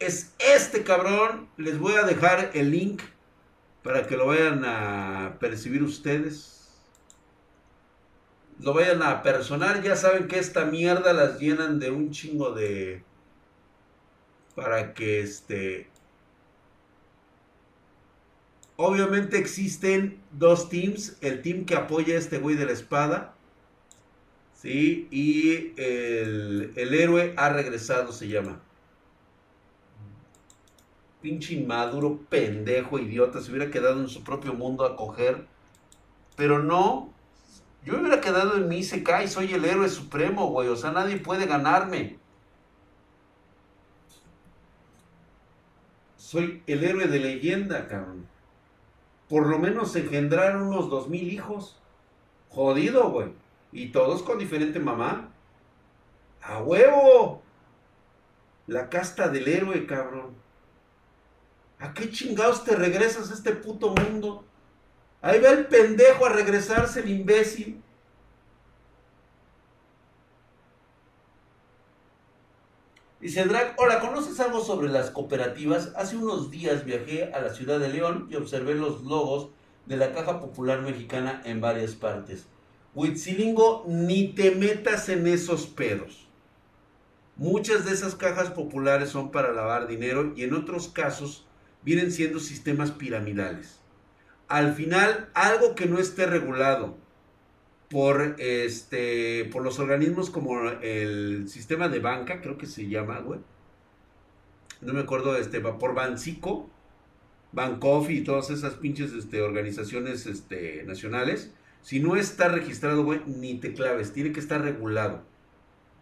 Es 0.00 0.34
este 0.38 0.82
cabrón. 0.82 1.48
Les 1.56 1.78
voy 1.78 1.94
a 1.94 2.02
dejar 2.02 2.50
el 2.54 2.72
link 2.72 3.02
para 3.84 4.06
que 4.06 4.16
lo 4.16 4.26
vayan 4.26 4.64
a 4.64 5.36
percibir 5.38 5.82
ustedes. 5.82 6.72
Lo 8.58 8.74
vayan 8.74 9.02
a 9.02 9.22
personar. 9.22 9.82
Ya 9.82 9.94
saben 9.94 10.26
que 10.26 10.38
esta 10.38 10.64
mierda 10.64 11.12
las 11.12 11.38
llenan 11.38 11.78
de 11.78 11.90
un 11.90 12.10
chingo 12.10 12.52
de... 12.52 13.04
Para 14.56 14.92
que 14.94 15.20
este... 15.20 15.88
Obviamente 18.76 19.38
existen 19.38 20.20
dos 20.32 20.70
teams. 20.70 21.16
El 21.20 21.42
team 21.42 21.66
que 21.66 21.76
apoya 21.76 22.14
a 22.14 22.18
este 22.18 22.38
güey 22.38 22.56
de 22.56 22.66
la 22.66 22.72
espada. 22.72 23.34
Sí, 24.54 25.08
y 25.10 25.72
el, 25.80 26.72
el 26.76 26.94
héroe 26.94 27.34
ha 27.36 27.50
regresado 27.50 28.12
se 28.12 28.28
llama 28.28 28.60
pinche 31.20 31.54
inmaduro, 31.54 32.20
pendejo, 32.28 32.98
idiota, 32.98 33.40
se 33.40 33.50
hubiera 33.50 33.70
quedado 33.70 34.00
en 34.00 34.08
su 34.08 34.24
propio 34.24 34.54
mundo 34.54 34.84
a 34.84 34.96
coger. 34.96 35.46
Pero 36.36 36.60
no, 36.60 37.12
yo 37.84 37.94
me 37.94 38.00
hubiera 38.00 38.20
quedado 38.20 38.56
en 38.56 38.68
mi 38.68 38.78
y 38.78 39.28
soy 39.28 39.52
el 39.52 39.64
héroe 39.64 39.88
supremo, 39.88 40.48
güey. 40.48 40.68
O 40.68 40.76
sea, 40.76 40.92
nadie 40.92 41.18
puede 41.18 41.46
ganarme. 41.46 42.18
Soy 46.16 46.62
el 46.66 46.84
héroe 46.84 47.06
de 47.06 47.18
leyenda, 47.18 47.88
cabrón. 47.88 48.26
Por 49.28 49.46
lo 49.46 49.58
menos 49.58 49.96
engendraron 49.96 50.62
unos 50.62 50.90
dos 50.90 51.08
mil 51.08 51.32
hijos. 51.32 51.80
Jodido, 52.50 53.10
güey. 53.10 53.28
Y 53.72 53.88
todos 53.88 54.22
con 54.22 54.38
diferente 54.38 54.78
mamá. 54.78 55.30
¡A 56.42 56.62
huevo! 56.62 57.42
La 58.66 58.88
casta 58.88 59.28
del 59.28 59.48
héroe, 59.48 59.86
cabrón. 59.86 60.34
¿A 61.80 61.94
qué 61.94 62.10
chingados 62.10 62.62
te 62.62 62.76
regresas 62.76 63.30
a 63.30 63.34
este 63.34 63.52
puto 63.52 63.94
mundo? 63.94 64.44
Ahí 65.22 65.40
va 65.40 65.50
el 65.50 65.66
pendejo 65.66 66.26
a 66.26 66.28
regresarse, 66.28 67.00
el 67.00 67.08
imbécil. 67.08 67.82
Dice 73.20 73.44
Drag, 73.44 73.74
hola, 73.78 74.00
¿conoces 74.00 74.40
algo 74.40 74.62
sobre 74.62 74.88
las 74.88 75.10
cooperativas? 75.10 75.92
Hace 75.96 76.16
unos 76.16 76.50
días 76.50 76.84
viajé 76.84 77.32
a 77.32 77.40
la 77.40 77.52
ciudad 77.52 77.78
de 77.78 77.88
León 77.88 78.28
y 78.30 78.36
observé 78.36 78.74
los 78.74 79.02
logos 79.02 79.50
de 79.86 79.96
la 79.96 80.12
Caja 80.12 80.40
Popular 80.40 80.80
Mexicana 80.82 81.42
en 81.44 81.60
varias 81.60 81.94
partes. 81.94 82.46
Huitzilingo, 82.94 83.84
ni 83.86 84.28
te 84.28 84.52
metas 84.52 85.08
en 85.08 85.26
esos 85.26 85.66
pedos. 85.66 86.28
Muchas 87.36 87.84
de 87.84 87.92
esas 87.92 88.14
cajas 88.14 88.50
populares 88.50 89.10
son 89.10 89.30
para 89.30 89.52
lavar 89.52 89.86
dinero 89.86 90.32
y 90.34 90.44
en 90.44 90.54
otros 90.54 90.88
casos 90.88 91.46
vienen 91.82 92.12
siendo 92.12 92.40
sistemas 92.40 92.90
piramidales. 92.90 93.80
Al 94.48 94.74
final, 94.74 95.30
algo 95.34 95.74
que 95.74 95.86
no 95.86 95.98
esté 95.98 96.26
regulado 96.26 96.98
por, 97.88 98.36
este, 98.38 99.46
por 99.52 99.62
los 99.62 99.78
organismos 99.78 100.30
como 100.30 100.68
el 100.82 101.48
sistema 101.48 101.88
de 101.88 102.00
banca, 102.00 102.40
creo 102.40 102.58
que 102.58 102.66
se 102.66 102.88
llama, 102.88 103.20
güey. 103.20 103.40
No 104.80 104.92
me 104.92 105.00
acuerdo, 105.00 105.36
este, 105.36 105.60
por 105.60 105.94
Bancico, 105.94 106.70
Bancoff 107.52 108.10
y 108.10 108.22
todas 108.22 108.50
esas 108.50 108.74
pinches 108.74 109.12
este, 109.12 109.42
organizaciones 109.42 110.26
este, 110.26 110.84
nacionales. 110.84 111.52
Si 111.82 112.00
no 112.00 112.16
está 112.16 112.48
registrado, 112.48 113.04
güey, 113.04 113.22
ni 113.26 113.58
te 113.58 113.72
claves, 113.72 114.12
tiene 114.12 114.32
que 114.32 114.40
estar 114.40 114.62
regulado. 114.62 115.22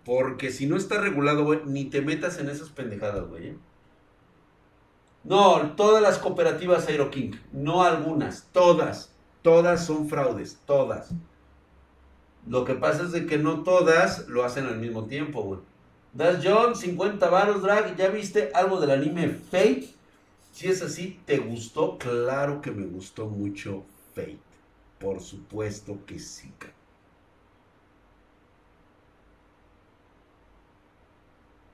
Porque 0.05 0.51
si 0.51 0.67
no 0.67 0.77
está 0.77 1.01
regulado, 1.01 1.45
güey, 1.45 1.61
ni 1.67 1.87
te 1.87 2.03
metas 2.03 2.39
en 2.39 2.49
esas 2.49 2.71
pendejadas, 2.71 3.29
güey. 3.29 3.49
¿eh? 3.49 3.57
No, 5.25 5.73
todas 5.77 6.03
las 6.03 6.19
cooperativas 6.19 6.87
King, 7.11 7.33
no 7.53 7.83
algunas, 7.83 8.49
todas, 8.53 9.13
todas 9.43 9.85
son 9.85 10.09
fraudes, 10.09 10.59
todas. 10.65 11.11
Lo 12.47 12.65
que 12.65 12.75
pasa 12.75 13.03
es 13.03 13.13
de 13.13 13.27
que 13.27 13.37
no 13.37 13.63
todas 13.63 14.29
lo 14.29 14.45
hacen 14.45 14.67
al 14.67 14.79
mismo 14.79 15.05
tiempo, 15.05 15.43
güey. 15.43 15.61
Das 16.13 16.43
John, 16.43 16.75
50 16.75 17.29
varos, 17.29 17.63
drag, 17.63 17.95
¿ya 17.97 18.09
viste 18.09 18.51
algo 18.55 18.81
del 18.81 18.91
anime 18.91 19.29
Fate? 19.29 19.91
Si 20.53 20.67
es 20.67 20.83
así, 20.83 21.21
¿te 21.27 21.39
gustó? 21.39 21.99
Claro 21.99 22.63
que 22.63 22.71
me 22.71 22.87
gustó 22.87 23.27
mucho 23.27 23.85
Fate. 24.15 24.39
Por 24.99 25.21
supuesto 25.21 25.99
que 26.07 26.19
sí. 26.19 26.53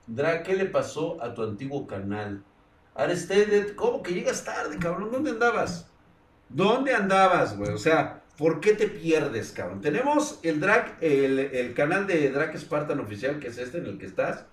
Drag, 0.07 0.43
¿qué 0.43 0.55
le 0.55 0.67
pasó 0.67 1.23
a 1.23 1.33
tu 1.33 1.43
antiguo 1.43 1.87
canal? 1.87 2.43
Aristide, 2.95 3.75
¿cómo 3.75 4.03
que 4.03 4.15
llegas 4.15 4.45
tarde, 4.45 4.79
cabrón? 4.79 5.11
¿Dónde 5.11 5.31
andabas? 5.31 5.89
¿Dónde 6.49 6.95
andabas, 6.95 7.57
güey? 7.57 7.73
O 7.73 7.79
sea, 7.79 8.23
¿por 8.39 8.61
qué 8.61 8.75
te 8.75 8.87
pierdes, 8.87 9.51
cabrón? 9.51 9.81
Tenemos 9.81 10.39
el 10.45 10.61
drag, 10.61 10.99
el, 11.01 11.75
canal 11.75 12.07
de 12.07 12.31
Drag 12.31 12.57
Spartan 12.57 13.01
oficial, 13.01 13.41
que 13.41 13.49
es 13.49 13.59
este 13.59 13.79
en 13.79 13.87
el 13.87 13.99
que 13.99 14.07
estás. 14.07 14.45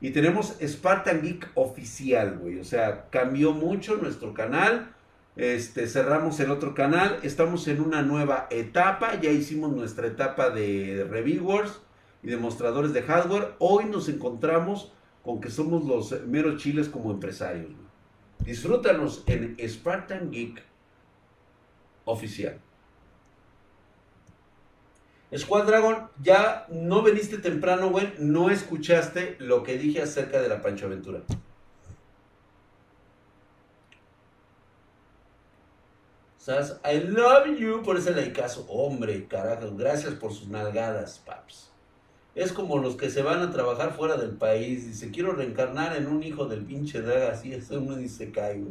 Y 0.00 0.10
tenemos 0.10 0.56
Spartan 0.66 1.20
Geek 1.20 1.50
oficial, 1.54 2.38
güey. 2.38 2.58
O 2.58 2.64
sea, 2.64 3.10
cambió 3.10 3.52
mucho 3.52 3.96
nuestro 3.96 4.32
canal. 4.32 4.94
Este, 5.36 5.86
cerramos 5.86 6.40
el 6.40 6.50
otro 6.50 6.74
canal. 6.74 7.18
Estamos 7.22 7.68
en 7.68 7.82
una 7.82 8.00
nueva 8.00 8.46
etapa. 8.50 9.20
Ya 9.20 9.30
hicimos 9.30 9.70
nuestra 9.70 10.06
etapa 10.06 10.48
de 10.48 11.06
reviewers 11.08 11.82
y 12.22 12.28
demostradores 12.28 12.94
de 12.94 13.02
hardware. 13.02 13.54
Hoy 13.58 13.84
nos 13.84 14.08
encontramos 14.08 14.92
con 15.22 15.40
que 15.40 15.50
somos 15.50 15.84
los 15.84 16.22
meros 16.26 16.62
chiles 16.62 16.88
como 16.88 17.10
empresarios. 17.10 17.70
Disfrútanos 18.40 19.22
en 19.26 19.56
Spartan 19.68 20.30
Geek 20.30 20.62
oficial. 22.04 22.58
Squad 25.34 25.66
Dragon, 25.66 26.10
ya 26.22 26.66
no 26.68 27.02
veniste 27.02 27.38
temprano, 27.38 27.90
güey. 27.90 28.12
No 28.18 28.50
escuchaste 28.50 29.36
lo 29.38 29.62
que 29.62 29.78
dije 29.78 30.02
acerca 30.02 30.42
de 30.42 30.48
la 30.48 30.60
Pancho 30.60 30.86
Aventura. 30.86 31.22
¿Sabes? 36.36 36.76
I 36.84 36.98
love 36.98 37.56
you 37.58 37.82
por 37.82 37.96
ese 37.96 38.10
laicazo. 38.10 38.66
Hombre, 38.68 39.26
carajo, 39.26 39.74
gracias 39.74 40.14
por 40.14 40.32
sus 40.34 40.48
nalgadas, 40.48 41.22
paps. 41.24 41.71
Es 42.34 42.52
como 42.52 42.78
los 42.78 42.96
que 42.96 43.10
se 43.10 43.22
van 43.22 43.40
a 43.40 43.50
trabajar 43.50 43.94
fuera 43.94 44.16
del 44.16 44.32
país. 44.32 44.86
Dice, 44.86 45.10
quiero 45.10 45.32
reencarnar 45.32 45.96
en 45.96 46.06
un 46.06 46.22
hijo 46.22 46.46
del 46.46 46.64
pinche 46.64 47.02
drag. 47.02 47.32
Así 47.32 47.52
es, 47.54 47.70
uno 47.70 47.96
dice, 47.96 48.30
cae, 48.30 48.64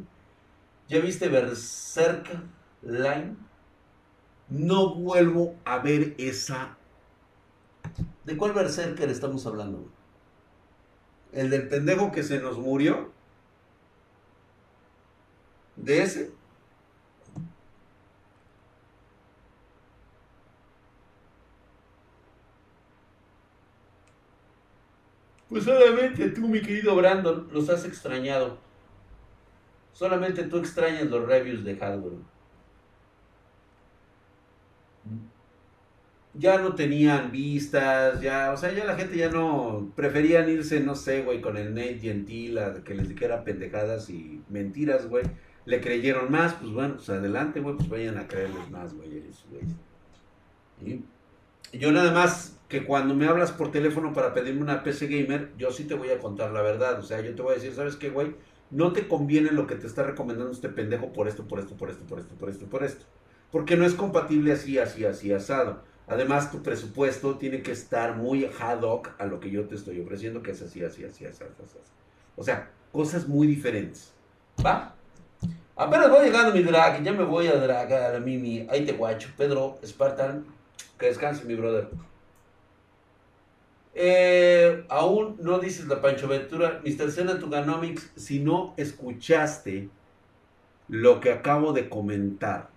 ¿Ya 0.87 0.99
viste 0.99 1.29
Berserker 1.29 2.41
Line? 2.81 3.37
No 4.49 4.95
vuelvo 4.95 5.55
a 5.63 5.79
ver 5.79 6.15
esa. 6.17 6.77
¿De 8.25 8.35
cuál 8.35 8.53
Berserker 8.53 9.09
estamos 9.09 9.45
hablando? 9.45 9.89
¿El 11.31 11.49
del 11.49 11.69
pendejo 11.69 12.11
que 12.11 12.23
se 12.23 12.39
nos 12.39 12.57
murió? 12.57 13.11
¿De 15.77 16.03
ese? 16.03 16.31
Pues 25.51 25.65
solamente 25.65 26.29
tú, 26.29 26.47
mi 26.47 26.61
querido 26.61 26.95
Brandon, 26.95 27.49
los 27.51 27.69
has 27.69 27.83
extrañado. 27.83 28.57
Solamente 29.91 30.45
tú 30.45 30.59
extrañas 30.59 31.07
los 31.07 31.27
reviews 31.27 31.65
de 31.65 31.75
hardware. 31.75 32.19
Ya 36.33 36.57
no 36.57 36.73
tenían 36.73 37.31
vistas, 37.33 38.21
ya, 38.21 38.53
o 38.53 38.57
sea, 38.57 38.71
ya 38.71 38.85
la 38.85 38.95
gente 38.95 39.17
ya 39.17 39.29
no, 39.29 39.91
preferían 39.93 40.49
irse, 40.49 40.79
no 40.79 40.95
sé, 40.95 41.21
güey, 41.23 41.41
con 41.41 41.57
el 41.57 41.75
Nate 41.75 41.99
Gentil, 41.99 42.57
a 42.57 42.81
que 42.85 42.95
les 42.95 43.09
dijera 43.09 43.43
pendejadas 43.43 44.09
y 44.09 44.41
mentiras, 44.47 45.09
güey. 45.09 45.25
Le 45.65 45.81
creyeron 45.81 46.31
más, 46.31 46.53
pues 46.53 46.71
bueno, 46.71 46.95
pues 46.95 47.09
adelante, 47.09 47.59
güey, 47.59 47.75
pues 47.75 47.89
vayan 47.89 48.17
a 48.17 48.25
creerles 48.25 48.71
más, 48.71 48.93
güey, 48.93 49.21
güey. 50.79 51.03
Yo 51.73 51.91
nada 51.91 52.13
más 52.13 52.57
que 52.71 52.85
cuando 52.85 53.13
me 53.13 53.27
hablas 53.27 53.51
por 53.51 53.71
teléfono 53.71 54.13
para 54.13 54.33
pedirme 54.33 54.61
una 54.61 54.81
PC 54.81 55.05
gamer, 55.05 55.51
yo 55.57 55.71
sí 55.71 55.83
te 55.83 55.93
voy 55.93 56.09
a 56.09 56.17
contar 56.17 56.51
la 56.51 56.63
verdad. 56.63 56.97
O 56.97 57.03
sea, 57.03 57.21
yo 57.21 57.35
te 57.35 57.41
voy 57.43 57.51
a 57.51 57.55
decir, 57.55 57.75
¿sabes 57.75 57.95
qué, 57.95 58.09
güey? 58.09 58.33
no 58.71 58.93
te 58.93 59.07
conviene 59.07 59.51
lo 59.51 59.67
que 59.67 59.75
te 59.75 59.85
está 59.85 60.03
recomendando 60.03 60.51
este 60.51 60.69
pendejo 60.69 61.11
por 61.11 61.27
esto, 61.27 61.45
por 61.47 61.59
esto, 61.59 61.75
por 61.75 61.89
esto, 61.89 62.05
por 62.05 62.19
esto, 62.19 62.35
por 62.35 62.49
esto, 62.49 62.65
por 62.65 62.83
esto. 62.83 63.05
Porque 63.51 63.75
no 63.75 63.85
es 63.85 63.93
compatible 63.93 64.53
así, 64.53 64.79
así, 64.79 65.05
así, 65.05 65.31
asado. 65.33 65.83
Además, 66.07 66.51
tu 66.51 66.63
presupuesto 66.63 67.37
tiene 67.37 67.61
que 67.61 67.71
estar 67.71 68.15
muy 68.15 68.49
ad 68.59 68.81
hoc 68.81 69.11
a 69.19 69.25
lo 69.25 69.39
que 69.39 69.51
yo 69.51 69.65
te 69.65 69.75
estoy 69.75 69.99
ofreciendo, 69.99 70.41
que 70.41 70.51
es 70.51 70.61
así, 70.61 70.83
así, 70.83 71.03
así, 71.03 71.25
así, 71.25 71.43
así, 71.43 71.61
así. 71.61 71.91
O 72.37 72.43
sea, 72.43 72.71
cosas 72.91 73.27
muy 73.27 73.45
diferentes. 73.45 74.13
¿Va? 74.65 74.95
Apenas 75.75 76.09
voy 76.09 76.25
llegando 76.25 76.53
mi 76.53 76.63
drag, 76.63 77.03
ya 77.03 77.11
me 77.11 77.23
voy 77.23 77.47
a 77.47 77.55
dragar 77.55 78.15
a 78.15 78.19
Mimi. 78.19 78.67
Ahí 78.69 78.85
te 78.85 78.93
guacho. 78.93 79.29
Pedro, 79.37 79.79
Spartan, 79.85 80.45
que 80.97 81.07
descanse 81.07 81.43
mi 81.45 81.55
brother. 81.55 81.89
Eh, 83.93 84.85
aún 84.89 85.37
no 85.41 85.59
dices 85.59 85.87
la 85.87 86.01
Pancho 86.01 86.27
Ventura, 86.27 86.81
Mr. 86.85 87.11
Sena 87.11 87.39
Tuganomics, 87.39 88.11
si 88.15 88.39
no 88.39 88.73
escuchaste 88.77 89.89
lo 90.87 91.19
que 91.19 91.31
acabo 91.31 91.73
de 91.73 91.89
comentar, 91.89 92.69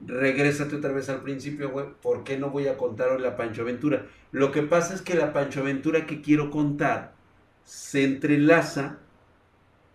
regrésate 0.00 0.76
otra 0.76 0.92
vez 0.92 1.08
al 1.08 1.22
principio, 1.22 1.70
güey. 1.70 1.86
¿Por 2.00 2.24
qué 2.24 2.38
no 2.38 2.50
voy 2.50 2.68
a 2.68 2.76
contar 2.76 3.10
hoy 3.10 3.20
la 3.20 3.36
Pancho 3.36 3.64
Ventura? 3.64 4.06
Lo 4.32 4.52
que 4.52 4.62
pasa 4.62 4.94
es 4.94 5.02
que 5.02 5.14
la 5.14 5.32
Pancho 5.32 5.62
Ventura 5.62 6.06
que 6.06 6.22
quiero 6.22 6.50
contar 6.50 7.14
se 7.64 8.04
entrelaza 8.04 8.98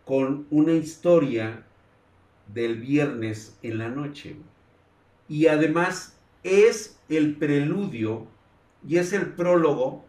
con 0.05 0.45
una 0.49 0.73
historia 0.73 1.63
del 2.53 2.79
viernes 2.79 3.57
en 3.63 3.79
la 3.79 3.89
noche. 3.89 4.35
Y 5.27 5.47
además 5.47 6.17
es 6.43 6.99
el 7.09 7.35
preludio 7.35 8.27
y 8.87 8.97
es 8.97 9.13
el 9.13 9.33
prólogo 9.33 10.05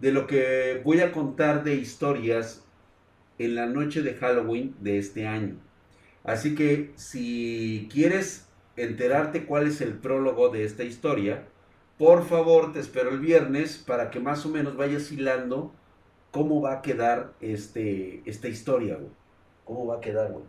de 0.00 0.12
lo 0.12 0.26
que 0.26 0.80
voy 0.84 1.00
a 1.00 1.12
contar 1.12 1.64
de 1.64 1.74
historias 1.76 2.64
en 3.38 3.54
la 3.54 3.66
noche 3.66 4.02
de 4.02 4.14
Halloween 4.14 4.74
de 4.80 4.98
este 4.98 5.26
año. 5.26 5.56
Así 6.24 6.54
que 6.54 6.92
si 6.96 7.88
quieres 7.92 8.48
enterarte 8.76 9.44
cuál 9.44 9.66
es 9.66 9.80
el 9.80 9.94
prólogo 9.94 10.48
de 10.48 10.64
esta 10.64 10.84
historia, 10.84 11.46
por 11.98 12.26
favor 12.26 12.72
te 12.72 12.80
espero 12.80 13.10
el 13.10 13.20
viernes 13.20 13.78
para 13.78 14.10
que 14.10 14.20
más 14.20 14.44
o 14.44 14.50
menos 14.50 14.76
vayas 14.76 15.10
hilando 15.12 15.72
cómo 16.30 16.60
va 16.60 16.74
a 16.74 16.82
quedar 16.82 17.32
este, 17.40 18.22
esta 18.26 18.48
historia, 18.48 18.98
¿Cómo 19.64 19.86
va 19.86 19.96
a 19.96 20.00
quedar, 20.00 20.30
güey? 20.30 20.44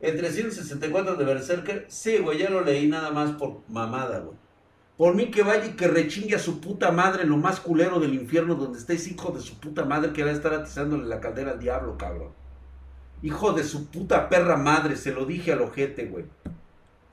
El 0.00 0.16
364 0.16 1.16
de 1.16 1.24
Berserker, 1.24 1.86
sí, 1.88 2.18
güey, 2.18 2.38
ya 2.38 2.50
lo 2.50 2.60
leí 2.60 2.86
nada 2.86 3.10
más 3.10 3.32
por 3.32 3.62
mamada, 3.68 4.18
güey. 4.18 4.36
Por 4.96 5.14
mí 5.14 5.30
que 5.30 5.42
vaya 5.42 5.66
y 5.66 5.76
que 5.76 5.88
rechingue 5.88 6.36
a 6.36 6.38
su 6.38 6.60
puta 6.60 6.90
madre 6.90 7.24
lo 7.24 7.36
más 7.36 7.60
culero 7.60 8.00
del 8.00 8.14
infierno 8.14 8.54
donde 8.54 8.78
estés 8.78 9.06
hijo 9.08 9.30
de 9.30 9.40
su 9.40 9.58
puta 9.60 9.84
madre 9.84 10.12
que 10.12 10.24
va 10.24 10.30
a 10.30 10.34
estar 10.34 10.54
atizándole 10.54 11.06
la 11.06 11.20
caldera 11.20 11.52
al 11.52 11.58
diablo, 11.58 11.98
cabrón. 11.98 12.30
Hijo 13.22 13.52
de 13.52 13.64
su 13.64 13.88
puta 13.88 14.28
perra 14.28 14.56
madre, 14.56 14.96
se 14.96 15.12
lo 15.12 15.26
dije 15.26 15.52
al 15.52 15.62
ojete, 15.62 16.06
güey. 16.06 16.24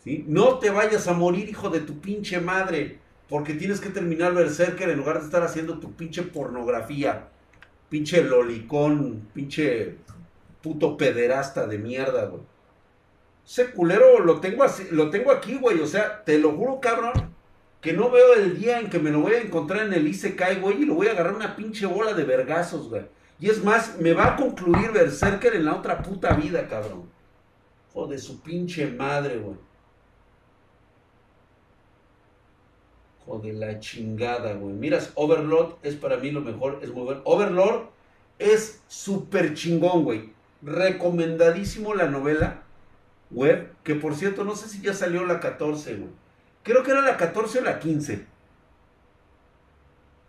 ¿Sí? 0.04 0.24
No 0.28 0.60
te 0.60 0.70
vayas 0.70 1.08
a 1.08 1.14
morir, 1.14 1.50
hijo 1.50 1.70
de 1.70 1.82
tu 1.82 2.00
pinche 2.00 2.40
madre, 2.40 3.00
porque 3.30 3.54
tienes 3.54 3.80
que 3.80 3.90
terminar 3.90 4.34
Berserker 4.34 4.90
en 4.90 4.98
lugar 4.98 5.20
de 5.20 5.26
estar 5.26 5.44
haciendo 5.44 5.80
tu 5.80 5.94
pinche 5.94 6.24
pornografía. 6.24 7.30
Pinche 7.90 8.24
lolicón, 8.24 9.28
pinche 9.34 9.98
puto 10.62 10.98
pederasta 10.98 11.68
de 11.68 11.78
mierda, 11.78 12.26
güey. 12.26 12.53
Ese 13.46 13.72
culero 13.72 14.20
lo 14.20 14.40
tengo, 14.40 14.64
así, 14.64 14.88
lo 14.92 15.10
tengo 15.10 15.32
aquí, 15.32 15.56
güey. 15.56 15.80
O 15.82 15.88
sea, 15.88 16.24
te 16.24 16.38
lo 16.40 16.54
juro, 16.54 16.80
cabrón, 16.80 17.34
que 17.82 17.94
no 17.94 18.10
veo 18.10 18.34
el 18.34 18.58
día 18.58 18.80
en 18.80 18.90
que 18.90 19.00
me 19.00 19.12
lo 19.12 19.20
voy 19.20 19.34
a 19.34 19.42
encontrar 19.42 19.86
en 19.86 19.94
el 19.94 20.08
Isekai, 20.08 20.62
güey, 20.62 20.84
y 20.84 20.86
lo 20.86 20.96
voy 20.96 21.08
a 21.08 21.12
agarrar 21.12 21.36
una 21.36 21.56
pinche 21.56 21.86
bola 21.86 22.14
de 22.14 22.24
vergazos, 22.24 22.90
güey. 22.90 23.04
Y 23.40 23.50
es 23.50 23.64
más, 23.64 24.00
me 24.00 24.14
va 24.14 24.28
a 24.28 24.36
concluir 24.38 24.92
Berserker 24.92 25.56
en 25.56 25.66
la 25.66 25.76
otra 25.76 26.02
puta 26.02 26.34
vida, 26.34 26.68
cabrón. 26.70 27.10
Joder, 27.94 28.20
su 28.20 28.42
pinche 28.42 28.88
madre, 28.88 29.38
güey. 29.38 29.58
Joder, 33.26 33.56
la 33.56 33.80
chingada, 33.80 34.54
güey. 34.54 34.74
Miras, 34.74 35.12
Overlord 35.16 35.76
es 35.84 35.96
para 35.96 36.18
mí 36.18 36.32
lo 36.32 36.42
mejor, 36.42 36.80
es 36.82 36.92
bueno. 36.92 37.22
Overlord 37.26 37.90
es 38.40 38.82
súper 38.88 39.54
chingón, 39.54 40.06
güey. 40.06 40.32
Recomendadísimo 40.62 41.94
la 41.94 42.08
novela 42.08 42.63
web, 43.34 43.74
que 43.84 43.96
por 43.96 44.16
cierto, 44.16 44.44
no 44.44 44.56
sé 44.56 44.70
si 44.70 44.82
ya 44.82 44.94
salió 44.94 45.26
la 45.26 45.40
14, 45.40 45.96
güey. 45.96 46.10
Creo 46.64 46.84
que 46.84 46.92
era 46.92 47.02
la 47.02 47.18
14 47.18 47.60
o 47.60 47.64
la 47.64 47.80
15. 47.80 48.26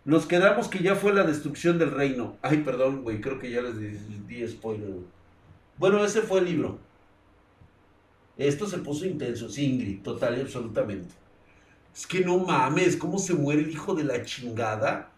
Nos 0.03 0.25
quedamos 0.27 0.67
que 0.67 0.83
ya 0.83 0.95
fue 0.95 1.13
la 1.13 1.23
destrucción 1.23 1.79
del 1.79 1.91
reino. 1.91 2.37
Ay, 2.41 2.57
perdón, 2.57 3.01
güey, 3.03 3.21
creo 3.21 3.39
que 3.39 3.49
ya 3.49 3.61
les 3.61 3.79
di, 4.27 4.47
spoiler, 4.47 4.89
Bueno, 5.77 6.03
ese 6.03 6.21
fue 6.21 6.39
el 6.39 6.45
libro. 6.45 6.79
Esto 8.37 8.67
se 8.67 8.79
puso 8.79 9.05
intenso, 9.05 9.49
sí, 9.49 9.65
Ingrid, 9.65 10.01
total 10.01 10.37
y 10.37 10.41
absolutamente. 10.41 11.15
Es 11.95 12.05
que 12.05 12.19
no 12.19 12.37
mames, 12.37 12.97
¿cómo 12.97 13.17
se 13.17 13.33
muere 13.33 13.61
el 13.61 13.71
hijo 13.71 13.95
de 13.95 14.03
la 14.03 14.23
chingada? 14.23 15.09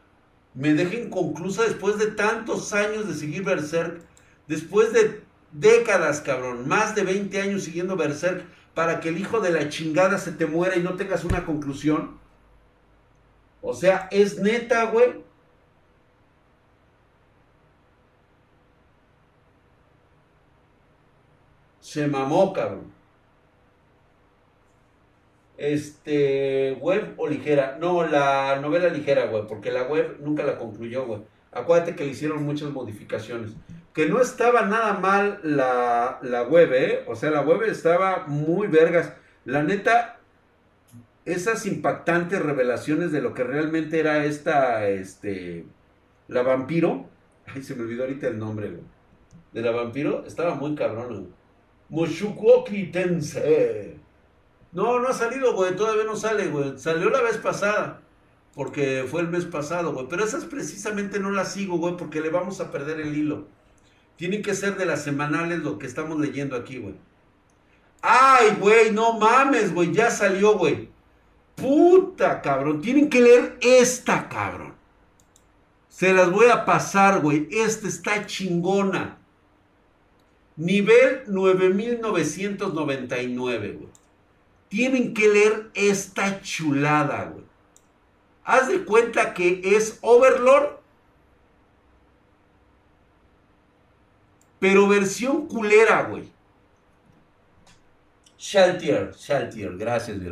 Me 0.53 0.73
deja 0.73 0.95
inconclusa 0.95 1.63
después 1.63 1.97
de 1.97 2.07
tantos 2.11 2.71
años 2.73 3.07
de 3.07 3.15
seguir 3.15 3.43
Berserk. 3.43 4.01
Después 4.47 4.93
de 4.93 5.21
décadas, 5.52 6.22
cabrón, 6.22 6.68
más 6.68 6.95
de 6.95 7.04
20 7.04 7.41
años 7.41 7.64
siguiendo 7.64 7.95
Berserk 7.95 8.45
para 8.74 9.00
que 9.00 9.10
el 9.10 9.18
hijo 9.18 9.39
de 9.39 9.52
la 9.52 9.70
chingada 9.70 10.18
se 10.18 10.32
te 10.32 10.45
muera 10.45 10.76
y 10.76 10.84
no 10.84 10.95
tengas 10.95 11.24
una 11.24 11.45
conclusión. 11.45 12.20
O 13.62 13.74
sea, 13.74 14.08
es 14.12 14.39
neta, 14.39 14.86
güey. 14.86 15.24
Se 21.80 22.06
mamó, 22.08 22.54
cabrón. 22.54 22.91
Este, 25.58 26.74
web 26.80 27.16
o 27.18 27.28
ligera. 27.28 27.78
No, 27.80 28.06
la 28.06 28.60
novela 28.62 28.89
ligera, 28.89 29.26
güey, 29.26 29.48
porque 29.48 29.72
la 29.72 29.84
web 29.84 30.18
nunca 30.22 30.43
la 30.43 30.58
concluyó, 30.60 31.06
güey. 31.06 31.22
Acuérdate 31.52 31.95
que 31.95 32.06
le 32.06 32.12
hicieron 32.12 32.43
muchas 32.43 32.70
modificaciones 32.70 33.52
que 33.98 34.08
no 34.08 34.22
estaba 34.22 34.62
nada 34.62 34.93
mal 34.93 35.39
la, 35.41 36.20
web, 36.48 36.72
¿eh? 36.72 37.04
O 37.08 37.16
sea, 37.16 37.32
la 37.32 37.41
web 37.41 37.64
estaba 37.64 38.28
muy 38.28 38.68
vergas. 38.68 39.12
La 39.43 39.64
neta, 39.64 40.20
esas 41.26 41.66
impactantes 41.66 42.39
revelaciones 42.39 43.12
de 43.12 43.22
lo 43.22 43.34
que 43.34 43.43
realmente 43.43 44.00
era 44.00 44.24
esta, 44.24 44.88
este, 44.88 45.66
la 46.28 46.43
vampiro. 46.43 47.10
Ay, 47.48 47.64
se 47.64 47.74
me 47.74 47.86
olvidó 47.86 48.04
ahorita 48.04 48.28
el 48.28 48.38
nombre, 48.38 48.70
güey. 48.70 48.84
De 49.52 49.64
la 49.64 49.72
vampiro, 49.72 50.26
estaba 50.28 50.54
muy 50.54 50.76
cabrón, 50.76 51.34
Mushukoki 51.89 52.91
Tensei. 52.91 54.00
No, 54.74 55.00
no 55.00 55.08
ha 55.08 55.14
salido, 55.14 55.56
güey, 55.56 55.76
todavía 55.76 56.04
no 56.04 56.16
sale, 56.16 56.50
güey. 56.50 56.78
Salió 56.78 57.10
la 57.10 57.24
vez 57.24 57.38
pasada, 57.38 58.02
porque 58.54 59.06
fue 59.10 59.22
el 59.22 59.30
mes 59.30 59.45
pasado, 59.45 59.91
güey. 59.91 60.06
Pero 60.08 60.24
esas 60.24 60.45
precisamente 60.45 61.20
no 61.20 61.32
las 61.32 61.54
sigo, 61.54 61.80
güey, 61.80 61.98
porque 61.98 62.22
le 62.22 62.30
vamos 62.30 62.62
a 62.62 62.72
perder 62.72 63.02
el 63.02 63.18
hilo. 63.18 63.57
Tienen 64.18 64.41
que 64.41 64.55
ser 64.55 64.76
de 64.78 64.86
las 64.86 65.03
semanales 65.03 65.59
lo 65.59 65.78
que 65.80 65.88
estamos 65.88 66.20
leyendo 66.20 66.55
aquí, 66.55 66.78
güey. 66.80 66.95
Ay, 68.01 68.55
güey, 68.59 68.91
no 68.91 69.13
mames, 69.13 69.74
güey, 69.74 69.93
ya 69.93 70.11
salió, 70.11 70.57
güey. 70.57 70.89
Puta, 71.55 72.41
cabrón. 72.41 72.82
Tienen 72.82 73.09
que 73.09 73.22
leer 73.22 73.57
esta, 73.61 74.28
cabrón. 74.30 74.76
Se 75.89 76.13
las 76.13 76.32
voy 76.32 76.47
a 76.47 76.65
pasar, 76.65 77.22
güey. 77.22 77.47
Esta 77.51 77.88
está 77.88 78.26
chingona. 78.26 79.20
Nivel 80.55 81.24
9999, 81.28 83.72
güey. 83.74 83.89
Tienen 84.70 85.13
que 85.13 85.28
leer 85.30 85.70
esta 85.74 86.41
chulada, 86.41 87.32
güey. 87.34 87.45
Haz 88.43 88.68
de 88.68 88.84
cuenta 88.86 89.34
que 89.34 89.61
es 89.63 89.97
Overlord 90.01 90.76
Pero 94.60 94.88
versión 94.88 95.47
culera, 95.47 96.03
güey. 96.03 96.32
Shaltier, 98.38 99.14
Shaltier, 99.16 99.78
gracias, 99.78 100.18
mi 100.18 100.30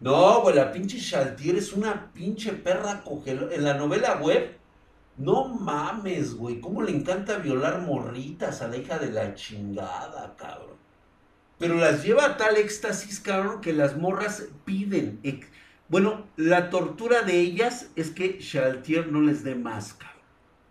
No, 0.00 0.40
güey, 0.42 0.54
la 0.54 0.72
pinche 0.72 0.98
Shaltier 0.98 1.56
es 1.56 1.72
una 1.72 2.12
pinche 2.12 2.52
perra 2.52 3.02
cogelona. 3.02 3.54
En 3.54 3.64
la 3.64 3.74
novela 3.74 4.16
web, 4.16 4.56
no 5.16 5.48
mames, 5.48 6.34
güey. 6.34 6.60
¿Cómo 6.60 6.82
le 6.82 6.92
encanta 6.92 7.36
violar 7.38 7.82
morritas 7.82 8.62
a 8.62 8.68
la 8.68 8.76
hija 8.76 8.98
de 8.98 9.10
la 9.10 9.34
chingada, 9.34 10.34
cabrón? 10.36 10.78
Pero 11.58 11.74
las 11.74 12.02
lleva 12.02 12.24
a 12.24 12.36
tal 12.36 12.56
éxtasis, 12.56 13.20
cabrón, 13.20 13.60
que 13.60 13.74
las 13.74 13.96
morras 13.96 14.44
piden. 14.64 15.20
Bueno, 15.88 16.26
la 16.36 16.70
tortura 16.70 17.22
de 17.22 17.38
ellas 17.38 17.90
es 17.96 18.10
que 18.10 18.38
Shaltier 18.40 19.08
no 19.08 19.20
les 19.20 19.44
dé 19.44 19.56
más, 19.56 19.92
cabrón. 19.92 20.22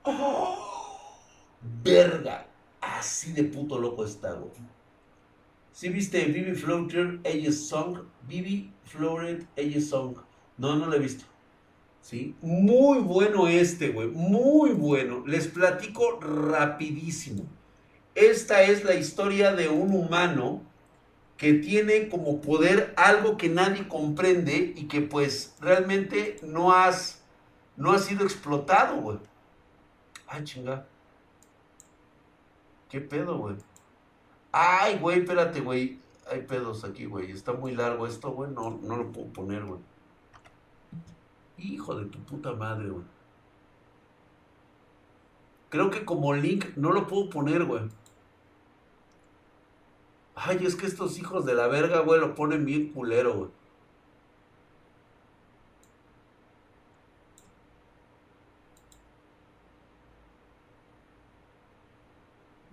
¡Oh! 0.04 1.20
Verga. 1.84 2.49
Así 2.82 3.34
de 3.34 3.44
puto 3.44 3.78
loco 3.78 4.06
está, 4.06 4.34
güey. 4.34 4.52
¿Sí 5.72 5.90
viste 5.90 6.26
Bibi 6.26 6.56
Floater, 6.56 7.20
Age 7.26 7.52
Song? 7.52 8.00
Bibi 8.28 8.72
Floated, 8.86 9.46
Age 9.58 9.82
Song. 9.82 10.18
No, 10.58 10.76
no 10.76 10.88
lo 10.88 10.96
he 10.96 11.00
visto. 11.00 11.26
¿Sí? 12.02 12.36
Muy 12.42 13.00
bueno 13.00 13.48
este, 13.48 13.90
güey. 13.90 14.08
Muy 14.08 14.72
bueno. 14.72 15.24
Les 15.26 15.48
platico 15.48 16.20
rapidísimo. 16.20 17.44
Esta 18.16 18.64
es 18.64 18.84
la 18.84 18.96
historia 18.96 19.54
de 19.54 19.70
un 19.70 19.94
humano 19.94 20.62
que 21.38 21.54
tiene 21.54 22.10
como 22.10 22.42
poder 22.42 22.94
algo 22.98 23.38
que 23.38 23.48
nadie 23.48 23.88
comprende 23.88 24.74
y 24.76 24.90
que 24.90 25.00
pues 25.00 25.56
realmente 25.62 26.36
no 26.44 26.74
has, 26.74 27.22
no 27.78 27.94
ha 27.94 28.00
sido 28.00 28.26
explotado, 28.26 28.98
güey. 28.98 29.20
Ay, 30.28 30.44
chinga. 30.44 30.86
¿Qué 32.90 33.02
pedo, 33.02 33.38
güey? 33.38 33.56
Ay, 34.52 34.98
güey, 35.00 35.20
espérate, 35.20 35.62
güey. 35.62 36.00
Hay 36.30 36.42
pedos 36.42 36.84
aquí, 36.84 37.06
güey. 37.06 37.32
Está 37.32 37.54
muy 37.54 37.76
largo 37.76 38.08
esto, 38.08 38.32
güey. 38.32 38.52
No, 38.52 38.72
no 38.82 38.98
lo 38.98 39.12
puedo 39.12 39.28
poner, 39.28 39.64
güey. 39.64 39.80
Hijo 41.58 41.96
de 41.96 42.06
tu 42.06 42.20
puta 42.20 42.54
madre, 42.54 42.90
güey. 42.90 43.06
Creo 45.70 45.92
que 45.92 46.04
como 46.04 46.34
link 46.34 46.66
no 46.76 46.92
lo 46.92 47.06
puedo 47.06 47.30
poner, 47.30 47.66
güey. 47.66 47.84
Ay, 50.34 50.66
es 50.66 50.76
que 50.76 50.88
estos 50.88 51.20
hijos 51.20 51.46
de 51.46 51.54
la 51.54 51.68
verga, 51.68 52.00
güey, 52.00 52.20
lo 52.20 52.34
ponen 52.34 52.66
bien 52.66 52.92
culero, 52.92 53.36
güey. 53.36 53.50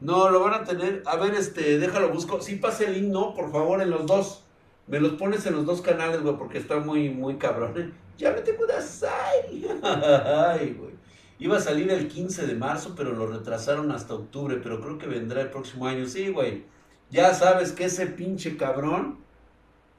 No, 0.00 0.30
lo 0.30 0.40
van 0.40 0.54
a 0.54 0.64
tener. 0.64 1.02
A 1.06 1.16
ver, 1.16 1.34
este, 1.34 1.78
déjalo, 1.78 2.10
busco. 2.10 2.40
Sí, 2.40 2.56
pase 2.56 2.86
el 2.86 2.94
link, 2.94 3.12
no, 3.12 3.34
por 3.34 3.50
favor, 3.50 3.80
en 3.80 3.90
los 3.90 4.06
dos. 4.06 4.44
Me 4.86 5.00
los 5.00 5.12
pones 5.12 5.44
en 5.46 5.54
los 5.54 5.66
dos 5.66 5.80
canales, 5.80 6.22
güey, 6.22 6.36
porque 6.36 6.58
está 6.58 6.78
muy, 6.78 7.08
muy 7.10 7.36
cabrón. 7.36 7.72
¿eh? 7.76 7.92
Ya 8.18 8.32
me 8.32 8.40
tengo 8.40 8.64
Ay, 9.82 10.76
güey. 10.78 10.94
Iba 11.38 11.56
a 11.58 11.60
salir 11.60 11.90
el 11.90 12.08
15 12.08 12.46
de 12.46 12.54
marzo, 12.54 12.94
pero 12.96 13.12
lo 13.12 13.26
retrasaron 13.26 13.90
hasta 13.90 14.14
octubre, 14.14 14.58
pero 14.62 14.80
creo 14.80 14.96
que 14.96 15.06
vendrá 15.06 15.42
el 15.42 15.50
próximo 15.50 15.86
año. 15.86 16.06
Sí, 16.06 16.28
güey. 16.28 16.64
Ya 17.10 17.34
sabes 17.34 17.72
que 17.72 17.84
ese 17.84 18.06
pinche 18.06 18.56
cabrón, 18.56 19.18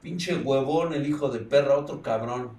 pinche 0.02 0.36
huevón, 0.36 0.94
el 0.94 1.06
hijo 1.06 1.28
de 1.28 1.40
perra, 1.40 1.76
otro 1.76 2.02
cabrón. 2.02 2.50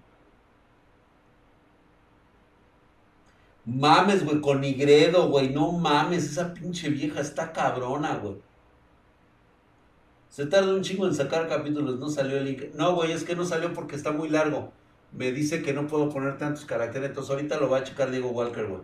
Mames, 3.70 4.26
güey, 4.26 4.42
con 4.42 4.62
Nigredo, 4.62 5.30
güey, 5.30 5.50
no 5.50 5.72
mames, 5.72 6.26
esa 6.26 6.54
pinche 6.56 6.90
vieja 6.90 7.22
está 7.22 7.54
cabrona, 7.54 8.16
güey. 8.18 8.38
Se 10.30 10.46
tarda 10.48 10.74
un 10.74 10.82
chingo 10.82 11.06
en 11.06 11.14
sacar 11.14 11.48
capítulos, 11.48 12.00
no 12.00 12.10
salió 12.10 12.38
el 12.38 12.46
link. 12.46 12.74
No, 12.74 12.96
güey, 12.96 13.12
es 13.12 13.24
que 13.24 13.36
no 13.36 13.46
salió 13.46 13.74
porque 13.74 13.96
está 13.96 14.12
muy 14.12 14.30
largo. 14.30 14.72
Me 15.12 15.32
dice 15.32 15.62
que 15.62 15.74
no 15.74 15.88
puedo 15.88 16.10
poner 16.10 16.38
tantos 16.38 16.66
caracteres, 16.66 17.10
entonces 17.10 17.32
ahorita 17.32 17.60
lo 17.60 17.70
va 17.70 17.80
a 17.80 17.84
checar 17.84 18.10
Diego 18.10 18.30
Walker, 18.30 18.66
güey. 18.68 18.82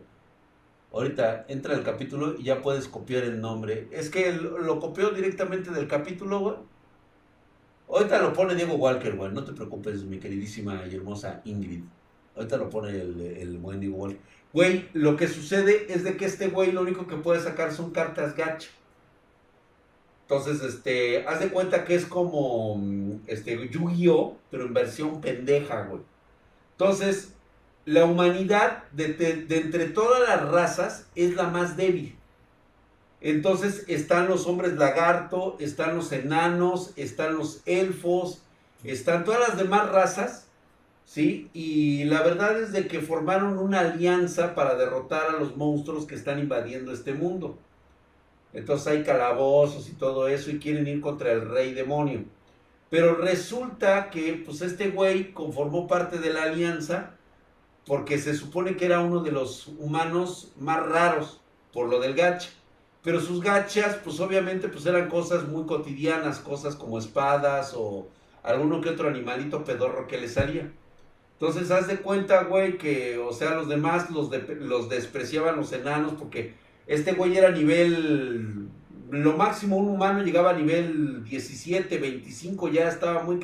Ahorita 0.93 1.45
entra 1.47 1.73
el 1.75 1.83
capítulo 1.83 2.35
y 2.39 2.43
ya 2.43 2.61
puedes 2.61 2.87
copiar 2.87 3.23
el 3.23 3.41
nombre. 3.41 3.87
Es 3.91 4.09
que 4.09 4.31
lo 4.33 4.79
copió 4.79 5.09
directamente 5.09 5.71
del 5.71 5.87
capítulo, 5.87 6.39
güey. 6.39 6.55
Ahorita 7.89 8.21
lo 8.21 8.33
pone 8.33 8.55
Diego 8.55 8.75
Walker, 8.75 9.15
güey. 9.15 9.31
No 9.31 9.43
te 9.43 9.53
preocupes, 9.53 10.03
mi 10.03 10.19
queridísima 10.19 10.85
y 10.87 10.95
hermosa 10.95 11.41
Ingrid. 11.45 11.83
Ahorita 12.35 12.57
lo 12.57 12.69
pone 12.69 12.89
el, 12.89 13.57
buen 13.59 13.79
Diego 13.79 13.97
Walker. 13.97 14.19
Güey, 14.55 14.87
lo 14.93 15.17
que 15.17 15.27
sucede 15.27 15.87
es 15.89 16.05
de 16.05 16.15
que 16.15 16.23
este 16.23 16.47
güey 16.47 16.71
lo 16.71 16.79
único 16.79 17.07
que 17.07 17.17
puede 17.17 17.41
sacar 17.41 17.73
son 17.73 17.91
cartas 17.91 18.37
gacha. 18.37 18.69
Entonces, 20.21 20.61
este, 20.61 21.27
haz 21.27 21.41
de 21.41 21.49
cuenta 21.49 21.83
que 21.83 21.93
es 21.93 22.05
como 22.05 22.77
mm, 22.77 23.23
este 23.27 23.67
Yu-Gi-Oh, 23.67 24.37
pero 24.49 24.63
en 24.63 24.73
versión 24.73 25.19
pendeja, 25.19 25.81
güey. 25.81 26.03
Entonces, 26.71 27.33
la 27.83 28.05
humanidad 28.05 28.85
de, 28.93 29.45
entre 29.49 29.89
todas 29.89 30.21
las 30.25 30.49
razas 30.49 31.07
es 31.15 31.35
la 31.35 31.49
más 31.49 31.75
débil. 31.75 32.15
Entonces 33.19 33.83
están 33.89 34.29
los 34.29 34.47
hombres 34.47 34.75
lagarto, 34.77 35.57
están 35.59 35.97
los 35.97 36.13
enanos, 36.13 36.93
están 36.95 37.35
los 37.35 37.61
elfos, 37.65 38.41
están 38.85 39.25
todas 39.25 39.49
las 39.49 39.57
demás 39.57 39.89
razas, 39.89 40.44
¿sí? 41.05 41.49
Y 41.53 42.03
la 42.05 42.21
verdad 42.21 42.59
es 42.61 42.71
de 42.71 42.87
que 42.87 42.99
formaron 42.99 43.57
una 43.57 43.79
alianza 43.79 44.55
para 44.55 44.75
derrotar 44.75 45.29
a 45.29 45.39
los 45.39 45.55
monstruos 45.55 46.05
que 46.05 46.15
están 46.15 46.39
invadiendo 46.39 46.91
este 46.91 47.13
mundo. 47.13 47.57
Entonces 48.53 48.87
hay 48.87 49.03
calabozos 49.03 49.89
y 49.89 49.93
todo 49.93 50.27
eso 50.27 50.49
y 50.49 50.59
quieren 50.59 50.87
ir 50.87 51.01
contra 51.01 51.31
el 51.31 51.49
rey 51.49 51.73
demonio. 51.73 52.23
Pero 52.89 53.15
resulta 53.15 54.09
que 54.09 54.41
pues 54.45 54.61
este 54.61 54.89
güey 54.89 55.33
conformó 55.33 55.87
parte 55.87 56.17
de 56.19 56.31
la 56.31 56.43
alianza 56.43 57.11
porque 57.85 58.17
se 58.17 58.33
supone 58.33 58.77
que 58.77 58.85
era 58.85 59.01
uno 59.01 59.21
de 59.21 59.31
los 59.31 59.67
humanos 59.79 60.51
más 60.57 60.85
raros 60.85 61.41
por 61.73 61.89
lo 61.89 61.99
del 61.99 62.15
gacha. 62.15 62.49
Pero 63.03 63.19
sus 63.19 63.41
gachas, 63.41 63.97
pues 64.03 64.19
obviamente, 64.19 64.67
pues 64.67 64.85
eran 64.87 65.09
cosas 65.09 65.47
muy 65.47 65.65
cotidianas, 65.65 66.39
cosas 66.39 66.75
como 66.75 66.97
espadas 66.97 67.75
o 67.77 68.07
alguno 68.41 68.81
que 68.81 68.89
otro 68.89 69.07
animalito 69.09 69.63
pedorro 69.63 70.07
que 70.07 70.17
le 70.17 70.27
salía. 70.27 70.71
Entonces, 71.39 71.69
haz 71.69 71.87
de 71.87 71.97
cuenta, 71.97 72.43
güey, 72.43 72.77
que, 72.77 73.17
o 73.17 73.33
sea, 73.33 73.55
los 73.55 73.67
demás 73.67 74.09
los, 74.09 74.29
despreciaban 74.89 75.57
los 75.57 75.73
enanos 75.73 76.13
porque 76.13 76.53
este 76.87 77.11
güey 77.11 77.37
era 77.37 77.51
nivel, 77.51 78.69
lo 79.09 79.33
máximo 79.33 79.75
un 79.75 79.89
humano 79.89 80.23
llegaba 80.23 80.51
a 80.51 80.57
nivel 80.57 81.25
17, 81.25 81.97
25, 81.97 82.69
ya 82.69 82.87
estaba 82.87 83.23
muy... 83.23 83.39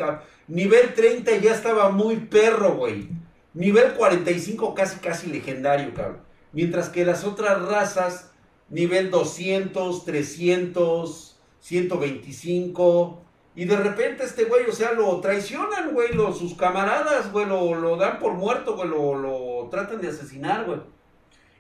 Nivel 0.48 0.94
30 0.94 1.38
ya 1.38 1.54
estaba 1.54 1.89
muy 1.89 2.16
perro, 2.16 2.76
güey. 2.76 3.10
Nivel 3.54 3.94
45 3.94 4.74
casi 4.74 5.00
casi 5.00 5.28
legendario, 5.28 5.94
cabrón. 5.94 6.22
Mientras 6.54 6.88
que 6.88 7.04
las 7.04 7.26
otras 7.26 7.62
razas, 7.62 8.32
nivel 8.70 9.12
200, 9.12 10.06
300, 10.06 11.38
125. 11.60 13.22
Y 13.56 13.66
de 13.66 13.76
repente 13.76 14.24
este 14.24 14.45
güey, 14.45 14.66
o 14.70 14.72
sea, 14.72 14.93
lo 14.93 15.20
traicionan, 15.20 15.93
güey, 15.93 16.14
sus 16.34 16.56
camaradas, 16.56 17.32
güey, 17.32 17.45
lo, 17.45 17.97
dan 17.97 18.20
por 18.20 18.34
muerto, 18.34 18.76
güey, 18.76 18.88
lo, 18.88 19.16
lo 19.16 19.68
tratan 19.70 19.99
de 19.99 20.08
asesinar, 20.08 20.66
güey. 20.66 20.80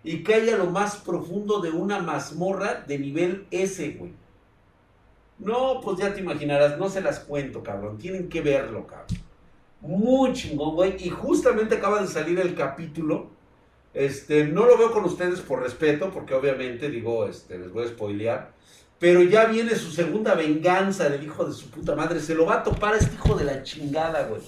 Y 0.03 0.23
cae 0.23 0.51
a 0.53 0.57
lo 0.57 0.67
más 0.67 0.95
profundo 0.97 1.59
de 1.59 1.69
una 1.69 1.99
mazmorra 1.99 2.83
de 2.87 2.97
nivel 2.97 3.45
S, 3.51 3.95
güey. 3.99 4.13
No, 5.37 5.81
pues 5.81 5.97
ya 5.97 6.13
te 6.13 6.21
imaginarás, 6.21 6.77
no 6.77 6.87
se 6.87 7.01
las 7.01 7.19
cuento, 7.19 7.63
cabrón. 7.63 7.97
Tienen 7.97 8.29
que 8.29 8.41
verlo, 8.41 8.85
cabrón. 8.85 9.07
Muy 9.81 10.33
chingón, 10.33 10.75
güey. 10.75 10.95
Y 11.03 11.09
justamente 11.09 11.75
acaba 11.75 12.01
de 12.01 12.07
salir 12.07 12.39
el 12.39 12.55
capítulo. 12.55 13.27
Este, 13.93 14.45
no 14.45 14.65
lo 14.65 14.77
veo 14.77 14.91
con 14.91 15.03
ustedes 15.03 15.41
por 15.41 15.61
respeto, 15.61 16.11
porque 16.11 16.35
obviamente, 16.35 16.89
digo, 16.89 17.27
este, 17.27 17.57
les 17.57 17.71
voy 17.73 17.85
a 17.85 17.89
spoilear. 17.89 18.53
Pero 19.01 19.23
ya 19.23 19.45
viene 19.45 19.75
su 19.75 19.91
segunda 19.91 20.35
venganza 20.35 21.09
del 21.09 21.23
hijo 21.23 21.43
de 21.43 21.53
su 21.53 21.71
puta 21.71 21.95
madre. 21.95 22.19
Se 22.19 22.35
lo 22.35 22.45
va 22.45 22.57
a 22.57 22.63
topar 22.63 22.93
a 22.93 22.97
este 22.97 23.15
hijo 23.15 23.33
de 23.33 23.45
la 23.45 23.63
chingada, 23.63 24.27
güey. 24.27 24.43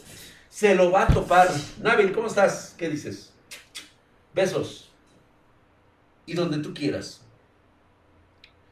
Se 0.47 0.75
lo 0.75 0.91
va 0.91 1.05
a 1.05 1.07
topar. 1.07 1.49
Nabil, 1.79 2.13
¿cómo 2.13 2.27
estás? 2.27 2.75
¿Qué 2.77 2.87
dices? 2.87 3.33
Besos. 4.31 4.91
Y 6.27 6.35
donde 6.35 6.59
tú 6.59 6.71
quieras. 6.71 7.21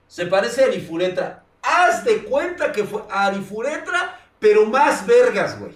Se 0.07 0.27
parece 0.27 0.63
a 0.63 0.67
Arifuretra. 0.67 1.43
Haz 1.63 2.05
de 2.05 2.25
cuenta 2.25 2.71
que 2.71 2.83
fue 2.83 3.01
Arifuretra, 3.09 4.19
pero 4.37 4.67
más 4.67 5.07
vergas, 5.07 5.59
güey. 5.59 5.73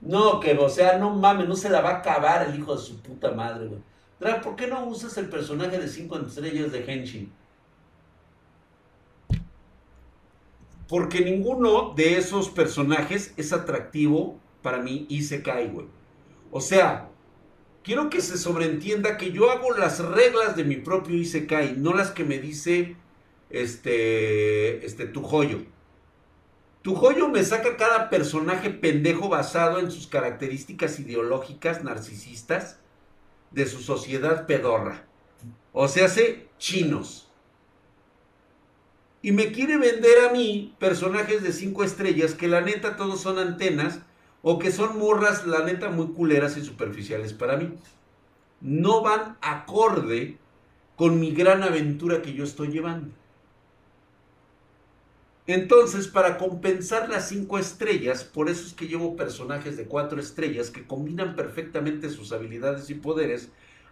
No, 0.00 0.40
que, 0.40 0.58
o 0.58 0.68
sea, 0.68 0.98
no 0.98 1.10
mames, 1.10 1.46
no 1.46 1.54
se 1.54 1.70
la 1.70 1.80
va 1.80 1.90
a 1.90 1.96
acabar 1.98 2.42
el 2.48 2.58
hijo 2.58 2.74
de 2.74 2.82
su 2.82 3.00
puta 3.00 3.30
madre, 3.30 3.68
güey. 3.68 3.91
¿Por 4.42 4.56
qué 4.56 4.66
no 4.66 4.84
usas 4.86 5.16
el 5.18 5.28
personaje 5.28 5.78
de 5.78 5.88
5 5.88 6.18
estrellas 6.20 6.72
de 6.72 6.84
Henshin? 6.84 7.32
Porque 10.88 11.22
ninguno 11.22 11.94
de 11.94 12.18
esos 12.18 12.50
personajes 12.50 13.34
es 13.36 13.52
atractivo 13.52 14.38
para 14.62 14.78
mí 14.78 15.06
y 15.08 15.22
se 15.22 15.38
güey. 15.40 15.86
O 16.50 16.60
sea, 16.60 17.08
quiero 17.82 18.10
que 18.10 18.20
se 18.20 18.38
sobreentienda 18.38 19.16
que 19.16 19.32
yo 19.32 19.50
hago 19.50 19.72
las 19.72 19.98
reglas 19.98 20.54
de 20.54 20.64
mi 20.64 20.76
propio 20.76 21.16
Isekai, 21.16 21.76
no 21.76 21.94
las 21.94 22.10
que 22.10 22.24
me 22.24 22.38
dice 22.38 22.96
este, 23.50 24.84
este, 24.84 25.06
tu 25.06 25.22
joyo. 25.22 25.62
Tu 26.82 26.94
joyo 26.94 27.28
me 27.28 27.42
saca 27.42 27.76
cada 27.76 28.10
personaje 28.10 28.70
pendejo 28.70 29.28
basado 29.28 29.78
en 29.78 29.90
sus 29.90 30.06
características 30.06 31.00
ideológicas 31.00 31.82
narcisistas 31.82 32.78
de 33.52 33.66
su 33.66 33.80
sociedad 33.80 34.46
pedorra. 34.46 35.04
O 35.72 35.88
sea, 35.88 36.06
hace 36.06 36.48
chinos. 36.58 37.28
Y 39.22 39.32
me 39.32 39.52
quiere 39.52 39.78
vender 39.78 40.26
a 40.28 40.32
mí 40.32 40.74
personajes 40.78 41.42
de 41.42 41.52
cinco 41.52 41.84
estrellas 41.84 42.34
que 42.34 42.48
la 42.48 42.60
neta 42.60 42.96
todos 42.96 43.20
son 43.20 43.38
antenas 43.38 44.00
o 44.42 44.58
que 44.58 44.72
son 44.72 44.98
morras, 44.98 45.46
la 45.46 45.64
neta, 45.64 45.88
muy 45.90 46.08
culeras 46.08 46.56
y 46.56 46.64
superficiales 46.64 47.32
para 47.32 47.56
mí. 47.56 47.72
No 48.60 49.02
van 49.02 49.38
acorde 49.40 50.38
con 50.96 51.20
mi 51.20 51.32
gran 51.32 51.62
aventura 51.62 52.22
que 52.22 52.34
yo 52.34 52.44
estoy 52.44 52.68
llevando. 52.68 53.14
Entonces, 55.46 56.06
para 56.06 56.38
compensar 56.38 57.08
las 57.08 57.28
cinco 57.28 57.58
estrellas, 57.58 58.22
por 58.22 58.48
eso 58.48 58.64
es 58.64 58.74
que 58.74 58.86
llevo 58.86 59.16
personajes 59.16 59.76
de 59.76 59.86
cuatro 59.86 60.20
estrellas 60.20 60.70
que 60.70 60.86
combinan 60.86 61.34
perfectamente 61.34 62.10
sus 62.10 62.32
habilidades 62.32 62.90
y 62.90 62.94
poderes, 62.94 63.50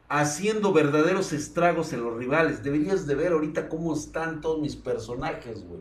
haciendo 0.09 0.73
verdaderos 0.73 1.33
estragos 1.33 1.93
en 1.93 2.05
los 2.05 2.17
rivales. 2.17 2.63
Deberías 2.63 3.07
de 3.07 3.17
ver 3.17 3.33
ahorita 3.33 3.69
cómo 3.69 3.95
están 3.95 4.41
todos 4.41 4.61
mis 4.61 4.77
personajes, 4.77 5.65
güey. 5.65 5.81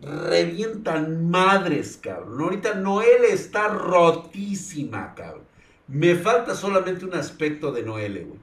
Revientan 0.00 1.30
madres, 1.30 1.98
cabrón. 2.00 2.40
Ahorita 2.40 2.74
Noel 2.74 3.24
está 3.30 3.68
rotísima, 3.68 5.14
cabrón. 5.14 5.44
Me 5.86 6.16
falta 6.16 6.54
solamente 6.56 7.04
un 7.04 7.14
aspecto 7.14 7.70
de 7.70 7.82
Noel, 7.84 8.26
güey. 8.26 8.40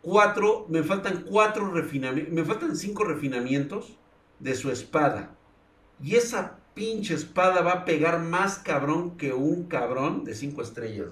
Cuatro, 0.00 0.66
me 0.68 0.82
faltan 0.82 1.24
cuatro 1.28 1.70
refinamientos, 1.70 2.34
me 2.34 2.44
faltan 2.44 2.76
cinco 2.76 3.04
refinamientos 3.04 3.96
de 4.40 4.54
su 4.54 4.70
espada 4.70 5.34
y 6.02 6.16
esa 6.16 6.58
pinche 6.74 7.14
espada 7.14 7.62
va 7.62 7.72
a 7.72 7.84
pegar 7.84 8.20
más 8.20 8.58
cabrón 8.58 9.16
que 9.16 9.32
un 9.32 9.64
cabrón 9.64 10.24
de 10.24 10.34
cinco 10.34 10.62
estrellas. 10.62 11.08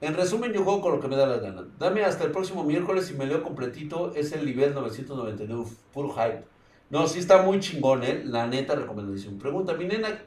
En 0.00 0.14
resumen, 0.14 0.52
yo 0.52 0.64
juego 0.64 0.80
con 0.80 0.92
lo 0.92 1.00
que 1.00 1.08
me 1.08 1.16
da 1.16 1.26
la 1.26 1.38
gana. 1.38 1.66
Dame 1.78 2.04
hasta 2.04 2.24
el 2.24 2.30
próximo 2.30 2.64
miércoles 2.64 3.10
y 3.10 3.14
me 3.14 3.26
leo 3.26 3.42
completito. 3.42 4.14
Es 4.14 4.32
el 4.32 4.46
nivel 4.46 4.72
999, 4.72 5.64
puro 5.92 6.10
hype. 6.14 6.44
No, 6.88 7.06
sí 7.06 7.18
está 7.18 7.42
muy 7.42 7.60
chingón, 7.60 8.02
¿eh? 8.02 8.22
La 8.24 8.46
neta 8.46 8.74
recomendación. 8.74 9.38
Pregunta, 9.38 9.74
mi 9.74 9.84
nena, 9.84 10.22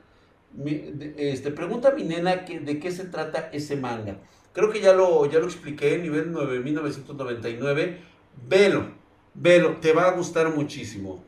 este, 1.18 1.50
pregunta 1.52 1.90
a 1.90 1.92
mi 1.94 2.04
nena 2.04 2.46
que, 2.46 2.60
de 2.60 2.80
qué 2.80 2.92
se 2.92 3.06
trata 3.06 3.50
ese 3.52 3.76
manga. 3.76 4.18
Creo 4.54 4.70
que 4.70 4.80
ya 4.80 4.94
lo, 4.94 5.26
ya 5.26 5.40
lo 5.40 5.46
expliqué, 5.46 5.98
nivel 5.98 6.32
9999. 6.32 7.98
Velo, 8.48 8.92
velo, 9.34 9.78
te 9.78 9.92
va 9.92 10.08
a 10.08 10.12
gustar 10.12 10.54
muchísimo. 10.56 11.24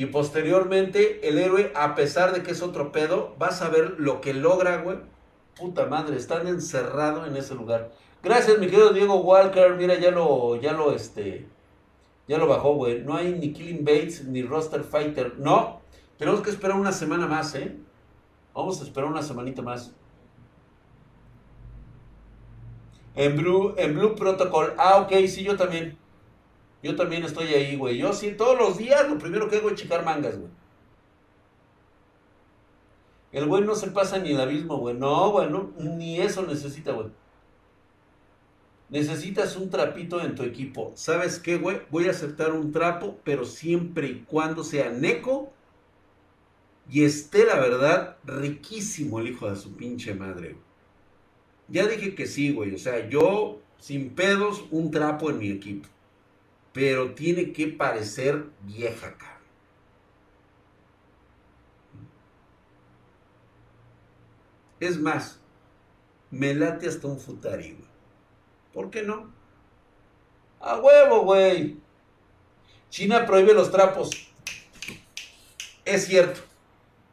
Y 0.00 0.06
posteriormente, 0.06 1.28
el 1.28 1.36
héroe, 1.36 1.72
a 1.74 1.94
pesar 1.94 2.32
de 2.32 2.42
que 2.42 2.52
es 2.52 2.62
otro 2.62 2.90
pedo, 2.90 3.34
vas 3.38 3.60
a 3.60 3.68
ver 3.68 3.96
lo 3.98 4.22
que 4.22 4.32
logra, 4.32 4.78
güey. 4.78 4.96
Puta 5.54 5.84
madre, 5.84 6.16
están 6.16 6.46
encerrados 6.46 7.28
en 7.28 7.36
ese 7.36 7.54
lugar. 7.54 7.92
Gracias, 8.22 8.58
mi 8.58 8.64
querido 8.64 8.94
Diego 8.94 9.16
Walker. 9.16 9.74
Mira, 9.76 10.00
ya 10.00 10.10
lo, 10.10 10.56
ya 10.56 10.72
lo, 10.72 10.92
este, 10.92 11.46
ya 12.26 12.38
lo 12.38 12.46
bajó, 12.46 12.76
güey. 12.76 13.02
No 13.02 13.14
hay 13.14 13.34
ni 13.34 13.52
Killing 13.52 13.84
Bates 13.84 14.24
ni 14.24 14.40
Roster 14.42 14.84
Fighter. 14.84 15.34
No, 15.36 15.82
tenemos 16.16 16.40
que 16.40 16.48
esperar 16.48 16.78
una 16.78 16.92
semana 16.92 17.26
más, 17.26 17.54
¿eh? 17.54 17.76
Vamos 18.54 18.80
a 18.80 18.84
esperar 18.84 19.10
una 19.10 19.22
semanita 19.22 19.60
más. 19.60 19.92
En 23.16 23.36
Blue, 23.36 23.74
en 23.76 23.94
Blue 23.96 24.14
Protocol. 24.14 24.72
Ah, 24.78 24.96
ok, 25.02 25.12
sí, 25.26 25.44
yo 25.44 25.58
también. 25.58 25.98
Yo 26.82 26.96
también 26.96 27.24
estoy 27.24 27.48
ahí, 27.48 27.76
güey. 27.76 27.98
Yo 27.98 28.12
sí, 28.12 28.32
todos 28.32 28.58
los 28.58 28.78
días 28.78 29.08
lo 29.08 29.18
primero 29.18 29.48
que 29.48 29.56
hago 29.56 29.70
es 29.70 29.80
checar 29.80 30.04
mangas, 30.04 30.38
güey. 30.38 30.50
El 33.32 33.46
güey 33.46 33.62
no 33.62 33.74
se 33.74 33.90
pasa 33.90 34.18
ni 34.18 34.32
el 34.32 34.40
abismo, 34.40 34.78
güey. 34.78 34.96
No, 34.96 35.30
güey, 35.30 35.48
ni 35.78 36.20
eso 36.20 36.42
necesita, 36.42 36.92
güey. 36.92 37.08
Necesitas 38.88 39.56
un 39.56 39.70
trapito 39.70 40.20
en 40.20 40.34
tu 40.34 40.42
equipo. 40.42 40.90
¿Sabes 40.96 41.38
qué, 41.38 41.58
güey? 41.58 41.82
Voy 41.90 42.08
a 42.08 42.10
aceptar 42.10 42.52
un 42.52 42.72
trapo, 42.72 43.18
pero 43.22 43.44
siempre 43.44 44.08
y 44.08 44.24
cuando 44.24 44.64
sea 44.64 44.90
neco 44.90 45.52
y 46.88 47.04
esté, 47.04 47.44
la 47.44 47.60
verdad, 47.60 48.16
riquísimo 48.24 49.20
el 49.20 49.28
hijo 49.28 49.48
de 49.48 49.54
su 49.54 49.76
pinche 49.76 50.14
madre. 50.14 50.56
Ya 51.68 51.86
dije 51.86 52.16
que 52.16 52.26
sí, 52.26 52.52
güey. 52.52 52.74
O 52.74 52.78
sea, 52.78 53.08
yo, 53.08 53.60
sin 53.78 54.10
pedos, 54.10 54.64
un 54.72 54.90
trapo 54.90 55.30
en 55.30 55.38
mi 55.38 55.50
equipo 55.50 55.88
pero 56.72 57.14
tiene 57.14 57.52
que 57.52 57.68
parecer 57.68 58.46
vieja, 58.62 59.16
cara. 59.16 59.40
Es 64.78 64.98
más, 64.98 65.40
me 66.30 66.54
late 66.54 66.88
hasta 66.88 67.06
un 67.06 67.18
futari, 67.18 67.76
¿Por 68.72 68.90
qué 68.90 69.02
no? 69.02 69.30
A 70.60 70.78
huevo, 70.78 71.24
güey. 71.24 71.78
China 72.88 73.26
prohíbe 73.26 73.52
los 73.52 73.70
trapos. 73.70 74.10
Es 75.84 76.06
cierto. 76.06 76.40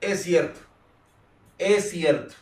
Es 0.01 0.23
cierto. 0.23 0.59
Es 1.57 1.89
cierto. 1.89 2.35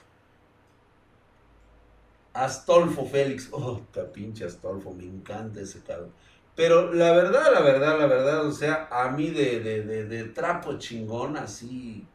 Astolfo 2.33 3.05
Félix. 3.05 3.47
Oh, 3.51 3.81
pinche 4.13 4.45
Astolfo. 4.45 4.93
Me 4.93 5.05
encanta 5.05 5.61
ese 5.61 5.81
cabrón. 5.81 6.11
Pero 6.55 6.93
la 6.93 7.11
verdad, 7.11 7.51
la 7.51 7.59
verdad, 7.59 7.99
la 7.99 8.07
verdad, 8.07 8.45
o 8.45 8.51
sea, 8.51 8.87
a 8.89 9.09
mí 9.11 9.29
de, 9.29 9.59
de, 9.59 10.05
de, 10.05 10.23
trapo 10.25 10.77
chingón, 10.77 11.35
así, 11.35 12.07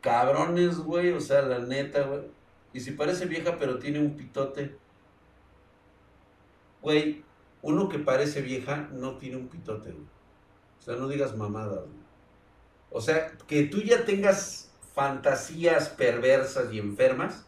cabrones, 0.00 0.78
güey, 0.78 1.12
o 1.12 1.20
sea, 1.20 1.42
la 1.42 1.58
neta, 1.58 2.02
güey. 2.02 2.22
Y 2.72 2.80
si 2.80 2.92
parece 2.92 3.26
vieja, 3.26 3.56
pero 3.58 3.78
tiene 3.78 3.98
un 3.98 4.16
pitote, 4.16 4.76
güey, 6.80 7.24
uno 7.62 7.88
que 7.88 7.98
parece 7.98 8.40
vieja 8.40 8.88
no 8.92 9.16
tiene 9.18 9.36
un 9.36 9.48
pitote, 9.48 9.90
güey. 9.90 10.06
O 10.78 10.82
sea, 10.82 10.96
no 10.96 11.08
digas 11.08 11.36
mamadas, 11.36 11.80
güey. 11.80 12.04
O 12.90 13.00
sea, 13.00 13.32
que 13.48 13.64
tú 13.64 13.80
ya 13.80 14.04
tengas 14.04 14.70
fantasías 14.94 15.88
perversas 15.88 16.72
y 16.72 16.78
enfermas, 16.78 17.46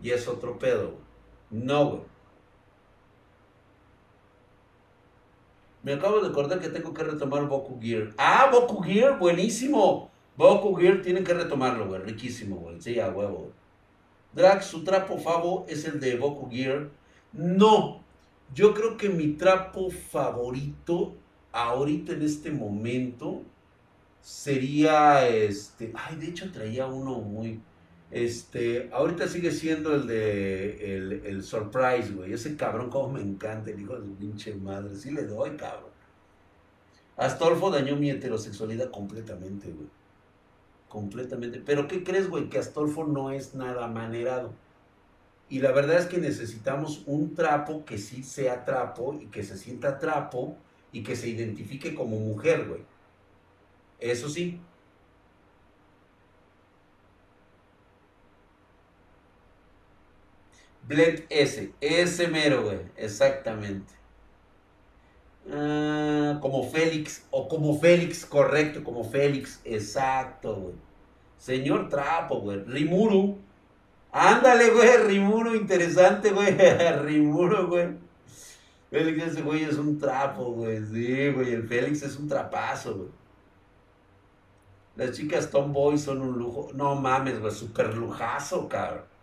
y 0.00 0.10
es 0.10 0.28
otro 0.28 0.58
pedo, 0.58 0.92
güey. 0.92 1.04
No, 1.50 1.86
güey. 1.86 2.13
Me 5.84 5.92
acabo 5.92 6.20
de 6.20 6.28
acordar 6.28 6.60
que 6.60 6.70
tengo 6.70 6.94
que 6.94 7.04
retomar 7.04 7.46
Boku 7.46 7.78
Gear. 7.78 8.14
Ah, 8.16 8.48
Boku 8.50 8.82
Gear, 8.82 9.18
buenísimo. 9.18 10.10
Boku 10.34 10.74
Gear 10.74 11.02
tienen 11.02 11.24
que 11.24 11.34
retomarlo, 11.34 11.86
güey. 11.86 12.00
Riquísimo, 12.00 12.56
güey. 12.56 12.80
Sí, 12.80 12.98
a 12.98 13.10
huevo. 13.10 13.52
Drax, 14.32 14.64
su 14.64 14.82
trapo 14.82 15.18
favo 15.18 15.66
es 15.68 15.84
el 15.84 16.00
de 16.00 16.16
Boku 16.16 16.50
Gear. 16.50 16.88
No, 17.34 18.00
yo 18.54 18.72
creo 18.72 18.96
que 18.96 19.10
mi 19.10 19.34
trapo 19.34 19.90
favorito 19.90 21.14
ahorita 21.52 22.12
en 22.12 22.22
este 22.22 22.50
momento 22.50 23.42
sería 24.22 25.28
este. 25.28 25.92
Ay, 25.94 26.16
de 26.16 26.28
hecho 26.28 26.50
traía 26.50 26.86
uno 26.86 27.16
muy. 27.18 27.60
Este, 28.14 28.90
ahorita 28.92 29.26
sigue 29.26 29.50
siendo 29.50 29.92
el 29.92 30.06
de 30.06 31.20
el, 31.26 31.42
Surprise, 31.42 32.12
güey. 32.12 32.32
Ese 32.32 32.56
cabrón, 32.56 32.88
como 32.88 33.14
me 33.14 33.20
encanta, 33.20 33.72
el 33.72 33.80
hijo 33.80 33.98
de 33.98 34.06
su 34.06 34.14
pinche 34.14 34.54
madre. 34.54 34.94
Sí 34.94 35.10
le 35.10 35.24
doy, 35.24 35.56
cabrón. 35.56 35.90
Astolfo 37.16 37.72
dañó 37.72 37.96
mi 37.96 38.10
heterosexualidad 38.10 38.92
completamente, 38.92 39.68
güey. 39.72 39.88
Completamente. 40.88 41.60
Pero 41.66 41.88
¿qué 41.88 42.04
crees, 42.04 42.30
güey? 42.30 42.48
Que 42.48 42.60
Astolfo 42.60 43.04
no 43.04 43.32
es 43.32 43.56
nada 43.56 43.88
manerado. 43.88 44.52
Y 45.48 45.58
la 45.58 45.72
verdad 45.72 45.98
es 45.98 46.06
que 46.06 46.18
necesitamos 46.18 47.02
un 47.06 47.34
trapo 47.34 47.84
que 47.84 47.98
sí 47.98 48.22
sea 48.22 48.64
trapo 48.64 49.18
y 49.20 49.26
que 49.26 49.42
se 49.42 49.58
sienta 49.58 49.98
trapo 49.98 50.56
y 50.92 51.02
que 51.02 51.16
se 51.16 51.28
identifique 51.28 51.96
como 51.96 52.20
mujer, 52.20 52.68
güey. 52.68 52.82
Eso 53.98 54.28
sí, 54.28 54.60
Bled 60.86 61.24
S. 61.30 61.72
Ese 61.80 62.28
mero, 62.28 62.64
güey. 62.64 62.80
Exactamente. 62.96 63.92
Ah, 65.50 66.38
como 66.40 66.68
Félix. 66.70 67.26
O 67.30 67.48
como 67.48 67.78
Félix, 67.78 68.26
correcto. 68.26 68.84
Como 68.84 69.04
Félix. 69.04 69.60
Exacto, 69.64 70.54
güey. 70.56 70.74
Señor 71.38 71.88
Trapo, 71.88 72.40
güey. 72.40 72.62
Rimuru. 72.64 73.38
Ándale, 74.12 74.70
güey. 74.70 74.96
Rimuru. 75.06 75.54
Interesante, 75.54 76.30
güey. 76.30 76.56
Rimuru, 77.02 77.68
güey. 77.68 77.88
Félix, 78.90 79.26
ese 79.28 79.42
güey 79.42 79.64
es 79.64 79.76
un 79.76 79.98
trapo, 79.98 80.52
güey. 80.52 80.84
Sí, 80.84 81.30
güey. 81.30 81.52
El 81.52 81.66
Félix 81.66 82.02
es 82.02 82.16
un 82.16 82.28
trapazo, 82.28 82.94
güey. 82.94 83.08
Las 84.96 85.16
chicas 85.16 85.50
Tomboy 85.50 85.98
son 85.98 86.20
un 86.20 86.38
lujo. 86.38 86.70
No 86.74 86.94
mames, 86.94 87.40
güey. 87.40 87.52
Super 87.52 87.94
lujazo, 87.94 88.68
cabrón. 88.68 89.13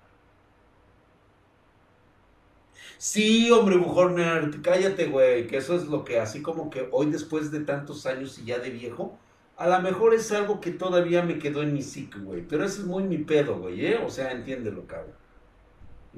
Sí, 3.04 3.50
hombre, 3.50 3.78
bujón 3.78 4.16
cállate, 4.62 5.08
güey, 5.08 5.48
que 5.48 5.58
eso 5.58 5.76
es 5.76 5.88
lo 5.88 6.06
que 6.06 6.20
así 6.20 6.44
como 6.44 6.70
que 6.70 6.88
hoy 6.92 7.08
después 7.08 7.50
de 7.50 7.62
tantos 7.62 8.06
años 8.06 8.38
y 8.38 8.46
ya 8.46 8.60
de 8.60 8.70
viejo, 8.70 9.18
a 9.58 9.68
lo 9.68 9.82
mejor 9.82 10.14
es 10.14 10.32
algo 10.32 10.62
que 10.62 10.70
todavía 10.70 11.24
me 11.24 11.40
quedó 11.40 11.64
en 11.64 11.74
mi 11.74 11.82
psique, 11.82 12.20
güey, 12.20 12.44
pero 12.48 12.64
eso 12.64 12.82
es 12.82 12.88
muy 12.88 13.02
mi 13.02 13.18
pedo, 13.18 13.58
güey, 13.58 13.88
¿eh? 13.88 13.98
O 14.06 14.12
sea, 14.12 14.32
entiéndelo, 14.32 14.86
cabrón. 14.86 15.16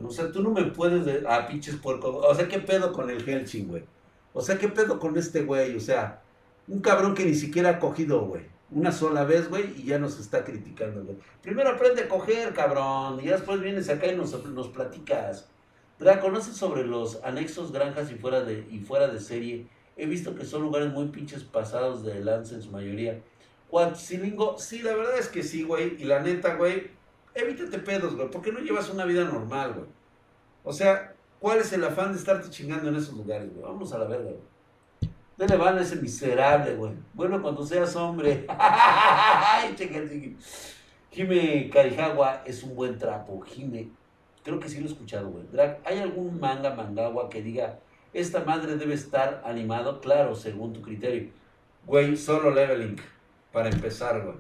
O 0.04 0.10
sea, 0.10 0.30
tú 0.30 0.44
no 0.44 0.50
me 0.52 0.66
puedes... 0.66 1.06
De... 1.06 1.24
Ah, 1.26 1.48
pinches 1.48 1.78
puerco. 1.78 2.18
O 2.18 2.36
sea, 2.36 2.50
¿qué 2.50 2.60
pedo 2.60 2.92
con 2.92 3.10
el 3.10 3.24
Helsing, 3.24 3.70
güey? 3.70 3.86
O 4.34 4.42
sea, 4.42 4.58
¿qué 4.58 4.68
pedo 4.68 5.00
con 5.00 5.18
este 5.18 5.44
güey? 5.44 5.78
O 5.78 5.80
sea, 5.80 6.22
un 6.68 6.82
cabrón 6.82 7.16
que 7.16 7.24
ni 7.24 7.36
siquiera 7.36 7.70
ha 7.70 7.80
cogido, 7.80 8.26
güey. 8.26 8.44
Una 8.72 8.92
sola 8.92 9.24
vez, 9.24 9.50
güey, 9.50 9.74
y 9.78 9.86
ya 9.86 10.00
nos 10.00 10.20
está 10.20 10.44
criticando, 10.44 11.06
güey. 11.06 11.18
Primero 11.42 11.70
aprende 11.70 12.02
a 12.02 12.10
coger, 12.10 12.54
cabrón. 12.54 13.22
Y 13.22 13.28
después 13.28 13.62
vienes 13.62 13.88
acá 13.88 14.08
y 14.08 14.18
nos 14.18 14.68
platicas. 14.68 15.48
¿Conoces 16.22 16.56
sobre 16.56 16.86
los 16.86 17.24
anexos, 17.24 17.72
granjas 17.72 18.12
y 18.12 18.16
fuera, 18.16 18.42
de, 18.42 18.68
y 18.70 18.80
fuera 18.80 19.08
de 19.08 19.20
serie? 19.20 19.68
He 19.96 20.06
visto 20.06 20.36
que 20.36 20.46
son 20.46 20.64
lugares 20.64 20.92
muy 20.92 21.08
pinches 21.08 21.44
pasados 21.44 22.04
de 22.04 22.24
lanza 22.24 22.56
en 22.56 22.62
su 22.62 22.72
mayoría. 22.72 23.22
Huatzilingo, 23.70 24.58
sí, 24.58 24.82
la 24.82 24.94
verdad 24.96 25.18
es 25.18 25.28
que 25.28 25.44
sí, 25.44 25.64
güey. 25.64 26.02
Y 26.02 26.06
la 26.06 26.20
neta, 26.20 26.56
güey, 26.56 26.92
evítate 27.34 27.80
pedos, 27.80 28.16
güey. 28.16 28.30
¿Por 28.30 28.42
qué 28.42 28.52
no 28.52 28.60
llevas 28.60 28.90
una 28.90 29.06
vida 29.06 29.24
normal, 29.24 29.74
güey? 29.74 29.88
O 30.64 30.74
sea, 30.74 31.14
¿cuál 31.40 31.60
es 31.60 31.74
el 31.74 31.84
afán 31.84 32.12
de 32.12 32.20
estarte 32.20 32.50
chingando 32.50 32.90
en 32.90 32.96
esos 32.96 33.16
lugares, 33.16 33.52
güey? 33.54 33.64
Vamos 33.64 33.94
a 33.94 34.00
la 34.00 34.06
verga, 34.06 34.32
güey. 34.32 34.54
Dale 35.36 35.58
van 35.58 35.80
a 35.80 35.82
ese 35.82 35.96
miserable, 35.96 36.76
güey. 36.76 36.94
Bueno, 37.14 37.42
cuando 37.42 37.66
seas 37.66 37.96
hombre. 37.96 38.46
Jime 41.12 41.70
Carijagua 41.72 42.44
es 42.46 42.64
un 42.64 42.76
buen 42.76 42.98
trapo. 42.98 43.42
Jime, 43.42 43.90
creo 44.44 44.60
que 44.60 44.70
sí 44.70 44.80
lo 44.80 44.86
he 44.86 44.90
escuchado, 44.90 45.30
güey. 45.30 45.46
Drag, 45.52 45.80
¿hay 45.86 46.00
algún 46.00 46.40
manga 46.40 46.76
mangagua 46.76 47.30
que 47.30 47.42
diga, 47.42 47.80
esta 48.14 48.44
madre 48.44 48.76
debe 48.76 48.94
estar 48.94 49.42
animado? 49.46 50.02
Claro, 50.02 50.36
según 50.36 50.74
tu 50.74 50.82
criterio. 50.82 51.30
Güey, 51.86 52.16
solo 52.16 52.52
leveling, 52.52 52.98
para 53.52 53.70
empezar, 53.70 54.22
güey. 54.22 54.36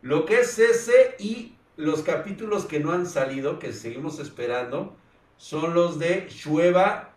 Lo 0.00 0.24
que 0.24 0.40
es 0.40 0.58
ese 0.58 1.14
y 1.18 1.54
los 1.76 2.02
capítulos 2.02 2.66
que 2.66 2.80
no 2.80 2.92
han 2.92 3.06
salido, 3.06 3.58
que 3.58 3.72
seguimos 3.72 4.18
esperando, 4.18 4.96
son 5.36 5.74
los 5.74 5.98
de 5.98 6.28
Shueva 6.28 7.14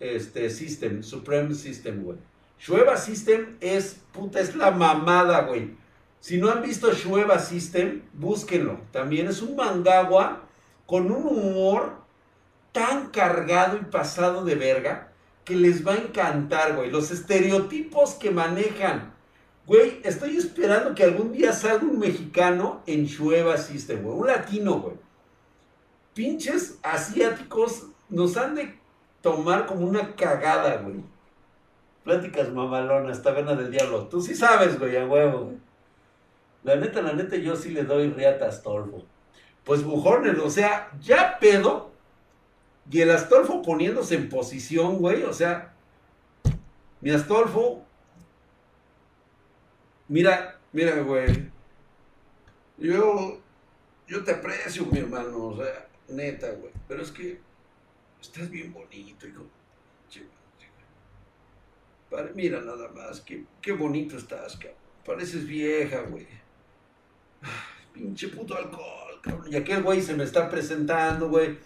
este, 0.00 0.50
System, 0.50 1.02
Supreme 1.02 1.54
System, 1.54 2.02
güey. 2.02 2.18
Shueva 2.58 2.96
System 2.96 3.56
es, 3.60 4.00
puta, 4.12 4.40
es 4.40 4.54
la 4.54 4.70
mamada, 4.70 5.42
güey. 5.42 5.74
Si 6.20 6.38
no 6.38 6.50
han 6.50 6.62
visto 6.62 6.92
Shueva 6.92 7.38
System, 7.38 8.02
búsquenlo. 8.12 8.80
También 8.92 9.26
es 9.26 9.42
un 9.42 9.56
mangagua 9.56 10.44
con 10.86 11.10
un 11.10 11.26
humor 11.26 12.02
tan 12.72 13.10
cargado 13.10 13.76
y 13.76 13.84
pasado 13.84 14.44
de 14.44 14.54
verga 14.54 15.12
que 15.44 15.56
les 15.56 15.86
va 15.86 15.92
a 15.94 15.98
encantar, 15.98 16.76
güey. 16.76 16.90
Los 16.90 17.10
estereotipos 17.10 18.14
que 18.14 18.30
manejan. 18.30 19.12
Güey, 19.66 20.00
estoy 20.04 20.36
esperando 20.36 20.94
que 20.94 21.04
algún 21.04 21.32
día 21.32 21.52
salga 21.52 21.84
un 21.84 21.98
mexicano 21.98 22.82
en 22.86 23.06
Shueva 23.06 23.56
System, 23.56 24.02
güey. 24.02 24.16
Un 24.16 24.26
latino, 24.26 24.80
güey. 24.80 24.96
Pinches 26.14 26.78
asiáticos 26.82 27.86
nos 28.08 28.36
han 28.36 28.54
de 28.54 28.78
tomar 29.20 29.66
como 29.66 29.86
una 29.86 30.14
cagada, 30.14 30.76
güey. 30.78 31.02
Pláticas 32.04 32.52
mamalonas, 32.52 33.22
taberna 33.22 33.54
del 33.54 33.70
diablo. 33.70 34.08
Tú 34.08 34.20
sí 34.20 34.34
sabes, 34.34 34.78
güey, 34.78 34.96
a 34.96 35.06
huevo, 35.06 35.44
güey. 35.44 35.56
La 36.64 36.76
neta, 36.76 37.02
la 37.02 37.12
neta, 37.12 37.36
yo 37.36 37.56
sí 37.56 37.70
le 37.70 37.84
doy 37.84 38.10
riata 38.10 38.46
a 38.46 38.48
Astolfo. 38.48 39.04
Pues 39.64 39.82
bujones, 39.82 40.38
o 40.38 40.50
sea, 40.50 40.90
ya 41.00 41.38
pedo. 41.38 41.92
Y 42.90 43.00
el 43.00 43.10
Astolfo 43.10 43.62
poniéndose 43.62 44.16
en 44.16 44.28
posición, 44.28 44.98
güey. 44.98 45.22
O 45.22 45.32
sea, 45.32 45.74
mi 47.00 47.10
Astolfo. 47.10 47.84
Mira, 50.08 50.58
mira, 50.72 51.00
güey. 51.00 51.50
Yo, 52.78 53.40
yo 54.08 54.24
te 54.24 54.32
aprecio, 54.32 54.84
mi 54.86 54.98
hermano. 54.98 55.46
O 55.46 55.56
sea, 55.56 55.88
neta, 56.08 56.50
güey. 56.50 56.72
Pero 56.88 57.02
es 57.02 57.12
que 57.12 57.40
estás 58.20 58.50
bien 58.50 58.72
bonito, 58.72 59.26
hijo. 59.26 59.46
Mira 62.34 62.60
nada 62.60 62.88
más, 62.88 63.20
qué, 63.20 63.44
qué 63.60 63.72
bonito 63.72 64.16
estás, 64.16 64.56
cabrón. 64.56 64.76
Pareces 65.04 65.46
vieja, 65.46 66.02
güey. 66.02 66.26
Pinche 67.92 68.28
puto 68.28 68.54
alcohol, 68.54 69.11
Y 69.50 69.56
aquel 69.56 69.82
güey 69.82 70.02
se 70.02 70.14
me 70.14 70.24
está 70.24 70.48
presentando, 70.48 71.28
güey. 71.28 71.58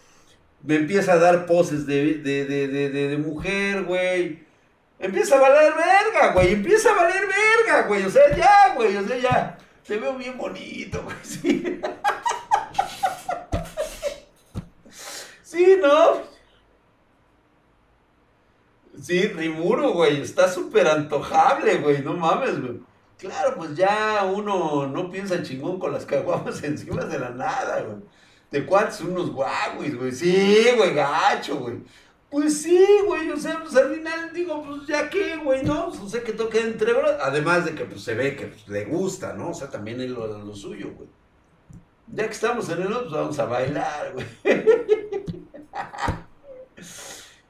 Me 0.62 0.76
empieza 0.76 1.14
a 1.14 1.18
dar 1.18 1.46
poses 1.46 1.86
de, 1.86 2.14
de, 2.14 2.44
de, 2.44 2.68
de, 2.68 2.90
de 2.90 3.18
mujer, 3.18 3.84
güey. 3.84 4.44
Empieza 4.98 5.36
a 5.36 5.40
valer 5.40 5.72
verga, 5.74 6.32
güey. 6.32 6.52
Empieza 6.54 6.90
a 6.90 6.96
valer 6.96 7.24
verga, 7.26 7.86
güey. 7.86 8.04
O 8.04 8.10
sea, 8.10 8.34
ya, 8.36 8.74
güey. 8.74 8.96
O 8.96 9.06
sea, 9.06 9.18
ya. 9.18 9.58
Te 9.86 9.96
veo 9.98 10.16
bien 10.16 10.36
bonito, 10.36 11.02
güey. 11.02 11.16
Sí. 11.22 11.80
sí, 15.42 15.78
¿no? 15.80 16.22
Sí, 19.00 19.28
Rimuro, 19.28 19.92
güey, 19.92 20.20
está 20.20 20.50
súper 20.50 20.88
antojable, 20.88 21.76
güey, 21.76 22.02
no 22.02 22.14
mames, 22.14 22.60
güey. 22.60 22.80
Claro, 23.18 23.54
pues 23.56 23.74
ya 23.74 24.30
uno 24.30 24.86
no 24.86 25.10
piensa 25.10 25.42
chingón 25.42 25.78
con 25.78 25.92
las 25.92 26.04
caguamas 26.04 26.62
encima 26.62 27.04
de 27.04 27.18
la 27.18 27.30
nada, 27.30 27.82
güey. 27.82 27.98
De 28.50 28.64
cuántos 28.64 29.00
unos 29.00 29.32
guaguis, 29.32 29.96
güey. 29.96 30.12
Sí, 30.12 30.66
güey, 30.76 30.94
gacho, 30.94 31.56
güey. 31.56 31.78
Pues 32.30 32.62
sí, 32.62 32.84
güey, 33.06 33.30
o 33.30 33.36
sea, 33.36 33.62
pues 33.62 33.74
al 33.76 33.94
final 33.94 34.32
digo, 34.32 34.62
pues 34.64 34.86
ya 34.86 35.08
qué, 35.08 35.36
güey, 35.36 35.64
¿no? 35.64 35.88
Pues, 35.88 36.00
o 36.00 36.08
sea, 36.08 36.22
que 36.22 36.32
toque 36.32 36.60
entre 36.60 36.92
Además 37.20 37.64
de 37.64 37.74
que 37.74 37.84
pues 37.84 38.02
se 38.02 38.14
ve 38.14 38.36
que 38.36 38.46
pues, 38.46 38.68
le 38.68 38.84
gusta, 38.84 39.32
¿no? 39.32 39.50
O 39.50 39.54
sea, 39.54 39.70
también 39.70 40.00
es 40.00 40.10
lo, 40.10 40.26
lo 40.26 40.54
suyo, 40.54 40.92
güey. 40.96 41.08
Ya 42.08 42.26
que 42.26 42.32
estamos 42.32 42.68
en 42.68 42.82
el 42.82 42.92
otro, 42.92 43.08
pues 43.08 43.12
vamos 43.12 43.38
a 43.38 43.44
bailar, 43.46 44.12
güey. 44.12 44.26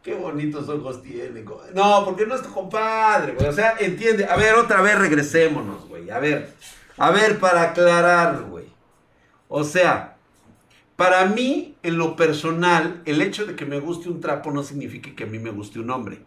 Qué 0.07 0.15
bonitos 0.15 0.69
ojos 0.69 1.03
tiene. 1.03 1.45
No, 1.75 2.05
porque 2.05 2.27
no 2.27 2.37
es 2.37 2.43
tu 2.43 2.53
compadre, 2.53 3.33
güey. 3.33 3.49
O 3.49 3.53
sea, 3.53 3.75
entiende. 3.81 4.25
A 4.25 4.37
ver, 4.37 4.55
otra 4.55 4.81
vez 4.81 4.97
regresémonos, 4.97 5.89
güey. 5.89 6.11
A 6.11 6.21
ver. 6.21 6.55
A 6.97 7.11
ver, 7.11 7.41
para 7.41 7.63
aclarar, 7.63 8.45
güey. 8.45 8.67
O 9.49 9.65
sea, 9.65 10.17
para 10.95 11.27
mí, 11.27 11.75
en 11.83 11.99
lo 11.99 12.15
personal, 12.15 13.03
el 13.05 13.21
hecho 13.21 13.47
de 13.47 13.57
que 13.57 13.67
me 13.67 13.81
guste 13.81 14.09
un 14.09 14.21
trapo 14.21 14.53
no 14.53 14.63
significa 14.63 15.13
que 15.13 15.25
a 15.25 15.27
mí 15.27 15.41
me 15.41 15.51
guste 15.51 15.81
un 15.81 15.91
hombre. 15.91 16.21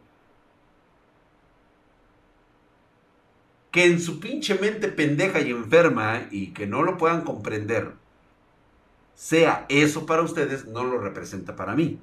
Que 3.72 3.86
en 3.86 4.02
su 4.02 4.20
pinche 4.20 4.56
mente 4.56 4.90
pendeja 4.90 5.40
y 5.40 5.52
enferma 5.52 6.28
y 6.32 6.48
que 6.48 6.68
no 6.68 6.84
lo 6.84 6.98
puedan 6.98 7.22
comprender, 7.22 7.94
sea 9.16 9.66
eso 9.70 10.06
para 10.06 10.24
ustedes, 10.24 10.66
no 10.66 10.84
lo 10.84 10.98
representa 10.98 11.56
para 11.56 11.78
mí. 11.78 11.98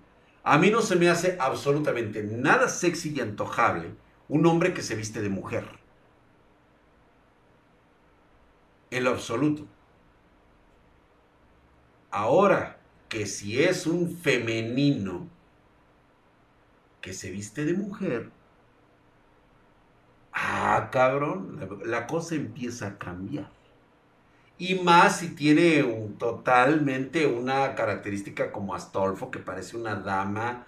A 0.47 0.59
mí 0.59 0.71
no 0.71 0.81
se 0.81 0.95
me 0.95 1.09
hace 1.09 1.37
absolutamente 1.41 2.23
nada 2.23 2.69
sexy 2.69 3.13
y 3.13 3.21
antojable 3.21 3.97
un 4.29 4.47
hombre 4.47 4.73
que 4.75 4.83
se 4.83 4.95
viste 4.95 5.21
de 5.21 5.29
mujer. 5.29 5.67
En 8.93 9.03
lo 9.03 9.11
absoluto. 9.11 9.67
Ahora, 12.13 12.79
que 13.09 13.27
si 13.27 13.61
es 13.61 13.89
un 13.89 14.17
femenino 14.17 15.29
que 17.01 17.13
se 17.13 17.33
viste 17.33 17.65
de 17.65 17.75
mujer, 17.75 18.31
ah, 20.33 20.91
cabrón, 20.93 21.59
la, 21.59 22.01
la 22.01 22.07
cosa 22.07 22.37
empieza 22.37 22.87
a 22.87 22.99
cambiar. 22.99 23.56
Y 24.59 24.77
más 24.77 25.19
si 25.19 25.35
tiene 25.35 25.83
totalmente 26.19 27.27
una 27.27 27.75
característica 27.75 28.53
como 28.53 28.75
Astolfo, 28.75 29.31
que 29.31 29.39
parece 29.39 29.77
una 29.77 29.97
dama, 29.97 30.67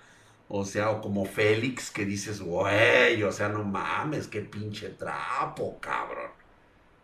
o 0.48 0.64
sea, 0.64 0.90
o 0.90 1.00
como 1.00 1.24
Félix, 1.24 1.90
que 1.90 2.04
dices, 2.04 2.40
güey, 2.40 3.22
o 3.22 3.32
sea, 3.32 3.48
no 3.48 3.64
mames, 3.64 4.28
qué 4.28 4.40
pinche 4.42 4.90
trapo, 4.90 5.78
cabrón. 5.80 6.30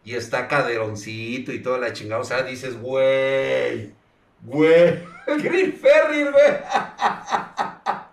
Y 0.04 0.14
está 0.14 0.48
caderoncito 0.48 1.52
y 1.52 1.62
toda 1.62 1.78
la 1.78 1.92
chingada, 1.94 2.20
o 2.20 2.24
sea, 2.24 2.42
dices, 2.42 2.78
güey, 2.80 3.94
güey, 4.42 4.98
Green 5.42 5.72
Ferry, 5.72 6.24
güey. 6.24 6.34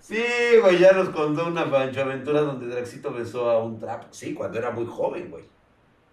Sí, 0.00 0.22
güey, 0.60 0.78
ya 0.78 0.92
nos 0.92 1.08
contó 1.08 1.46
una 1.46 1.68
pancho 1.70 2.02
aventura 2.02 2.42
donde 2.42 2.66
Draxito 2.68 3.10
besó 3.12 3.50
a 3.50 3.64
un 3.64 3.78
trapo. 3.80 4.06
Sí, 4.10 4.34
cuando 4.34 4.58
era 4.58 4.70
muy 4.70 4.86
joven, 4.86 5.30
güey. 5.30 5.44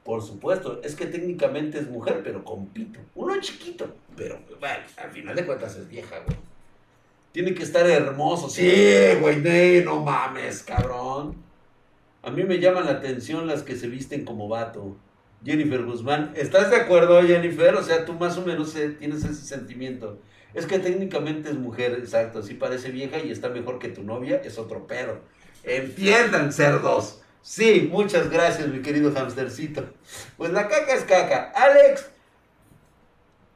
Por 0.04 0.22
supuesto, 0.24 0.82
es 0.84 0.96
que 0.96 1.06
técnicamente 1.06 1.78
es 1.78 1.90
mujer, 1.90 2.22
pero 2.24 2.44
con 2.44 2.68
pito. 2.68 3.00
Uno 3.14 3.40
chiquito, 3.40 3.94
pero 4.16 4.40
al 4.98 5.12
final 5.12 5.36
de 5.36 5.46
cuentas 5.46 5.76
es 5.76 5.88
vieja, 5.88 6.20
güey. 6.26 6.38
Tiene 7.32 7.54
que 7.54 7.64
estar 7.64 7.88
hermoso. 7.88 8.50
Sí, 8.50 8.72
güey, 9.20 9.84
no 9.86 10.02
mames, 10.02 10.64
cabrón. 10.64 11.36
A 12.24 12.30
mí 12.30 12.44
me 12.44 12.60
llaman 12.60 12.86
la 12.86 12.92
atención 12.92 13.48
las 13.48 13.64
que 13.64 13.76
se 13.76 13.88
visten 13.88 14.26
como 14.26 14.48
vato. 14.48 14.98
Jennifer 15.44 15.84
Guzmán, 15.84 16.34
¿estás 16.36 16.70
de 16.70 16.76
acuerdo, 16.76 17.22
Jennifer? 17.24 17.74
O 17.76 17.84
sea, 17.84 18.06
tú 18.06 18.14
más 18.14 18.38
o 18.38 18.46
menos 18.46 18.76
eh, 18.76 18.90
tienes 18.90 19.24
ese 19.24 19.44
sentimiento. 19.44 20.20
Es 20.54 20.66
que 20.66 20.78
técnicamente 20.78 21.50
es 21.50 21.56
mujer, 21.56 21.94
exacto. 21.94 22.44
Si 22.44 22.54
parece 22.54 22.92
vieja 22.92 23.18
y 23.20 23.32
está 23.32 23.50
mejor 23.50 23.80
que 23.80 23.88
tu 23.88 24.04
novia, 24.04 24.42
es 24.44 24.60
otro 24.60 24.86
perro. 24.86 25.22
Entiendan, 25.64 26.52
cerdos. 26.52 27.22
Sí, 27.42 27.90
muchas 27.92 28.30
gracias, 28.30 28.68
mi 28.68 28.82
querido 28.82 29.12
hamstercito. 29.16 29.86
Pues 30.38 30.52
la 30.52 30.68
caca 30.68 30.94
es 30.94 31.04
caca. 31.04 31.52
Alex, 31.56 32.10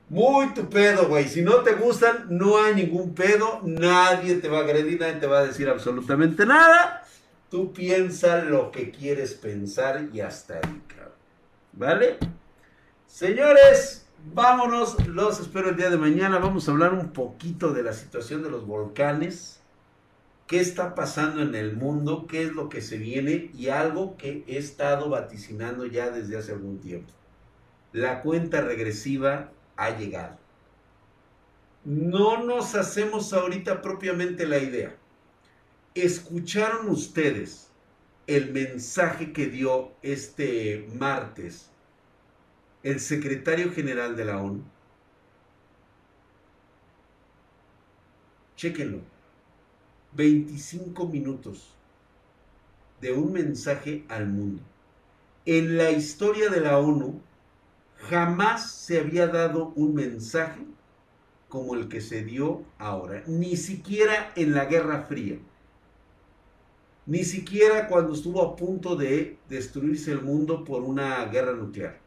muy 0.10 0.54
tu 0.54 0.68
pedo, 0.70 1.08
güey. 1.08 1.28
Si 1.28 1.42
no 1.42 1.58
te 1.62 1.74
gustan, 1.74 2.26
no 2.30 2.62
hay 2.62 2.76
ningún 2.76 3.14
pedo. 3.14 3.62
Nadie 3.64 4.36
te 4.36 4.50
va 4.50 4.60
a 4.60 4.62
agredir, 4.62 5.00
nadie 5.00 5.16
te 5.16 5.28
va 5.28 5.40
a 5.40 5.46
decir 5.46 5.70
absolutamente 5.70 6.46
nada. 6.46 7.04
Tú 7.50 7.74
piensa 7.74 8.38
lo 8.44 8.72
que 8.72 8.90
quieres 8.92 9.34
pensar 9.36 10.10
y 10.12 10.22
hasta 10.22 10.56
ahí, 10.56 10.82
cabrón. 10.88 11.14
¿Vale? 11.74 12.18
Señores, 13.06 14.08
vámonos. 14.34 15.08
Los 15.08 15.40
espero 15.40 15.70
el 15.70 15.78
día 15.78 15.92
de 15.92 15.98
mañana. 15.98 16.40
Vamos 16.40 16.68
a 16.68 16.72
hablar 16.72 16.94
un 16.94 17.14
poquito 17.14 17.72
de 17.72 17.84
la 17.84 17.94
situación 17.94 18.42
de 18.42 18.50
los 18.50 18.66
volcanes 18.66 19.55
qué 20.48 20.60
está 20.60 20.94
pasando 20.96 21.42
en 21.42 21.56
el 21.56 21.76
mundo, 21.76 22.28
qué 22.28 22.44
es 22.44 22.52
lo 22.52 22.70
que 22.70 22.82
se 22.82 22.98
viene 22.98 23.50
y 23.54 23.70
algo 23.70 24.16
que 24.18 24.44
he 24.48 24.58
estado 24.58 25.10
vaticinando 25.10 25.86
ya 25.86 26.10
desde 26.10 26.38
hace 26.38 26.52
algún 26.52 26.80
tiempo. 26.80 27.12
La 27.94 28.22
cuenta 28.22 28.62
regresiva 28.62 29.52
ha 29.76 29.90
llegado. 29.92 30.38
No 31.84 32.44
nos 32.44 32.76
hacemos 32.76 33.34
ahorita 33.34 33.82
propiamente 33.82 34.48
la 34.48 34.58
idea. 34.58 34.96
¿Escucharon 35.94 36.90
ustedes 36.90 37.70
el 38.28 38.52
mensaje 38.52 39.32
que 39.34 39.48
dio 39.48 39.92
este 40.02 40.88
martes 40.94 41.72
el 42.84 43.00
secretario 43.00 43.72
general 43.72 44.16
de 44.16 44.26
la 44.26 44.42
ONU? 44.42 44.64
Chéquenlo 48.56 49.15
25 50.16 51.08
minutos 51.08 51.74
de 53.02 53.12
un 53.12 53.34
mensaje 53.34 54.06
al 54.08 54.28
mundo. 54.28 54.64
En 55.46 55.78
la 55.78 55.92
historia 55.92 56.50
de 56.50 56.62
la 56.62 56.80
ONU 56.80 57.22
jamás 57.98 58.72
se 58.72 59.00
había 59.00 59.28
dado 59.28 59.74
un 59.76 59.94
mensaje 59.94 60.62
como 61.50 61.76
el 61.76 61.90
que 61.90 62.02
se 62.02 62.24
dio 62.24 62.64
ahora, 62.78 63.24
ni 63.28 63.58
siquiera 63.58 64.32
en 64.36 64.54
la 64.54 64.66
Guerra 64.66 65.04
Fría, 65.04 65.38
ni 67.06 67.24
siquiera 67.24 67.88
cuando 67.88 68.14
estuvo 68.14 68.42
a 68.42 68.56
punto 68.56 68.96
de 68.96 69.38
destruirse 69.50 70.12
el 70.12 70.22
mundo 70.22 70.64
por 70.64 70.82
una 70.82 71.24
guerra 71.26 71.54
nuclear. 71.54 72.00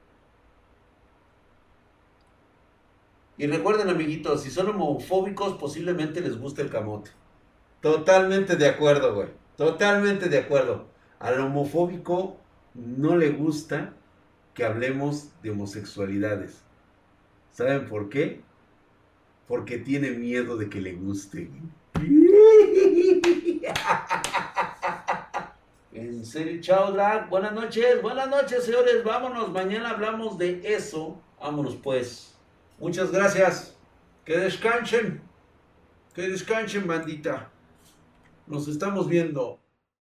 Y 3.37 3.47
recuerden, 3.47 3.89
amiguitos, 3.89 4.43
si 4.43 4.51
son 4.51 4.69
homofóbicos, 4.69 5.55
posiblemente 5.55 6.21
les 6.21 6.37
guste 6.37 6.63
el 6.63 6.71
camote. 6.71 7.13
Totalmente 7.81 8.57
de 8.57 8.69
acuerdo, 8.69 9.15
güey. 9.15 9.29
Totalmente 9.57 10.29
de 10.29 10.39
acuerdo. 10.39 10.87
Al 11.19 11.41
homofóbico 11.41 12.39
no 12.75 13.17
le 13.17 13.31
gusta 13.31 13.95
que 14.55 14.65
hablemos 14.65 15.31
de 15.43 15.51
homosexualidades. 15.51 16.63
¿Saben 17.53 17.89
por 17.89 18.09
qué? 18.09 18.43
Porque 19.47 19.79
tiene 19.79 20.11
miedo 20.11 20.57
de 20.57 20.69
que 20.69 20.81
le 20.81 20.95
guste. 20.95 21.51
En 25.91 26.25
serio, 26.25 26.61
chao, 26.61 26.93
drag. 26.93 27.29
Buenas 27.29 27.53
noches, 27.53 28.01
buenas 28.01 28.29
noches, 28.29 28.65
señores. 28.65 29.03
Vámonos, 29.03 29.51
mañana 29.51 29.91
hablamos 29.91 30.39
de 30.39 30.61
eso. 30.65 31.21
Vámonos, 31.41 31.75
pues. 31.75 32.37
Muchas 32.79 33.11
gracias. 33.11 33.77
Que 34.25 34.39
descansen. 34.39 35.21
Que 36.15 36.29
descansen, 36.29 36.87
bandita. 36.87 37.51
Nos 38.49 38.67
estamos 38.67 39.07
viendo. 39.09 39.61